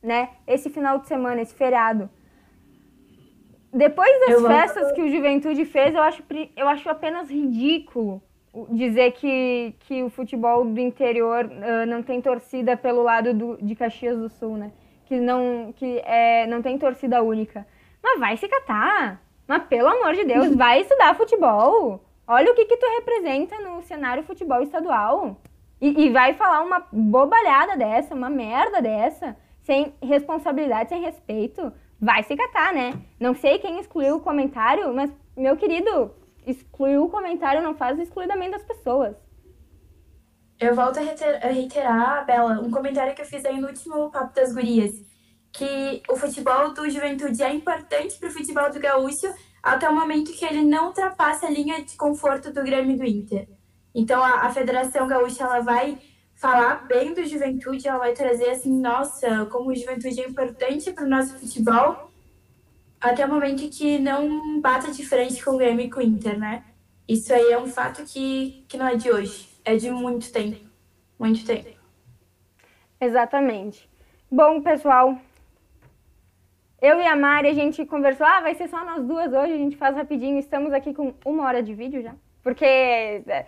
né? 0.00 0.28
Esse 0.46 0.70
final 0.70 1.00
de 1.00 1.08
semana, 1.08 1.42
esse 1.42 1.56
feriado. 1.56 2.08
Depois 3.72 4.20
das 4.20 4.30
eu 4.30 4.46
festas 4.46 4.84
vou... 4.84 4.94
que 4.94 5.02
o 5.02 5.08
Juventude 5.08 5.64
fez, 5.64 5.92
eu 5.92 6.02
acho, 6.02 6.22
eu 6.56 6.68
acho 6.68 6.88
apenas 6.88 7.28
ridículo 7.28 8.22
dizer 8.70 9.10
que, 9.10 9.74
que 9.80 10.04
o 10.04 10.08
futebol 10.08 10.64
do 10.64 10.80
interior 10.80 11.46
uh, 11.46 11.84
não 11.84 12.00
tem 12.00 12.22
torcida 12.22 12.76
pelo 12.76 13.02
lado 13.02 13.34
do, 13.34 13.58
de 13.60 13.74
Caxias 13.74 14.16
do 14.16 14.28
Sul, 14.28 14.56
né? 14.56 14.70
Que 15.06 15.18
não, 15.18 15.72
que 15.74 16.00
é, 16.04 16.46
não 16.46 16.60
tem 16.60 16.78
torcida 16.78 17.22
única. 17.22 17.66
Mas 18.02 18.20
vai 18.20 18.36
se 18.36 18.46
catar. 18.48 19.22
Mas 19.48 19.62
pelo 19.64 19.88
amor 19.88 20.14
de 20.14 20.24
Deus, 20.24 20.54
vai 20.56 20.80
estudar 20.80 21.16
futebol. 21.16 22.00
Olha 22.26 22.52
o 22.52 22.54
que, 22.54 22.64
que 22.64 22.76
tu 22.76 22.86
representa 22.96 23.58
no 23.60 23.82
cenário 23.82 24.24
futebol 24.24 24.60
estadual. 24.60 25.40
E, 25.80 26.06
e 26.06 26.10
vai 26.10 26.34
falar 26.34 26.62
uma 26.62 26.86
bobalhada 26.92 27.76
dessa, 27.76 28.14
uma 28.14 28.30
merda 28.30 28.80
dessa, 28.82 29.36
sem 29.62 29.94
responsabilidade, 30.02 30.88
sem 30.88 31.02
respeito 31.02 31.72
vai 32.00 32.22
se 32.22 32.36
catar, 32.36 32.72
né? 32.72 32.94
Não 33.18 33.34
sei 33.34 33.58
quem 33.58 33.78
excluiu 33.78 34.16
o 34.16 34.20
comentário, 34.20 34.92
mas, 34.94 35.10
meu 35.36 35.56
querido, 35.56 36.12
excluiu 36.46 37.04
o 37.04 37.10
comentário 37.10 37.62
não 37.62 37.74
faz 37.74 37.98
o 37.98 38.02
excluidamento 38.02 38.52
das 38.52 38.62
pessoas. 38.62 39.16
Eu 40.58 40.74
volto 40.74 40.98
a 40.98 41.48
reiterar, 41.48 42.24
Bela, 42.24 42.60
um 42.60 42.70
comentário 42.70 43.14
que 43.14 43.20
eu 43.20 43.26
fiz 43.26 43.44
aí 43.44 43.60
no 43.60 43.68
último 43.68 44.10
Papo 44.10 44.34
das 44.34 44.54
Gurias, 44.54 44.94
que 45.52 46.02
o 46.08 46.16
futebol 46.16 46.72
do 46.72 46.88
Juventude 46.88 47.42
é 47.42 47.52
importante 47.52 48.18
para 48.18 48.30
o 48.30 48.32
futebol 48.32 48.70
do 48.70 48.80
Gaúcho 48.80 49.26
até 49.62 49.88
o 49.88 49.94
momento 49.94 50.32
que 50.32 50.44
ele 50.44 50.62
não 50.62 50.86
ultrapassa 50.86 51.46
a 51.46 51.50
linha 51.50 51.84
de 51.84 51.94
conforto 51.96 52.52
do 52.52 52.62
Grêmio 52.62 52.94
e 52.94 52.96
do 52.96 53.04
Inter. 53.04 53.48
Então, 53.94 54.22
a, 54.22 54.46
a 54.46 54.50
Federação 54.50 55.06
Gaúcha, 55.06 55.44
ela 55.44 55.60
vai 55.60 55.98
falar 56.36 56.86
bem 56.86 57.12
do 57.12 57.24
Juventude, 57.26 57.88
ela 57.88 57.98
vai 57.98 58.14
trazer 58.14 58.48
assim, 58.50 58.80
nossa, 58.80 59.46
como 59.46 59.70
o 59.70 59.74
Juventude 59.74 60.20
é 60.20 60.28
importante 60.28 60.90
para 60.92 61.04
o 61.04 61.08
nosso 61.08 61.38
futebol, 61.38 62.10
até 63.00 63.26
o 63.26 63.28
momento 63.28 63.68
que 63.68 63.98
não 63.98 64.60
bata 64.60 64.90
de 64.90 65.04
frente 65.04 65.44
com 65.44 65.52
o 65.52 65.58
Grêmio 65.58 65.84
e 65.84 65.90
com 65.90 66.00
o 66.00 66.02
Inter, 66.02 66.38
né? 66.38 66.64
Isso 67.06 67.32
aí 67.32 67.52
é 67.52 67.58
um 67.58 67.66
fato 67.66 68.04
que, 68.04 68.64
que 68.68 68.76
não 68.76 68.86
é 68.86 68.96
de 68.96 69.10
hoje, 69.10 69.48
é 69.66 69.76
de 69.76 69.90
muito 69.90 70.32
tempo, 70.32 70.64
muito 71.18 71.44
tempo. 71.44 71.68
Exatamente. 73.00 73.90
Bom, 74.30 74.62
pessoal, 74.62 75.18
eu 76.80 77.00
e 77.00 77.06
a 77.06 77.16
Mari, 77.16 77.48
a 77.48 77.54
gente 77.54 77.84
conversou, 77.84 78.24
ah, 78.24 78.40
vai 78.40 78.54
ser 78.54 78.68
só 78.68 78.84
nós 78.84 79.04
duas 79.04 79.32
hoje, 79.32 79.52
a 79.52 79.58
gente 79.58 79.76
faz 79.76 79.96
rapidinho, 79.96 80.38
estamos 80.38 80.72
aqui 80.72 80.94
com 80.94 81.12
uma 81.24 81.44
hora 81.44 81.62
de 81.62 81.74
vídeo 81.74 82.00
já, 82.00 82.14
porque 82.42 82.64
é, 82.64 83.46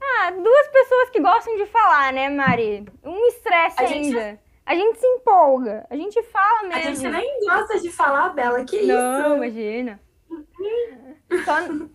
ah, 0.00 0.30
duas 0.30 0.68
pessoas 0.68 1.10
que 1.10 1.20
gostam 1.20 1.54
de 1.56 1.66
falar, 1.66 2.12
né, 2.12 2.30
Mari? 2.30 2.86
Um 3.04 3.26
estresse 3.28 3.82
ainda. 3.82 4.20
Gente... 4.20 4.40
A 4.64 4.74
gente 4.74 5.00
se 5.00 5.06
empolga, 5.06 5.84
a 5.90 5.96
gente 5.96 6.22
fala 6.24 6.62
mesmo. 6.68 6.76
A 6.76 6.94
gente 6.94 7.08
nem 7.08 7.40
gosta 7.40 7.80
de 7.80 7.90
falar, 7.90 8.28
Bela, 8.30 8.64
que 8.64 8.82
Não, 8.82 9.26
isso? 9.26 9.36
imagina. 9.36 10.00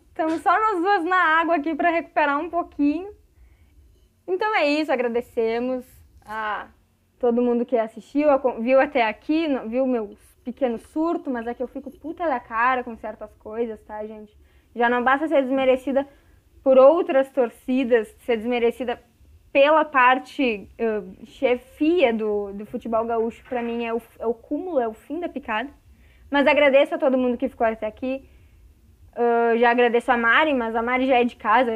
Estamos 0.09 0.41
só 0.41 0.59
nós 0.59 0.82
duas 0.82 1.05
na 1.05 1.39
água 1.39 1.55
aqui 1.55 1.74
para 1.74 1.89
recuperar 1.89 2.38
um 2.38 2.49
pouquinho. 2.49 3.16
Então 4.28 4.55
é 4.55 4.67
isso, 4.67 4.91
agradecemos 4.91 5.86
a 6.26 6.67
todo 7.19 7.41
mundo 7.41 7.65
que 7.65 7.78
assistiu, 7.78 8.28
viu 8.59 8.80
até 8.80 9.07
aqui, 9.07 9.47
viu 9.67 9.86
meu 9.86 10.17
pequeno 10.43 10.78
surto, 10.78 11.30
mas 11.30 11.47
é 11.47 11.53
que 11.53 11.63
eu 11.63 11.67
fico 11.67 11.91
puta 11.91 12.28
da 12.28 12.39
cara 12.39 12.84
com 12.84 12.95
certas 12.97 13.34
coisas, 13.36 13.80
tá, 13.82 14.05
gente? 14.05 14.36
Já 14.76 14.89
não 14.89 15.03
basta 15.03 15.28
ser 15.28 15.41
desmerecida 15.41 16.07
por 16.63 16.78
outras 16.78 17.30
torcidas, 17.30 18.07
ser 18.26 18.38
desmerecida 18.38 19.01
pela 19.51 19.86
parte 19.86 20.69
uh, 20.80 21.26
chefia 21.26 22.13
do, 22.13 22.51
do 22.51 22.65
futebol 22.65 23.05
gaúcho, 23.05 23.43
para 23.47 23.61
mim 23.61 23.86
é 23.86 23.93
o, 23.93 24.01
é 24.19 24.28
o 24.28 24.34
cúmulo, 24.34 24.80
é 24.80 24.88
o 24.88 24.93
fim 24.93 25.19
da 25.19 25.30
picada. 25.30 25.69
Mas 26.30 26.45
agradeço 26.45 26.93
a 26.93 26.97
todo 26.97 27.17
mundo 27.17 27.38
que 27.38 27.47
ficou 27.47 27.65
até 27.65 27.88
aqui. 27.88 28.28
Uh, 29.16 29.57
já 29.57 29.72
agradeço 29.72 30.11
a 30.11 30.18
Mari, 30.18 30.53
mas 30.53 30.76
a 30.76 30.82
Mari 30.82 31.07
já 31.07 31.16
é 31.16 31.24
de 31.24 31.36
casa, 31.36 31.72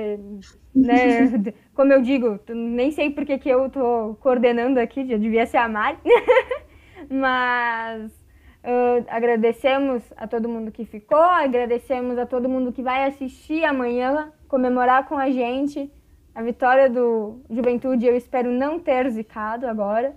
né? 0.76 1.54
Como 1.74 1.94
eu 1.94 2.02
digo, 2.02 2.40
nem 2.50 2.92
sei 2.92 3.10
porque 3.10 3.38
que 3.38 3.50
eu 3.50 3.70
tô 3.70 4.18
coordenando 4.20 4.80
aqui, 4.80 5.08
já 5.08 5.18
devia 5.18 5.46
ser 5.46 5.58
a 5.58 5.70
Mari. 5.70 5.98
mas 7.10 8.20
Uh, 8.62 9.06
agradecemos 9.08 10.04
a 10.18 10.28
todo 10.28 10.50
mundo 10.50 10.70
que 10.70 10.84
ficou, 10.84 11.18
agradecemos 11.18 12.18
a 12.18 12.26
todo 12.26 12.50
mundo 12.50 12.74
que 12.74 12.84
vai 12.84 13.06
assistir 13.06 13.64
amanhã, 13.64 14.34
comemorar 14.50 15.08
com 15.08 15.18
a 15.18 15.30
gente 15.32 15.90
a 16.36 16.42
vitória 16.42 16.90
do 16.90 17.42
Juventude. 17.50 18.06
Eu 18.06 18.18
espero 18.18 18.52
não 18.52 18.78
ter 18.78 19.10
zicado 19.12 19.66
agora. 19.66 20.14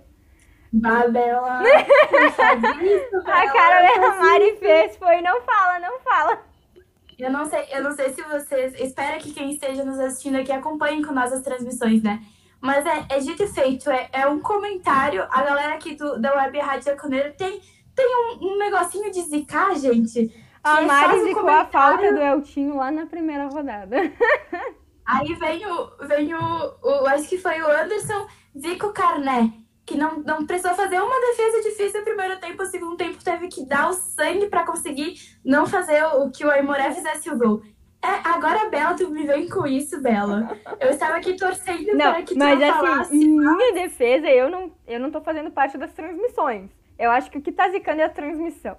Babela! 0.73 1.61
a 3.25 3.53
cara 3.53 3.97
da 3.97 4.17
Mari 4.17 4.57
fez 4.57 4.97
foi: 4.97 5.21
não 5.21 5.41
fala, 5.41 5.79
não 5.79 5.99
fala. 6.01 6.39
Eu 7.23 7.31
não 7.31 7.45
sei, 7.45 7.65
eu 7.71 7.83
não 7.83 7.91
sei 7.91 8.13
se 8.13 8.21
vocês. 8.23 8.73
Espero 8.79 9.19
que 9.19 9.33
quem 9.33 9.51
esteja 9.51 9.83
nos 9.83 9.99
assistindo 9.99 10.37
aqui 10.37 10.51
acompanhe 10.51 11.03
com 11.03 11.13
nós 11.13 11.31
as 11.31 11.41
transmissões, 11.41 12.03
né? 12.03 12.21
Mas 12.59 12.85
é, 12.85 13.05
é 13.09 13.19
dito 13.19 13.43
e 13.43 13.47
feito, 13.47 13.89
é, 13.89 14.09
é 14.13 14.27
um 14.27 14.39
comentário. 14.39 15.27
A 15.29 15.41
galera 15.41 15.73
aqui 15.73 15.95
do, 15.95 16.19
da 16.19 16.33
Web 16.35 16.59
Rádio 16.59 16.85
Jaconeiro 16.85 17.33
tem 17.37 17.61
tem 17.95 18.07
um, 18.07 18.53
um 18.53 18.57
negocinho 18.57 19.11
de 19.11 19.21
zicar, 19.21 19.75
gente. 19.75 20.33
A 20.63 20.81
é 20.81 20.85
Mari 20.85 21.19
um 21.19 21.25
zicou 21.25 21.49
a 21.49 21.65
falta 21.65 22.11
do 22.11 22.19
Eltinho 22.19 22.77
lá 22.77 22.89
na 22.89 23.05
primeira 23.05 23.47
rodada. 23.47 23.97
Aí 25.05 25.33
vem 25.35 25.65
o, 25.65 25.91
vem 26.07 26.33
o, 26.33 26.73
o, 26.81 27.07
acho 27.07 27.27
que 27.27 27.37
foi 27.37 27.61
o 27.61 27.69
Anderson 27.69 28.25
Zico 28.57 28.93
Carné, 28.93 29.51
que 29.85 29.97
não, 29.97 30.19
não 30.19 30.45
precisou 30.45 30.75
fazer 30.75 30.99
uma 31.01 31.19
defesa 31.19 31.61
difícil 31.61 31.99
no 31.99 32.05
primeiro 32.05 32.39
tempo, 32.39 32.63
o 32.63 32.65
segundo 32.65 32.95
tempo 32.95 33.23
teve 33.23 33.47
que 33.47 33.65
dar 33.65 33.89
o 33.89 33.93
sangue 33.93 34.47
para 34.47 34.65
conseguir 34.65 35.15
não 35.43 35.65
fazer 35.65 36.03
o, 36.05 36.31
que 36.31 36.45
o 36.45 36.51
Aimoré 36.51 36.91
fizesse 36.91 37.29
o 37.29 37.37
gol. 37.37 37.61
É, 38.01 38.27
agora, 38.27 38.69
Bela, 38.69 38.95
tu 38.95 39.09
me 39.09 39.25
vem 39.25 39.47
com 39.47 39.65
isso, 39.65 40.01
Bela. 40.01 40.57
Eu 40.79 40.89
estava 40.89 41.15
aqui 41.15 41.37
torcendo 41.37 41.95
não, 41.95 42.11
para 42.11 42.23
que 42.23 42.33
tu 42.33 42.37
mas, 42.37 42.59
não 42.59 42.69
assim, 42.69 42.79
falasse. 42.79 43.15
Em 43.15 43.29
minha 43.29 43.73
defesa, 43.73 44.27
eu 44.27 44.49
não, 44.49 44.71
eu 44.85 44.99
não 44.99 45.09
tô 45.09 45.21
fazendo 45.21 45.49
parte 45.51 45.77
das 45.77 45.93
transmissões. 45.93 46.69
Eu 46.99 47.11
acho 47.11 47.31
que 47.31 47.37
o 47.37 47.41
que 47.41 47.51
tá 47.51 47.69
zicando 47.69 48.01
é 48.01 48.05
a 48.05 48.09
transmissão. 48.09 48.77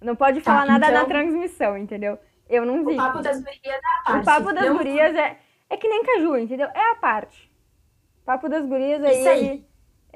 Não 0.00 0.14
pode 0.14 0.40
tá, 0.42 0.52
falar 0.52 0.66
nada 0.66 0.88
então... 0.88 1.00
na 1.00 1.06
transmissão, 1.06 1.76
entendeu? 1.76 2.18
Eu 2.48 2.66
não 2.66 2.78
zico. 2.78 2.92
O 2.92 2.96
papo 2.96 3.22
das 3.22 3.38
gurias 3.38 3.60
é 3.64 3.78
a 3.78 4.04
parte. 4.04 4.20
O 4.20 4.24
papo 4.24 4.52
das 4.52 4.66
não... 4.66 4.76
gurias 4.76 5.16
é, 5.16 5.38
é 5.70 5.76
que 5.76 5.88
nem 5.88 6.04
caju, 6.04 6.36
entendeu? 6.36 6.68
É 6.74 6.90
a 6.92 6.94
parte. 6.96 7.50
O 8.22 8.26
papo 8.26 8.48
das 8.48 8.64
gurias 8.66 9.02
aí, 9.02 9.18
Isso 9.18 9.28
aí. 9.28 9.46
Ele, 9.46 9.66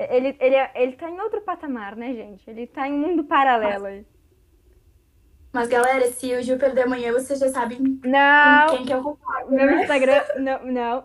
ele, 0.09 0.37
ele, 0.41 0.57
ele 0.75 0.93
tá 0.93 1.11
em 1.11 1.21
outro 1.21 1.41
patamar, 1.43 1.97
né, 1.97 2.15
gente? 2.15 2.49
Ele 2.49 2.67
tá 2.67 2.89
em 2.89 2.93
um 2.93 2.99
mundo 2.99 3.25
paralelo 3.25 3.87
aí. 3.87 4.07
Mas, 5.53 5.69
galera, 5.69 6.07
se 6.13 6.33
o 6.35 6.43
Gil 6.43 6.59
perder 6.59 6.83
amanhã, 6.83 7.13
vocês 7.13 7.39
já 7.39 7.49
sabem 7.49 7.79
não, 8.05 8.77
quem 8.77 8.87
que 8.87 8.93
é 8.93 8.97
o 8.97 9.03
culpado. 9.03 9.51
Meu 9.51 9.67
né? 9.67 9.83
Instagram, 9.83 10.23
não, 10.39 10.67
não. 10.67 11.05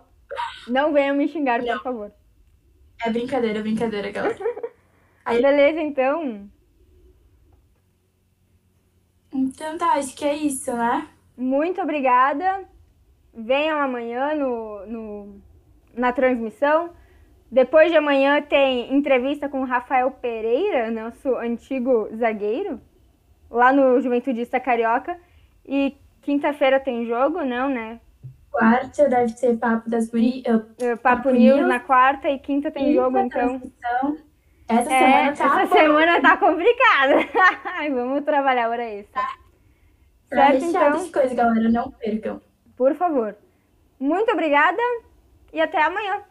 Não 0.67 0.93
venham 0.93 1.15
me 1.15 1.27
xingar, 1.27 1.61
não. 1.61 1.73
por 1.77 1.83
favor. 1.83 2.11
É 3.03 3.09
brincadeira, 3.09 3.61
brincadeira, 3.61 4.11
galera. 4.11 4.37
Aí... 5.25 5.41
Beleza, 5.41 5.81
então. 5.81 6.49
Então 9.33 9.77
tá, 9.77 9.93
acho 9.93 10.15
que 10.15 10.25
é 10.25 10.35
isso, 10.35 10.71
né? 10.73 11.07
Muito 11.35 11.81
obrigada. 11.81 12.69
Venham 13.33 13.79
amanhã 13.79 14.33
no, 14.35 14.85
no, 14.85 15.41
na 15.93 16.13
transmissão. 16.13 16.91
Depois 17.55 17.89
de 17.89 17.95
amanhã 17.95 18.41
tem 18.41 18.93
entrevista 18.93 19.47
com 19.47 19.61
o 19.61 19.65
Rafael 19.65 20.11
Pereira, 20.11 20.91
nosso 20.91 21.37
antigo 21.37 22.09
zagueiro, 22.13 22.81
lá 23.49 23.71
no 23.71 24.01
Juventudista 24.01 24.59
Carioca. 24.59 25.17
E 25.65 25.95
quinta-feira 26.21 26.81
tem 26.81 27.05
jogo, 27.05 27.45
não, 27.45 27.69
né? 27.69 28.01
Quarta 28.51 29.07
deve 29.07 29.29
ser 29.29 29.55
Papo 29.55 29.89
das 29.89 30.09
Gurias. 30.09 30.43
Papo, 30.43 30.97
Papo 31.01 31.29
News, 31.29 31.55
News 31.55 31.69
na 31.69 31.79
quarta 31.79 32.29
e 32.29 32.37
quinta 32.39 32.69
tem 32.69 32.87
quinta 32.87 33.01
jogo, 33.01 33.19
então. 33.19 33.61
Essa 34.67 34.93
é, 34.93 34.99
semana 34.99 35.33
tá 35.33 35.61
Essa 35.61 35.73
semana 35.77 36.21
tá 36.21 36.35
complicada. 36.35 37.15
Vamos 37.95 38.25
trabalhar 38.25 38.67
hora 38.67 38.83
extra. 38.83 39.21
Tá. 39.21 39.35
Certo, 40.27 40.65
então. 40.65 41.05
de 41.05 41.09
coisa, 41.09 41.33
galera. 41.33 41.69
Não 41.69 41.89
percam. 41.89 42.41
Por 42.75 42.93
favor. 42.95 43.33
Muito 43.97 44.29
obrigada 44.29 44.81
e 45.53 45.61
até 45.61 45.81
amanhã. 45.81 46.21